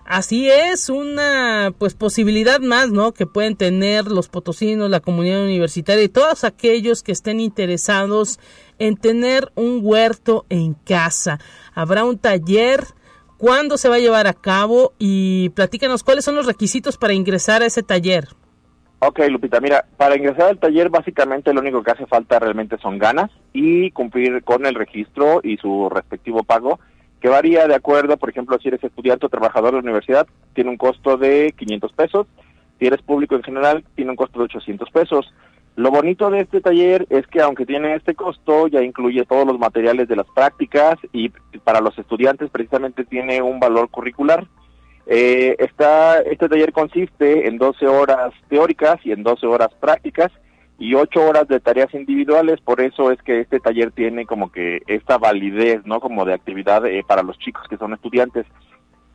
Así 0.09 0.49
es, 0.49 0.89
una 0.89 1.75
pues 1.77 1.95
posibilidad 1.95 2.61
más, 2.61 2.93
¿no? 2.93 3.13
Que 3.13 3.27
pueden 3.27 3.57
tener 3.57 4.05
los 4.05 4.29
potosinos, 4.29 4.89
la 4.89 5.01
comunidad 5.01 5.43
universitaria 5.43 6.05
y 6.05 6.09
todos 6.09 6.45
aquellos 6.45 7.03
que 7.03 7.11
estén 7.11 7.41
interesados 7.41 8.39
en 8.79 8.97
tener 8.97 9.51
un 9.57 9.81
huerto 9.83 10.47
en 10.49 10.75
casa. 10.75 11.41
Habrá 11.75 12.05
un 12.05 12.19
taller, 12.19 12.85
¿cuándo 13.37 13.77
se 13.79 13.89
va 13.89 13.97
a 13.97 13.99
llevar 13.99 14.29
a 14.29 14.33
cabo? 14.33 14.93
Y 15.01 15.49
platícanos 15.51 16.05
cuáles 16.05 16.25
son 16.25 16.37
los 16.37 16.47
requisitos 16.47 16.97
para 16.97 17.13
ingresar 17.13 17.63
a 17.63 17.67
ese 17.67 17.83
taller. 17.83 18.29
Ok, 19.01 19.19
Lupita, 19.29 19.61
mira, 19.61 19.87
para 19.97 20.17
ingresar 20.17 20.51
al 20.51 20.61
taller 20.61 20.89
básicamente 20.89 21.53
lo 21.53 21.61
único 21.61 21.83
que 21.83 21.91
hace 21.91 22.07
falta 22.07 22.39
realmente 22.39 22.79
son 22.79 22.99
ganas 22.99 23.33
y 23.53 23.91
cumplir 23.91 24.45
con 24.45 24.67
el 24.67 24.77
registro 24.77 25.41
y 25.43 25.57
su 25.57 25.89
respectivo 25.91 26.45
pago 26.45 26.79
que 27.27 27.31
varía 27.31 27.67
de 27.67 27.75
acuerdo, 27.75 28.17
por 28.19 28.31
ejemplo, 28.31 28.57
si 28.63 28.69
eres 28.69 28.85
estudiante 28.85 29.27
o 29.27 29.29
trabajador 29.29 29.73
de 29.73 29.79
la 29.79 29.83
universidad, 29.83 30.29
tiene 30.55 30.71
un 30.71 30.77
costo 30.77 31.17
de 31.17 31.53
500 31.59 31.93
pesos, 31.93 32.29
si 32.79 32.87
eres 32.87 33.03
público 33.03 33.35
en 33.35 33.43
general, 33.43 33.85
tiene 33.97 34.13
un 34.13 34.17
costo 34.17 34.39
de 34.39 34.45
800 34.45 34.89
pesos. 34.91 35.35
Lo 35.75 35.91
bonito 35.91 36.31
de 36.31 36.43
este 36.43 36.61
taller 36.61 37.05
es 37.11 37.27
que 37.27 37.41
aunque 37.41 37.67
tiene 37.67 37.97
este 37.97 38.15
costo, 38.15 38.69
ya 38.69 38.81
incluye 38.81 39.25
todos 39.25 39.45
los 39.45 39.59
materiales 39.59 40.07
de 40.07 40.15
las 40.15 40.27
prácticas 40.37 40.95
y 41.13 41.31
para 41.65 41.81
los 41.81 41.99
estudiantes 41.99 42.49
precisamente 42.49 43.05
tiene 43.05 43.43
un 43.43 43.59
valor 43.59 43.91
curricular. 43.91 44.47
Eh, 45.09 45.57
está, 45.59 46.21
este 46.21 46.49
taller 46.49 46.73
consiste 46.73 47.49
en 47.49 47.59
12 47.59 47.89
horas 47.89 48.35
teóricas 48.49 49.05
y 49.05 49.11
en 49.11 49.25
12 49.25 49.49
horas 49.49 49.75
prácticas 49.81 50.31
y 50.79 50.95
ocho 50.95 51.25
horas 51.25 51.49
de 51.49 51.61
tareas 51.61 51.93
individuales, 51.95 52.61
por 52.61 52.81
eso 52.81 53.11
es 53.11 53.21
que 53.23 53.41
este 53.41 53.61
taller 53.61 53.93
tiene 53.93 54.27
como 54.27 54.53
que 54.53 54.83
esta 54.87 55.17
validez, 55.17 55.81
¿no? 55.87 56.01
Como 56.01 56.25
de 56.25 56.35
actividad 56.35 56.85
eh, 56.87 57.03
para 57.07 57.23
los 57.23 57.39
chicos 57.39 57.67
que 57.69 57.79
son 57.79 57.95
estudiantes. 57.95 58.47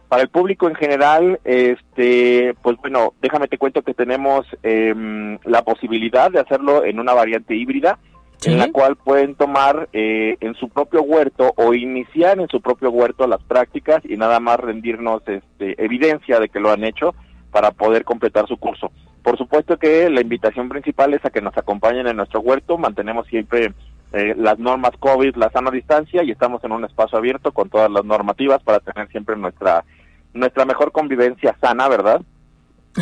Para 0.07 0.24
el 0.24 0.30
público 0.30 0.68
en 0.68 0.76
general, 0.76 1.39
este, 1.45 2.55
pues 2.62 2.78
bueno, 2.78 3.14
déjame 3.22 3.47
te 3.47 3.57
cuento 3.57 3.84
que 3.84 3.93
tenemos 3.93 4.45
eh, 4.64 5.38
la 5.45 5.62
posibilidad 5.62 6.32
de 6.32 6.39
hacerlo 6.39 6.84
en 6.84 6.99
una 6.99 7.14
variante 7.14 7.55
híbrida, 7.55 7.99
en 8.43 8.57
la 8.57 8.72
cual 8.72 8.95
pueden 8.95 9.36
tomar 9.36 9.88
eh, 9.93 10.36
en 10.39 10.55
su 10.55 10.68
propio 10.68 11.03
huerto 11.03 11.53
o 11.55 11.76
iniciar 11.76 12.39
en 12.39 12.47
su 12.47 12.59
propio 12.59 12.89
huerto 12.89 13.28
las 13.28 13.41
prácticas 13.43 14.01
y 14.03 14.18
nada 14.18 14.39
más 14.39 14.59
rendirnos 14.59 15.22
este, 15.28 15.82
evidencia 15.84 16.39
de 16.39 16.49
que 16.49 16.59
lo 16.59 16.72
han 16.72 16.84
hecho 16.84 17.14
para 17.51 17.72
poder 17.72 18.03
completar 18.03 18.47
su 18.47 18.57
curso. 18.57 18.91
Por 19.24 19.38
supuesto 19.38 19.78
que 19.78 20.09
la 20.09 20.22
invitación 20.22 20.69
principal 20.69 21.13
es 21.13 21.24
a 21.24 21.30
que 21.30 21.41
nos 21.41 21.55
acompañen 21.57 22.07
en 22.07 22.17
nuestro 22.17 22.39
huerto, 22.39 22.78
mantenemos 22.78 23.28
siempre 23.28 23.74
eh, 24.13 24.34
las 24.36 24.57
normas 24.59 24.91
COVID, 24.99 25.36
la 25.36 25.51
sana 25.51 25.72
distancia 25.72 26.24
y 26.24 26.32
estamos 26.32 26.63
en 26.63 26.72
un 26.72 26.84
espacio 26.84 27.17
abierto 27.17 27.51
con 27.51 27.69
todas 27.69 27.89
las 27.89 28.03
normativas 28.03 28.61
para 28.63 28.80
tener 28.80 29.07
siempre 29.09 29.36
nuestra 29.38 29.84
nuestra 30.34 30.65
mejor 30.65 30.91
convivencia 30.91 31.55
sana, 31.61 31.88
¿verdad? 31.88 32.22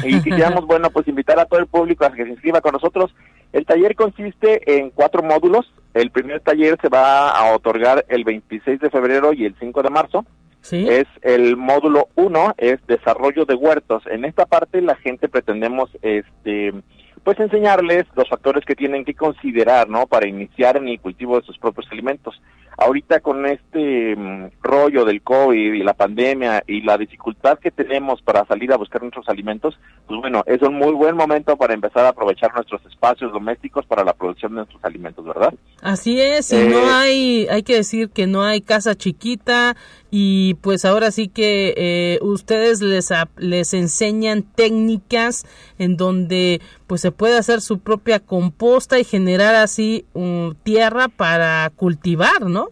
Y 0.03 0.19
quisiéramos, 0.23 0.65
bueno, 0.65 0.89
pues 0.89 1.07
invitar 1.07 1.39
a 1.39 1.45
todo 1.45 1.59
el 1.59 1.67
público 1.67 2.05
a 2.05 2.11
que 2.11 2.23
se 2.23 2.29
inscriba 2.29 2.61
con 2.61 2.73
nosotros. 2.73 3.13
El 3.51 3.65
taller 3.65 3.95
consiste 3.95 4.77
en 4.77 4.91
cuatro 4.91 5.23
módulos. 5.23 5.71
El 5.93 6.11
primer 6.11 6.41
taller 6.41 6.77
se 6.81 6.89
va 6.89 7.29
a 7.29 7.55
otorgar 7.55 8.05
el 8.09 8.23
26 8.23 8.79
de 8.79 8.89
febrero 8.89 9.33
y 9.33 9.45
el 9.45 9.55
5 9.59 9.81
de 9.81 9.89
marzo. 9.89 10.25
Es 10.71 11.07
el 11.21 11.57
módulo 11.57 12.09
1, 12.15 12.55
es 12.57 12.85
desarrollo 12.87 13.45
de 13.45 13.55
huertos. 13.55 14.03
En 14.07 14.25
esta 14.25 14.45
parte 14.45 14.81
la 14.81 14.95
gente 14.95 15.29
pretendemos 15.29 15.89
este 16.01 16.73
pues 17.23 17.39
enseñarles 17.39 18.05
los 18.15 18.27
factores 18.29 18.65
que 18.65 18.75
tienen 18.75 19.05
que 19.05 19.13
considerar, 19.13 19.89
¿no? 19.89 20.07
Para 20.07 20.27
iniciar 20.27 20.77
en 20.77 20.87
el 20.87 20.99
cultivo 20.99 21.39
de 21.39 21.45
sus 21.45 21.57
propios 21.57 21.85
alimentos. 21.91 22.41
Ahorita 22.77 23.19
con 23.19 23.45
este 23.45 24.15
mm, 24.15 24.51
rollo 24.61 25.03
del 25.03 25.21
COVID 25.21 25.73
y 25.73 25.83
la 25.83 25.93
pandemia 25.93 26.63
y 26.65 26.81
la 26.81 26.97
dificultad 26.97 27.59
que 27.59 27.71
tenemos 27.71 28.21
para 28.21 28.45
salir 28.45 28.71
a 28.71 28.77
buscar 28.77 29.01
nuestros 29.01 29.27
alimentos, 29.27 29.77
pues 30.07 30.21
bueno, 30.21 30.43
es 30.45 30.61
un 30.61 30.75
muy 30.75 30.93
buen 30.93 31.17
momento 31.17 31.57
para 31.57 31.73
empezar 31.73 32.05
a 32.05 32.09
aprovechar 32.09 32.53
nuestros 32.53 32.83
espacios 32.85 33.33
domésticos 33.33 33.85
para 33.85 34.05
la 34.05 34.13
producción 34.13 34.53
de 34.53 34.57
nuestros 34.57 34.83
alimentos, 34.85 35.25
¿verdad? 35.25 35.53
Así 35.81 36.21
es, 36.21 36.53
y 36.53 36.67
no 36.69 36.79
eh, 36.79 36.89
hay, 36.89 37.47
hay 37.49 37.63
que 37.63 37.75
decir 37.75 38.09
que 38.11 38.27
no 38.27 38.43
hay 38.43 38.61
casa 38.61 38.95
chiquita 38.95 39.75
y 40.11 40.55
pues 40.55 40.85
ahora 40.85 41.11
sí 41.11 41.27
que 41.27 41.73
eh, 41.77 42.19
ustedes 42.21 42.81
les, 42.81 43.09
les 43.37 43.73
enseñan 43.73 44.43
técnicas 44.43 45.45
en 45.77 45.97
donde 45.97 46.61
pues 46.87 47.01
se 47.01 47.11
puede 47.11 47.37
hacer 47.37 47.61
su 47.61 47.79
propia 47.79 48.19
composta 48.19 48.99
y 48.99 49.03
generar 49.03 49.55
así 49.55 50.05
tierra 50.63 51.07
para 51.07 51.69
cultivar, 51.75 52.41
¿no? 52.41 52.69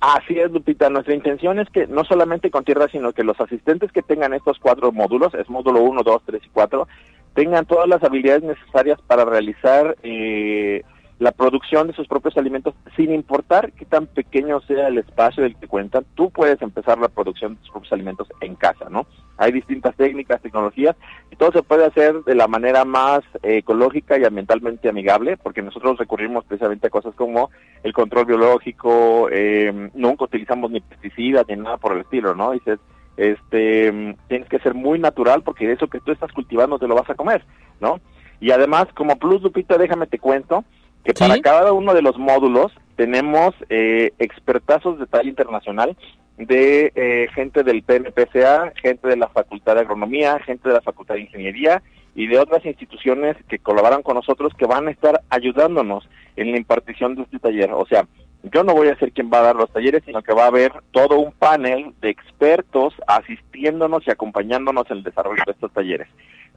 Así 0.00 0.38
es, 0.38 0.50
Lupita. 0.50 0.90
Nuestra 0.90 1.14
intención 1.14 1.58
es 1.58 1.68
que 1.70 1.86
no 1.86 2.04
solamente 2.04 2.50
con 2.50 2.64
tierra, 2.64 2.86
sino 2.88 3.12
que 3.12 3.24
los 3.24 3.40
asistentes 3.40 3.90
que 3.92 4.02
tengan 4.02 4.34
estos 4.34 4.58
cuatro 4.58 4.92
módulos, 4.92 5.34
es 5.34 5.48
módulo 5.48 5.80
1, 5.82 6.02
2, 6.02 6.22
3 6.26 6.42
y 6.44 6.48
4, 6.50 6.86
tengan 7.34 7.66
todas 7.66 7.88
las 7.88 8.02
habilidades 8.02 8.42
necesarias 8.42 9.00
para 9.06 9.24
realizar 9.24 9.96
eh, 10.02 10.82
la 11.18 11.32
producción 11.32 11.86
de 11.86 11.94
sus 11.94 12.06
propios 12.06 12.36
alimentos, 12.36 12.74
sin 12.94 13.12
importar 13.12 13.72
qué 13.72 13.86
tan 13.86 14.06
pequeño 14.06 14.60
sea 14.62 14.88
el 14.88 14.98
espacio 14.98 15.42
del 15.42 15.56
que 15.56 15.66
cuentan, 15.66 16.04
tú 16.14 16.30
puedes 16.30 16.60
empezar 16.60 16.98
la 16.98 17.08
producción 17.08 17.54
de 17.54 17.60
tus 17.60 17.70
propios 17.70 17.92
alimentos 17.92 18.28
en 18.42 18.54
casa, 18.54 18.90
¿no? 18.90 19.06
Hay 19.38 19.50
distintas 19.52 19.96
técnicas, 19.96 20.42
tecnologías, 20.42 20.94
y 21.30 21.36
todo 21.36 21.52
se 21.52 21.62
puede 21.62 21.86
hacer 21.86 22.22
de 22.24 22.34
la 22.34 22.48
manera 22.48 22.84
más 22.84 23.20
ecológica 23.42 24.18
y 24.18 24.24
ambientalmente 24.24 24.90
amigable, 24.90 25.38
porque 25.38 25.62
nosotros 25.62 25.98
recurrimos 25.98 26.44
precisamente 26.44 26.88
a 26.88 26.90
cosas 26.90 27.14
como 27.14 27.50
el 27.82 27.94
control 27.94 28.26
biológico, 28.26 29.28
eh, 29.30 29.90
nunca 29.94 30.24
utilizamos 30.24 30.70
ni 30.70 30.80
pesticidas 30.80 31.46
ni 31.48 31.56
nada 31.56 31.78
por 31.78 31.94
el 31.94 32.00
estilo, 32.00 32.34
¿no? 32.34 32.50
Dices, 32.50 32.78
este, 33.16 34.16
tienes 34.28 34.48
que 34.50 34.58
ser 34.58 34.74
muy 34.74 34.98
natural 34.98 35.42
porque 35.42 35.72
eso 35.72 35.88
que 35.88 36.00
tú 36.00 36.12
estás 36.12 36.30
cultivando 36.32 36.78
te 36.78 36.86
lo 36.86 36.94
vas 36.94 37.08
a 37.08 37.14
comer, 37.14 37.42
¿no? 37.80 38.00
Y 38.38 38.50
además, 38.50 38.86
como 38.94 39.16
plus, 39.16 39.42
Lupita, 39.42 39.78
déjame 39.78 40.06
te 40.06 40.18
cuento, 40.18 40.64
que 41.06 41.14
para 41.14 41.40
cada 41.40 41.72
uno 41.72 41.94
de 41.94 42.02
los 42.02 42.18
módulos 42.18 42.72
tenemos 42.96 43.54
eh, 43.68 44.12
expertazos 44.18 44.98
de 44.98 45.06
talla 45.06 45.28
internacional 45.28 45.96
de 46.36 46.92
eh, 46.94 47.28
gente 47.34 47.62
del 47.62 47.82
PNPCA, 47.82 48.72
gente 48.82 49.08
de 49.08 49.16
la 49.16 49.28
Facultad 49.28 49.76
de 49.76 49.82
Agronomía, 49.82 50.38
gente 50.40 50.68
de 50.68 50.74
la 50.74 50.80
Facultad 50.80 51.14
de 51.14 51.22
Ingeniería 51.22 51.82
y 52.14 52.26
de 52.26 52.38
otras 52.38 52.64
instituciones 52.66 53.36
que 53.48 53.58
colaboran 53.58 54.02
con 54.02 54.16
nosotros 54.16 54.52
que 54.58 54.66
van 54.66 54.88
a 54.88 54.90
estar 54.90 55.22
ayudándonos 55.30 56.08
en 56.34 56.50
la 56.50 56.58
impartición 56.58 57.14
de 57.14 57.22
este 57.22 57.38
taller. 57.38 57.70
O 57.72 57.86
sea, 57.86 58.06
yo 58.42 58.64
no 58.64 58.74
voy 58.74 58.88
a 58.88 58.98
ser 58.98 59.12
quien 59.12 59.30
va 59.32 59.38
a 59.38 59.42
dar 59.42 59.56
los 59.56 59.70
talleres, 59.70 60.02
sino 60.04 60.22
que 60.22 60.34
va 60.34 60.44
a 60.44 60.48
haber 60.48 60.72
todo 60.90 61.18
un 61.18 61.32
panel 61.32 61.94
de 62.00 62.10
expertos 62.10 62.94
asistiéndonos 63.06 64.06
y 64.06 64.10
acompañándonos 64.10 64.90
en 64.90 64.98
el 64.98 65.04
desarrollo 65.04 65.42
de 65.46 65.52
estos 65.52 65.72
talleres. 65.72 66.08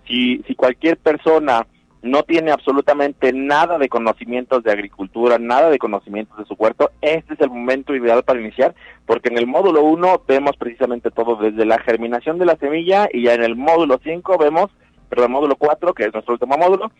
Si, 0.07 0.43
si 0.47 0.55
cualquier 0.55 0.97
persona 0.97 1.65
no 2.01 2.23
tiene 2.23 2.51
absolutamente 2.51 3.33
nada 3.33 3.77
de 3.77 3.89
conocimientos 3.89 4.63
de 4.63 4.71
agricultura, 4.71 5.37
nada 5.37 5.69
de 5.69 5.79
conocimientos 5.79 6.37
de 6.37 6.45
su 6.45 6.53
huerto, 6.53 6.91
este 7.01 7.33
es 7.33 7.41
el 7.41 7.49
momento 7.49 7.93
ideal 7.93 8.23
para 8.23 8.39
iniciar, 8.39 8.73
porque 9.05 9.29
en 9.29 9.37
el 9.37 9.47
módulo 9.47 9.83
1 9.83 10.23
vemos 10.27 10.55
precisamente 10.57 11.11
todo 11.11 11.35
desde 11.35 11.65
la 11.65 11.79
germinación 11.79 12.37
de 12.39 12.45
la 12.45 12.55
semilla 12.55 13.09
y 13.11 13.23
ya 13.23 13.33
en 13.33 13.43
el 13.43 13.55
módulo 13.55 13.99
5 14.01 14.37
vemos, 14.37 14.69
perdón, 15.09 15.31
módulo 15.31 15.55
4, 15.57 15.93
que 15.93 16.03
es 16.03 16.13
nuestro 16.13 16.33
último 16.33 16.57
módulo, 16.57 16.91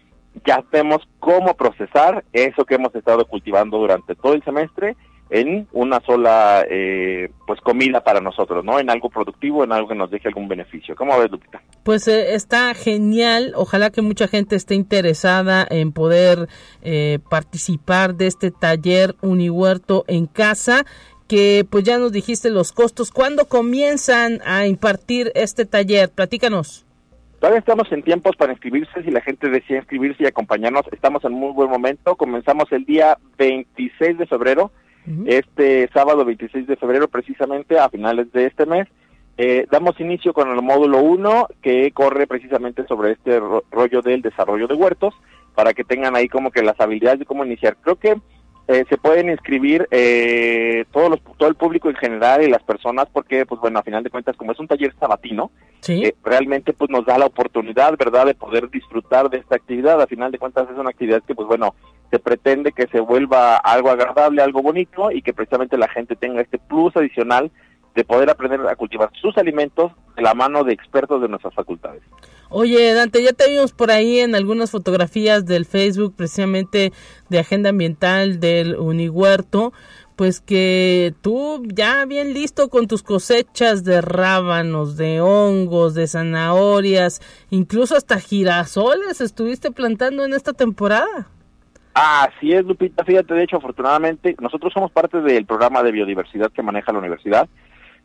ya 0.46 0.64
vemos 0.72 1.08
cómo 1.20 1.56
procesar 1.56 2.24
eso 2.34 2.66
que 2.66 2.76
hemos 2.76 2.94
estado 2.94 3.26
cultivando 3.26 3.78
durante 3.78 4.16
todo 4.16 4.34
el 4.34 4.44
semestre 4.44 4.96
en 5.30 5.68
una 5.74 6.00
sola 6.02 6.66
eh, 6.70 7.30
pues 7.46 7.62
comida 7.62 8.02
para 8.02 8.20
nosotros, 8.20 8.66
¿no? 8.66 8.80
En 8.80 8.90
algo 8.90 9.10
productivo, 9.10 9.64
en 9.64 9.72
algo 9.72 9.88
que 9.88 9.96
nos 9.96 10.10
deje 10.10 10.28
algún 10.28 10.48
beneficio. 10.48 10.96
¿Cómo 10.96 11.18
ves, 11.20 11.30
Lupita? 11.30 11.62
Pues 11.84 12.08
eh, 12.08 12.34
está 12.34 12.74
genial. 12.74 13.54
Ojalá 13.56 13.92
que 13.92 14.02
mucha 14.02 14.28
gente 14.28 14.56
esté 14.56 14.76
interesada 14.76 15.68
en 15.70 15.92
poder 15.92 16.48
eh, 16.82 17.20
participar 17.30 18.16
de 18.16 18.28
este 18.28 18.52
taller 18.52 19.16
Unihuerto 19.22 20.04
en 20.08 20.26
casa 20.26 20.86
que 21.28 21.64
pues 21.70 21.84
ya 21.84 22.00
nos 22.00 22.12
dijiste 22.12 22.50
los 22.50 22.72
costos. 22.72 23.12
¿Cuándo 23.12 23.46
comienzan 23.46 24.40
a 24.46 24.66
impartir 24.66 25.32
este 25.36 25.66
taller? 25.66 26.10
Platícanos. 26.10 26.88
Todavía 27.40 27.60
estamos 27.60 27.90
en 27.92 28.04
tiempos 28.04 28.36
para 28.36 28.52
inscribirse, 28.52 29.02
si 29.02 29.12
la 29.12 29.22
gente 29.22 29.50
desea 29.50 29.78
inscribirse 29.78 30.24
y 30.24 30.26
acompañarnos, 30.26 30.86
estamos 30.92 31.24
en 31.24 31.32
muy 31.32 31.54
buen 31.54 31.70
momento. 31.70 32.18
Comenzamos 32.18 32.70
el 32.72 32.84
día 32.84 33.18
26 33.38 34.18
de 34.18 34.26
febrero 34.26 34.72
este 35.26 35.90
sábado 35.94 36.24
26 36.24 36.68
de 36.68 36.76
febrero, 36.76 37.08
precisamente 37.08 37.80
a 37.80 37.90
finales 37.90 38.32
de 38.32 38.46
este 38.46 38.66
mes, 38.66 38.88
eh, 39.38 39.66
damos 39.72 40.00
inicio 40.00 40.34
con 40.34 40.50
el 40.50 40.62
módulo 40.62 41.00
1 41.02 41.48
que 41.62 41.92
corre 41.92 42.28
precisamente 42.28 42.86
sobre 42.88 43.14
este 43.14 43.40
rollo 43.72 44.02
del 44.02 44.22
desarrollo 44.22 44.68
de 44.68 44.76
huertos 44.76 45.14
para 45.56 45.74
que 45.74 45.84
tengan 45.84 46.16
ahí 46.16 46.28
como 46.28 46.52
que 46.52 46.62
las 46.62 46.80
habilidades 46.80 47.20
de 47.20 47.26
cómo 47.26 47.46
iniciar. 47.46 47.78
Creo 47.82 47.96
que 47.96 48.18
eh, 48.72 48.86
se 48.88 48.98
pueden 48.98 49.30
inscribir 49.30 49.88
eh, 49.90 50.86
todos 50.92 51.10
los, 51.10 51.20
todo 51.38 51.50
el 51.50 51.56
público 51.56 51.90
en 51.90 51.96
general 51.96 52.44
y 52.44 52.50
las 52.52 52.62
personas 52.62 53.08
porque, 53.12 53.44
pues 53.48 53.60
bueno, 53.60 53.80
a 53.80 53.84
final 53.84 54.04
de 54.04 54.12
cuentas, 54.12 54.38
como 54.38 54.52
es 54.52 54.60
un 54.60 54.68
taller 54.68 54.94
sabatino, 55.00 55.50
eh, 55.88 56.14
realmente 56.24 56.74
pues 56.74 56.92
nos 56.92 57.04
da 57.04 57.18
la 57.18 57.26
oportunidad, 57.26 57.98
¿verdad?, 57.98 58.28
de 58.28 58.36
poder 58.36 58.70
disfrutar 58.70 59.28
de 59.32 59.40
esta 59.40 59.56
actividad. 59.56 60.00
A 60.00 60.06
final 60.06 60.32
de 60.32 60.38
cuentas 60.38 60.70
es 60.70 60.78
una 60.78 60.92
actividad 60.92 61.24
que, 61.24 61.34
pues 61.34 61.48
bueno, 61.48 61.74
se 62.10 62.20
pretende 62.20 62.72
que 62.72 62.88
se 62.88 63.00
vuelva 63.00 63.58
algo 63.58 63.90
agradable, 63.90 64.42
algo 64.42 64.62
bonito 64.62 65.12
y 65.12 65.22
que 65.22 65.34
precisamente 65.34 65.78
la 65.78 65.88
gente 65.88 66.16
tenga 66.16 66.42
este 66.42 66.58
plus 66.58 66.96
adicional 66.96 67.52
de 67.96 68.04
poder 68.04 68.30
aprender 68.30 68.62
a 68.68 68.76
cultivar 68.76 69.12
sus 69.20 69.38
alimentos 69.38 69.92
de 70.16 70.22
la 70.22 70.34
mano 70.34 70.64
de 70.64 70.74
expertos 70.74 71.22
de 71.22 71.28
nuestras 71.28 71.54
facultades. 71.54 72.02
Oye, 72.50 72.94
Dante, 72.94 73.24
ya 73.24 73.34
te 73.34 73.50
vimos 73.50 73.74
por 73.74 73.92
ahí 73.92 74.20
en 74.20 74.36
algunas 74.36 74.72
fotografías 74.72 75.46
del 75.46 75.66
Facebook, 75.66 76.16
precisamente 76.16 76.92
de 77.30 77.40
Agenda 77.40 77.70
Ambiental 77.70 78.40
del 78.40 78.76
Unihuerto, 78.76 79.72
pues 80.16 80.42
que 80.42 81.14
tú 81.22 81.64
ya 81.68 82.06
bien 82.06 82.34
listo 82.34 82.70
con 82.70 82.88
tus 82.88 83.04
cosechas 83.04 83.84
de 83.84 84.02
rábanos, 84.02 84.98
de 84.98 85.22
hongos, 85.22 85.94
de 85.94 86.08
zanahorias, 86.08 87.22
incluso 87.50 87.96
hasta 87.96 88.20
girasoles 88.20 89.22
estuviste 89.22 89.72
plantando 89.72 90.26
en 90.26 90.34
esta 90.34 90.54
temporada. 90.54 91.30
Así 91.94 92.54
es, 92.54 92.64
Lupita. 92.66 93.04
Fíjate, 93.04 93.34
de 93.34 93.44
hecho, 93.44 93.58
afortunadamente, 93.58 94.36
nosotros 94.40 94.72
somos 94.74 94.92
parte 94.92 95.22
del 95.22 95.46
programa 95.46 95.84
de 95.84 95.92
biodiversidad 95.92 96.52
que 96.52 96.62
maneja 96.62 96.92
la 96.92 97.00
universidad 97.00 97.50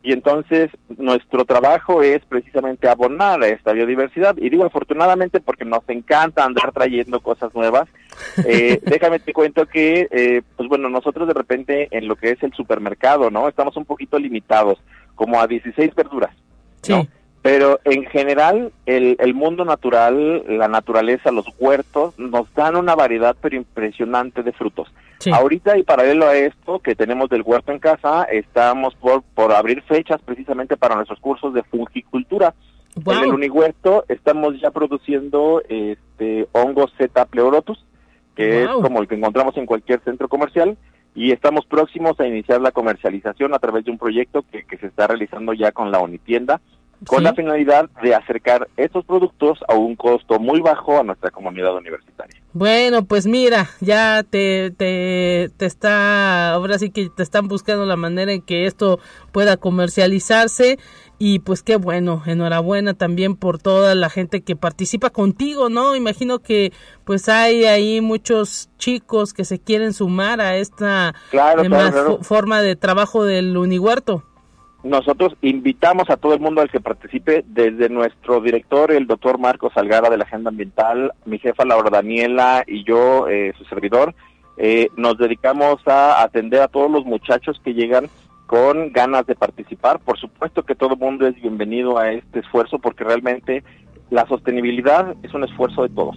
y 0.05 0.11
entonces 0.11 0.69
nuestro 0.97 1.45
trabajo 1.45 2.03
es 2.03 2.23
precisamente 2.25 2.87
abonar 2.87 3.41
a 3.41 3.47
esta 3.47 3.73
biodiversidad. 3.73 4.37
Y 4.37 4.51
digo 4.51 4.63
afortunadamente 4.63 5.39
porque 5.39 5.65
nos 5.65 5.81
encanta 5.87 6.45
andar 6.45 6.71
trayendo 6.71 7.19
cosas 7.19 7.53
nuevas. 7.53 7.89
Eh, 8.47 8.79
déjame 8.81 9.19
te 9.19 9.33
cuento 9.33 9.65
que, 9.65 10.07
eh, 10.09 10.41
pues 10.55 10.69
bueno, 10.69 10.89
nosotros 10.89 11.27
de 11.27 11.33
repente 11.33 11.89
en 11.91 12.07
lo 12.07 12.15
que 12.15 12.31
es 12.31 12.43
el 12.43 12.53
supermercado, 12.53 13.29
¿no? 13.29 13.49
Estamos 13.49 13.75
un 13.75 13.83
poquito 13.83 14.17
limitados, 14.17 14.77
como 15.15 15.39
a 15.39 15.47
16 15.47 15.93
verduras. 15.95 16.33
¿no? 16.87 17.07
Pero 17.45 17.79
en 17.83 18.05
general, 18.07 18.71
el, 18.87 19.17
el, 19.19 19.35
mundo 19.35 19.65
natural, 19.65 20.43
la 20.47 20.67
naturaleza, 20.67 21.31
los 21.31 21.45
huertos, 21.59 22.17
nos 22.17 22.51
dan 22.55 22.75
una 22.75 22.95
variedad 22.95 23.35
pero 23.39 23.55
impresionante 23.55 24.41
de 24.41 24.51
frutos. 24.51 24.91
Ahorita 25.31 25.77
y 25.77 25.83
paralelo 25.83 26.25
a 26.25 26.35
esto 26.35 26.79
que 26.79 26.95
tenemos 26.95 27.29
del 27.29 27.43
huerto 27.43 27.71
en 27.71 27.77
casa, 27.77 28.23
estamos 28.23 28.95
por, 28.95 29.21
por 29.21 29.51
abrir 29.51 29.83
fechas 29.83 30.19
precisamente 30.25 30.75
para 30.75 30.95
nuestros 30.95 31.19
cursos 31.19 31.53
de 31.53 31.61
fungicultura. 31.61 32.55
En 32.95 33.23
el 33.23 33.31
unihuerto 33.35 34.05
estamos 34.07 34.59
ya 34.59 34.71
produciendo 34.71 35.61
este 35.69 36.47
hongo 36.51 36.87
Z 36.97 37.25
pleurotus, 37.25 37.85
que 38.35 38.63
es 38.63 38.69
como 38.69 39.03
el 39.03 39.07
que 39.07 39.17
encontramos 39.17 39.55
en 39.57 39.67
cualquier 39.67 39.99
centro 40.03 40.27
comercial, 40.29 40.79
y 41.13 41.31
estamos 41.31 41.67
próximos 41.67 42.19
a 42.19 42.25
iniciar 42.25 42.59
la 42.59 42.71
comercialización 42.71 43.53
a 43.53 43.59
través 43.59 43.85
de 43.85 43.91
un 43.91 43.99
proyecto 43.99 44.43
que, 44.51 44.63
que 44.63 44.79
se 44.79 44.87
está 44.87 45.05
realizando 45.05 45.53
ya 45.53 45.71
con 45.71 45.91
la 45.91 45.99
Unitienda 45.99 46.59
con 47.07 47.23
la 47.23 47.33
finalidad 47.33 47.89
de 48.01 48.15
acercar 48.15 48.67
estos 48.77 49.05
productos 49.05 49.59
a 49.67 49.75
un 49.75 49.95
costo 49.95 50.39
muy 50.39 50.61
bajo 50.61 50.99
a 50.99 51.03
nuestra 51.03 51.31
comunidad 51.31 51.75
universitaria. 51.75 52.41
Bueno, 52.53 53.03
pues 53.05 53.27
mira, 53.27 53.69
ya 53.81 54.23
te, 54.23 54.71
te, 54.71 55.51
te 55.57 55.65
está, 55.65 56.51
ahora 56.51 56.79
sí 56.79 56.89
que 56.89 57.09
te 57.09 57.21
están 57.21 57.47
buscando 57.47 57.85
la 57.85 57.97
manera 57.97 58.31
en 58.31 58.41
que 58.41 58.65
esto 58.65 58.99
pueda 59.31 59.57
comercializarse 59.57 60.79
y 61.17 61.39
pues 61.39 61.63
qué 61.63 61.75
bueno, 61.77 62.23
enhorabuena 62.25 62.93
también 62.93 63.35
por 63.35 63.59
toda 63.61 63.95
la 63.95 64.09
gente 64.09 64.41
que 64.41 64.55
participa 64.55 65.09
contigo, 65.09 65.69
¿no? 65.69 65.95
Imagino 65.95 66.39
que 66.39 66.71
pues 67.03 67.29
hay 67.29 67.65
ahí 67.65 68.01
muchos 68.01 68.69
chicos 68.77 69.33
que 69.33 69.45
se 69.45 69.59
quieren 69.59 69.93
sumar 69.93 70.41
a 70.41 70.55
esta 70.57 71.13
forma 72.21 72.61
de 72.61 72.75
trabajo 72.75 73.23
del 73.23 73.55
Unihuerto 73.57 74.23
nosotros 74.85 75.35
invitamos 75.41 76.11
a 76.11 76.17
todo 76.17 76.35
el 76.35 76.39
mundo 76.39 76.61
al 76.61 76.69
que 76.69 76.79
participe, 76.79 77.43
desde 77.47 77.89
nuestro 77.89 78.39
director, 78.39 78.91
el 78.91 79.07
doctor 79.07 79.39
Marcos 79.39 79.73
Salgara 79.73 80.11
de 80.11 80.17
la 80.17 80.25
Agenda 80.25 80.51
Ambiental, 80.51 81.11
mi 81.25 81.39
jefa 81.39 81.65
Laura 81.65 81.89
Daniela 81.89 82.63
y 82.67 82.83
yo, 82.83 83.27
eh, 83.27 83.51
su 83.57 83.65
servidor, 83.65 84.13
eh, 84.57 84.89
nos 84.95 85.17
dedicamos 85.17 85.85
a 85.87 86.21
atender 86.21 86.61
a 86.61 86.67
todos 86.67 86.91
los 86.91 87.03
muchachos 87.03 87.59
que 87.63 87.73
llegan 87.73 88.09
con 88.45 88.91
ganas 88.93 89.25
de 89.25 89.33
participar. 89.33 89.99
Por 90.01 90.19
supuesto 90.19 90.61
que 90.61 90.75
todo 90.75 90.93
el 90.93 90.99
mundo 90.99 91.25
es 91.25 91.33
bienvenido 91.41 91.97
a 91.97 92.11
este 92.11 92.41
esfuerzo 92.41 92.77
porque 92.77 93.03
realmente 93.03 93.63
la 94.11 94.27
sostenibilidad 94.27 95.15
es 95.23 95.33
un 95.33 95.45
esfuerzo 95.45 95.81
de 95.81 95.89
todos. 95.89 96.15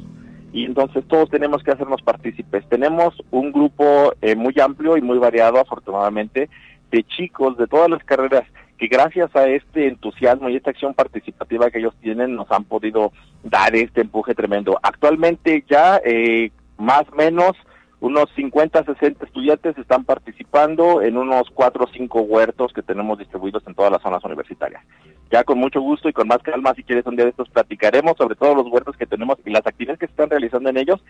Y 0.52 0.66
entonces 0.66 1.04
todos 1.08 1.30
tenemos 1.30 1.62
que 1.62 1.70
hacernos 1.70 2.02
partícipes. 2.02 2.68
Tenemos 2.68 3.14
un 3.30 3.50
grupo 3.50 4.12
eh, 4.20 4.36
muy 4.36 4.54
amplio 4.60 4.98
y 4.98 5.00
muy 5.00 5.16
variado, 5.16 5.58
afortunadamente, 5.58 6.50
de 6.90 7.04
chicos 7.04 7.56
de 7.56 7.66
todas 7.66 7.90
las 7.90 8.02
carreras 8.04 8.44
que 8.78 8.86
gracias 8.86 9.34
a 9.34 9.46
este 9.48 9.88
entusiasmo 9.88 10.48
y 10.48 10.56
esta 10.56 10.70
acción 10.70 10.94
participativa 10.94 11.70
que 11.70 11.80
ellos 11.80 11.94
tienen 12.00 12.36
nos 12.36 12.50
han 12.50 12.64
podido 12.64 13.12
dar 13.42 13.74
este 13.74 14.02
empuje 14.02 14.34
tremendo. 14.34 14.78
Actualmente 14.82 15.64
ya 15.68 16.00
eh, 16.04 16.52
más 16.78 17.02
o 17.12 17.16
menos 17.16 17.52
unos 18.00 18.26
50, 18.36 18.84
60 18.84 19.24
estudiantes 19.24 19.76
están 19.76 20.04
participando 20.04 21.02
en 21.02 21.16
unos 21.16 21.50
4 21.52 21.84
o 21.84 21.88
5 21.92 22.20
huertos 22.22 22.72
que 22.72 22.82
tenemos 22.82 23.18
distribuidos 23.18 23.64
en 23.66 23.74
todas 23.74 23.90
las 23.90 24.02
zonas 24.02 24.22
universitarias. 24.22 24.84
Ya 25.32 25.42
con 25.42 25.58
mucho 25.58 25.80
gusto 25.80 26.08
y 26.08 26.12
con 26.12 26.28
más 26.28 26.38
calma, 26.38 26.74
si 26.74 26.84
quieres 26.84 27.04
un 27.06 27.16
día 27.16 27.24
de 27.24 27.32
estos 27.32 27.48
platicaremos 27.48 28.16
sobre 28.16 28.36
todos 28.36 28.56
los 28.56 28.68
huertos 28.68 28.96
que 28.96 29.06
tenemos 29.06 29.38
y 29.44 29.50
las 29.50 29.66
actividades 29.66 29.98
que 29.98 30.06
se 30.06 30.12
están 30.12 30.30
realizando 30.30 30.70
en 30.70 30.78
ellos, 30.78 31.02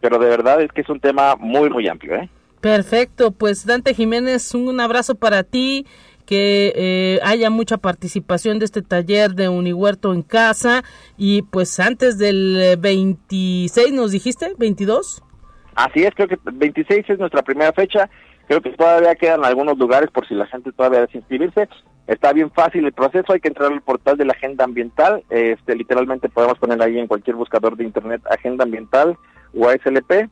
pero 0.00 0.18
de 0.18 0.30
verdad 0.30 0.62
es 0.62 0.72
que 0.72 0.80
es 0.80 0.88
un 0.88 0.98
tema 0.98 1.36
muy, 1.36 1.68
muy 1.68 1.86
amplio. 1.86 2.16
¿eh? 2.16 2.30
Perfecto, 2.60 3.30
pues 3.30 3.64
Dante 3.64 3.94
Jiménez, 3.94 4.54
un 4.54 4.80
abrazo 4.80 5.14
para 5.14 5.42
ti 5.44 5.86
que 6.26 6.72
eh, 6.76 7.20
haya 7.24 7.50
mucha 7.50 7.78
participación 7.78 8.58
de 8.58 8.66
este 8.66 8.82
taller 8.82 9.32
de 9.32 9.48
Unihuerto 9.48 10.12
en 10.12 10.22
casa 10.22 10.84
y 11.16 11.42
pues 11.42 11.80
antes 11.80 12.18
del 12.18 12.76
26 12.78 13.92
nos 13.92 14.12
dijiste, 14.12 14.52
22. 14.58 15.22
Así 15.74 16.04
es, 16.04 16.14
creo 16.14 16.28
que 16.28 16.38
26 16.44 17.08
es 17.08 17.18
nuestra 17.18 17.42
primera 17.42 17.72
fecha. 17.72 18.08
Creo 18.46 18.60
que 18.60 18.70
todavía 18.70 19.14
quedan 19.14 19.44
algunos 19.44 19.78
lugares 19.78 20.10
por 20.10 20.26
si 20.28 20.34
la 20.34 20.46
gente 20.46 20.72
todavía 20.72 21.00
desea 21.00 21.20
inscribirse. 21.20 21.68
Está 22.06 22.32
bien 22.32 22.50
fácil 22.50 22.84
el 22.84 22.92
proceso, 22.92 23.32
hay 23.32 23.40
que 23.40 23.48
entrar 23.48 23.72
al 23.72 23.80
portal 23.80 24.16
de 24.16 24.24
la 24.24 24.32
Agenda 24.32 24.64
Ambiental. 24.64 25.22
Este, 25.30 25.74
literalmente 25.74 26.28
podemos 26.28 26.58
poner 26.58 26.82
ahí 26.82 26.98
en 26.98 27.06
cualquier 27.06 27.36
buscador 27.36 27.76
de 27.76 27.84
internet 27.84 28.20
Agenda 28.30 28.64
Ambiental 28.64 29.16
o 29.54 29.68
ASLP 29.68 30.28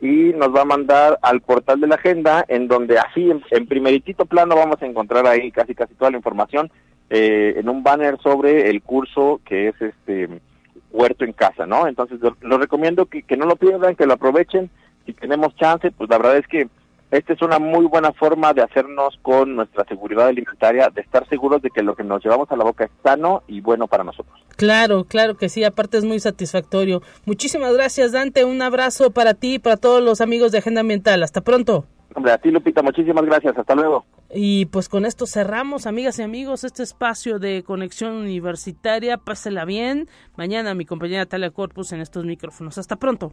y 0.00 0.32
nos 0.34 0.54
va 0.54 0.62
a 0.62 0.66
mandar 0.66 1.18
al 1.22 1.40
portal 1.40 1.80
de 1.80 1.86
la 1.86 1.96
agenda 1.96 2.44
en 2.48 2.68
donde 2.68 2.98
así 2.98 3.30
en, 3.30 3.66
primeritito 3.66 4.24
plano 4.24 4.56
vamos 4.56 4.80
a 4.80 4.86
encontrar 4.86 5.26
ahí 5.26 5.50
casi 5.50 5.74
casi 5.74 5.94
toda 5.94 6.10
la 6.10 6.16
información 6.16 6.70
eh, 7.10 7.54
en 7.56 7.68
un 7.68 7.82
banner 7.82 8.18
sobre 8.22 8.70
el 8.70 8.82
curso 8.82 9.40
que 9.44 9.68
es 9.68 9.74
este 9.80 10.28
huerto 10.90 11.24
en 11.24 11.32
casa, 11.32 11.66
¿no? 11.66 11.86
Entonces 11.86 12.18
lo, 12.40 12.58
recomiendo 12.58 13.06
que, 13.06 13.22
que 13.22 13.36
no 13.36 13.46
lo 13.46 13.56
pierdan, 13.56 13.94
que 13.94 14.06
lo 14.06 14.14
aprovechen, 14.14 14.70
si 15.06 15.12
tenemos 15.12 15.54
chance, 15.56 15.90
pues 15.90 16.08
la 16.08 16.18
verdad 16.18 16.38
es 16.38 16.46
que 16.46 16.68
esta 17.10 17.32
es 17.32 17.42
una 17.42 17.58
muy 17.58 17.86
buena 17.86 18.12
forma 18.12 18.52
de 18.52 18.62
hacernos 18.62 19.18
con 19.22 19.56
nuestra 19.56 19.84
seguridad 19.84 20.28
alimentaria, 20.28 20.88
de 20.94 21.00
estar 21.00 21.28
seguros 21.28 21.60
de 21.60 21.70
que 21.70 21.82
lo 21.82 21.96
que 21.96 22.04
nos 22.04 22.22
llevamos 22.22 22.50
a 22.50 22.56
la 22.56 22.64
boca 22.64 22.84
es 22.84 22.90
sano 23.02 23.42
y 23.48 23.60
bueno 23.60 23.88
para 23.88 24.04
nosotros. 24.04 24.38
Claro, 24.56 25.04
claro 25.04 25.36
que 25.36 25.48
sí, 25.48 25.64
aparte 25.64 25.98
es 25.98 26.04
muy 26.04 26.20
satisfactorio. 26.20 27.02
Muchísimas 27.24 27.74
gracias, 27.74 28.12
Dante, 28.12 28.44
un 28.44 28.62
abrazo 28.62 29.10
para 29.10 29.34
ti 29.34 29.54
y 29.54 29.58
para 29.58 29.76
todos 29.76 30.02
los 30.02 30.20
amigos 30.20 30.52
de 30.52 30.58
Agenda 30.58 30.82
Ambiental. 30.82 31.22
Hasta 31.22 31.40
pronto. 31.40 31.86
Hombre, 32.14 32.32
a 32.32 32.38
ti 32.38 32.50
Lupita, 32.50 32.82
muchísimas 32.82 33.24
gracias, 33.24 33.56
hasta 33.56 33.74
luego. 33.74 34.04
Y 34.32 34.66
pues 34.66 34.88
con 34.88 35.06
esto 35.06 35.26
cerramos, 35.26 35.86
amigas 35.86 36.18
y 36.18 36.22
amigos, 36.22 36.62
este 36.62 36.82
espacio 36.84 37.38
de 37.38 37.64
conexión 37.64 38.14
universitaria. 38.14 39.16
Pásela 39.16 39.64
bien. 39.64 40.08
Mañana 40.36 40.74
mi 40.74 40.84
compañera 40.84 41.26
Talia 41.26 41.50
Corpus 41.50 41.92
en 41.92 42.00
estos 42.00 42.24
micrófonos. 42.24 42.78
Hasta 42.78 42.96
pronto. 42.96 43.32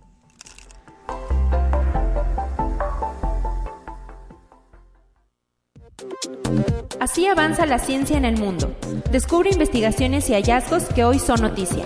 Así 6.99 7.27
avanza 7.27 7.65
la 7.65 7.79
ciencia 7.79 8.17
en 8.17 8.25
el 8.25 8.37
mundo. 8.37 8.75
Descubre 9.11 9.49
investigaciones 9.51 10.29
y 10.29 10.33
hallazgos 10.33 10.83
que 10.85 11.03
hoy 11.03 11.19
son 11.19 11.41
noticia. 11.41 11.85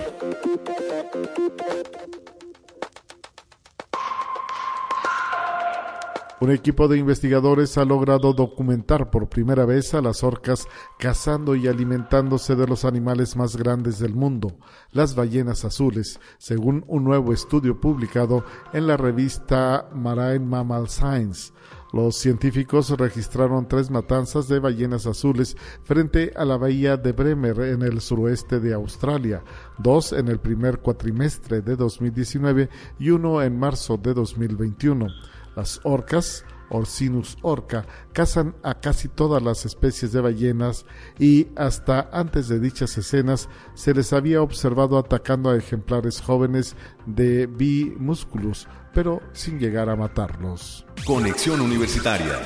Un 6.42 6.50
equipo 6.50 6.88
de 6.88 6.98
investigadores 6.98 7.78
ha 7.78 7.86
logrado 7.86 8.34
documentar 8.34 9.12
por 9.12 9.30
primera 9.30 9.64
vez 9.64 9.94
a 9.94 10.02
las 10.02 10.24
orcas 10.24 10.68
cazando 10.98 11.54
y 11.54 11.68
alimentándose 11.68 12.56
de 12.56 12.66
los 12.66 12.84
animales 12.84 13.36
más 13.36 13.56
grandes 13.56 14.00
del 14.00 14.16
mundo, 14.16 14.58
las 14.92 15.14
ballenas 15.14 15.66
azules, 15.66 16.20
según 16.40 16.84
un 16.88 17.04
nuevo 17.04 17.32
estudio 17.32 17.80
publicado 17.80 18.44
en 18.74 18.88
la 18.88 18.98
revista 18.98 19.88
Marine 19.94 20.40
Mammal 20.40 20.90
Science. 20.90 21.54
Los 21.94 22.16
científicos 22.16 22.90
registraron 22.92 23.68
tres 23.68 23.90
matanzas 23.90 24.48
de 24.48 24.60
ballenas 24.60 25.08
azules 25.08 25.58
frente 25.84 26.32
a 26.38 26.46
la 26.46 26.56
bahía 26.56 26.96
de 26.96 27.12
Bremer 27.12 27.60
en 27.60 27.82
el 27.82 28.00
suroeste 28.00 28.62
de 28.62 28.74
Australia, 28.74 29.44
dos 29.78 30.14
en 30.14 30.30
el 30.30 30.40
primer 30.40 30.80
cuatrimestre 30.80 31.62
de 31.62 31.76
2019 31.76 32.70
y 32.98 33.10
uno 33.10 33.42
en 33.42 33.60
marzo 33.60 33.98
de 33.98 34.14
2021. 34.14 35.08
Las 35.56 35.82
orcas, 35.84 36.46
Orcinus 36.70 37.38
orca, 37.42 37.86
cazan 38.14 38.56
a 38.64 38.76
casi 38.76 39.10
todas 39.10 39.44
las 39.44 39.66
especies 39.66 40.14
de 40.14 40.22
ballenas 40.22 40.86
y 41.20 41.50
hasta 41.58 42.10
antes 42.14 42.48
de 42.48 42.62
dichas 42.62 42.98
escenas 42.98 43.50
se 43.74 43.94
les 43.94 44.14
había 44.14 44.42
observado 44.42 44.98
atacando 44.98 45.50
a 45.50 45.58
ejemplares 45.58 46.22
jóvenes 46.22 46.78
de 47.06 47.48
B. 47.48 47.94
musculus, 48.00 48.70
pero 48.94 49.22
sin 49.34 49.60
llegar 49.60 49.90
a 49.90 49.96
matarlos. 49.96 50.86
Conexión 51.06 51.62
Universitaria. 51.62 52.40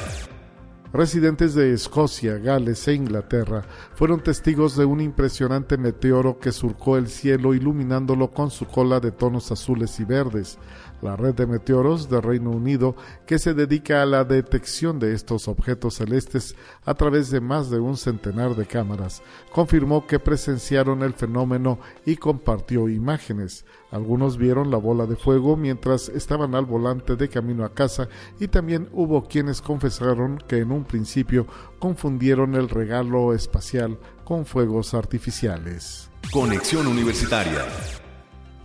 Residentes 0.96 1.54
de 1.56 1.74
Escocia, 1.74 2.38
Gales 2.38 2.88
e 2.88 2.94
Inglaterra 2.94 3.64
fueron 3.96 4.24
testigos 4.24 4.78
de 4.78 4.86
un 4.86 5.02
impresionante 5.02 5.78
meteoro 5.78 6.40
que 6.40 6.54
surcó 6.54 6.96
el 6.96 7.10
cielo 7.10 7.54
iluminándolo 7.54 8.32
con 8.32 8.50
su 8.50 8.66
cola 8.66 9.02
de 9.02 9.12
tonos 9.12 9.52
azules 9.52 10.00
y 10.00 10.06
verdes 10.06 10.58
la 11.02 11.16
red 11.16 11.36
de 11.36 11.48
meteoros 11.48 12.10
del 12.10 12.22
Reino 12.22 12.52
Unido, 12.52 12.96
que 13.26 13.40
se 13.40 13.54
dedica 13.54 14.02
a 14.02 14.06
la 14.06 14.24
detección 14.24 15.00
de 15.00 15.14
estos 15.14 15.48
objetos 15.48 15.96
celestes 15.96 16.56
a 16.86 16.94
través 16.94 17.30
de 17.32 17.42
más 17.42 17.70
de 17.70 17.80
un 17.80 17.98
centenar 17.98 18.56
de 18.56 18.66
cámaras, 18.66 19.22
confirmó 19.52 20.08
que 20.08 20.20
presenciaron 20.20 21.04
el 21.04 21.14
fenómeno 21.14 21.80
y 22.06 22.16
compartió 22.16 22.90
imágenes. 22.90 23.66
Algunos 23.92 24.38
vieron 24.38 24.72
la 24.72 24.78
bola 24.78 25.06
de 25.06 25.16
fuego 25.16 25.56
mientras 25.56 26.10
estaban 26.10 26.56
al 26.56 26.66
volante 26.66 27.16
de 27.16 27.30
camino 27.30 27.64
a 27.64 27.74
casa 27.74 28.10
y 28.40 28.48
también 28.48 28.90
hubo 28.92 29.28
quienes 29.28 29.62
confesaron 29.62 30.38
que 30.48 30.58
en 30.58 30.72
un 30.72 30.84
principio 30.84 31.48
confundieron 31.80 32.56
el 32.56 32.70
regalo 32.70 33.34
espacial 33.34 33.98
con 34.24 34.46
fuegos 34.46 34.94
artificiales. 34.94 36.10
Conexión 36.32 36.88
Universitaria. 36.88 37.66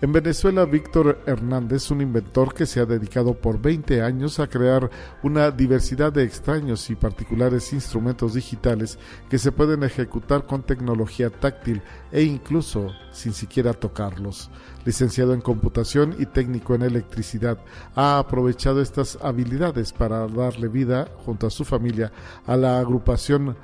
En 0.02 0.12
Venezuela, 0.12 0.64
Víctor 0.64 1.20
Hernández, 1.26 1.90
un 1.90 2.00
inventor 2.00 2.54
que 2.54 2.64
se 2.64 2.80
ha 2.80 2.86
dedicado 2.86 3.34
por 3.34 3.60
20 3.60 4.00
años 4.00 4.40
a 4.40 4.46
crear 4.46 4.88
una 5.22 5.50
diversidad 5.50 6.10
de 6.10 6.24
extraños 6.24 6.88
y 6.88 6.94
particulares 6.94 7.74
instrumentos 7.74 8.32
digitales 8.32 8.98
que 9.28 9.38
se 9.38 9.52
pueden 9.52 9.82
ejecutar 9.82 10.46
con 10.46 10.62
tecnología 10.62 11.28
táctil 11.28 11.82
e 12.12 12.22
incluso 12.22 12.88
sin 13.12 13.34
siquiera 13.34 13.74
tocarlos. 13.74 14.50
Licenciado 14.86 15.34
en 15.34 15.42
computación 15.42 16.16
y 16.18 16.24
técnico 16.24 16.74
en 16.74 16.80
electricidad, 16.80 17.58
ha 17.94 18.18
aprovechado 18.18 18.80
estas 18.80 19.18
habilidades 19.20 19.92
para 19.92 20.26
darle 20.28 20.68
vida, 20.68 21.08
junto 21.26 21.46
a 21.46 21.50
su 21.50 21.66
familia, 21.66 22.10
a 22.46 22.56
la 22.56 22.78
agrupación 22.78 23.54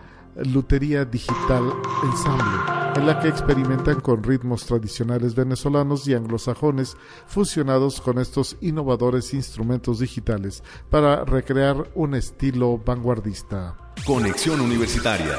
Lutería 0.45 1.05
Digital 1.05 1.73
Ensemble, 2.05 2.59
en 2.97 3.07
la 3.07 3.19
que 3.21 3.29
experimentan 3.29 4.01
con 4.01 4.23
ritmos 4.23 4.67
tradicionales 4.67 5.35
venezolanos 5.35 6.07
y 6.09 6.15
anglosajones 6.15 6.97
fusionados 7.27 8.01
con 8.01 8.19
estos 8.19 8.57
innovadores 8.61 9.35
instrumentos 9.35 10.01
digitales 10.01 10.63
para 10.91 11.25
recrear 11.25 11.91
un 11.95 12.15
estilo 12.15 12.79
vanguardista. 12.79 13.77
Conexión 14.05 14.61
Universitaria. 14.61 15.39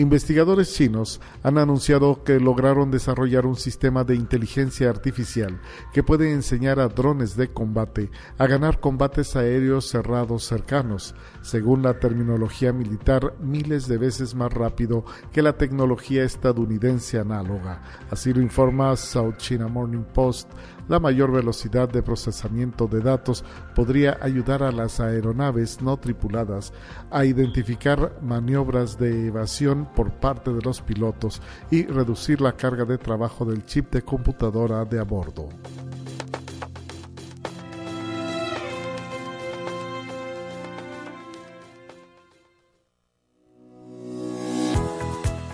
Investigadores 0.00 0.72
chinos 0.72 1.20
han 1.42 1.58
anunciado 1.58 2.24
que 2.24 2.40
lograron 2.40 2.90
desarrollar 2.90 3.44
un 3.44 3.56
sistema 3.56 4.02
de 4.02 4.14
inteligencia 4.14 4.88
artificial 4.88 5.60
que 5.92 6.02
puede 6.02 6.32
enseñar 6.32 6.80
a 6.80 6.88
drones 6.88 7.36
de 7.36 7.48
combate 7.48 8.10
a 8.38 8.46
ganar 8.46 8.80
combates 8.80 9.36
aéreos 9.36 9.90
cerrados 9.90 10.44
cercanos, 10.44 11.14
según 11.42 11.82
la 11.82 11.98
terminología 11.98 12.72
militar, 12.72 13.34
miles 13.42 13.88
de 13.88 13.98
veces 13.98 14.34
más 14.34 14.50
rápido 14.50 15.04
que 15.34 15.42
la 15.42 15.58
tecnología 15.58 16.24
estadounidense 16.24 17.18
análoga. 17.18 17.82
Así 18.10 18.32
lo 18.32 18.40
informa 18.40 18.96
South 18.96 19.36
China 19.36 19.68
Morning 19.68 20.04
Post 20.14 20.48
la 20.88 21.00
mayor 21.00 21.32
velocidad 21.32 21.88
de 21.88 22.02
procesamiento 22.02 22.86
de 22.86 23.00
datos 23.00 23.44
podría 23.74 24.18
ayudar 24.20 24.62
a 24.62 24.72
las 24.72 25.00
aeronaves 25.00 25.80
no 25.82 25.96
tripuladas 25.96 26.72
a 27.10 27.24
identificar 27.24 28.12
maniobras 28.22 28.98
de 28.98 29.26
evasión 29.28 29.88
por 29.94 30.10
parte 30.12 30.52
de 30.52 30.62
los 30.62 30.80
pilotos 30.80 31.42
y 31.70 31.86
reducir 31.86 32.40
la 32.40 32.52
carga 32.52 32.84
de 32.84 32.98
trabajo 32.98 33.44
del 33.44 33.64
chip 33.64 33.92
de 33.92 34.02
computadora 34.02 34.84
de 34.84 35.00
a 35.00 35.04
bordo. 35.04 35.48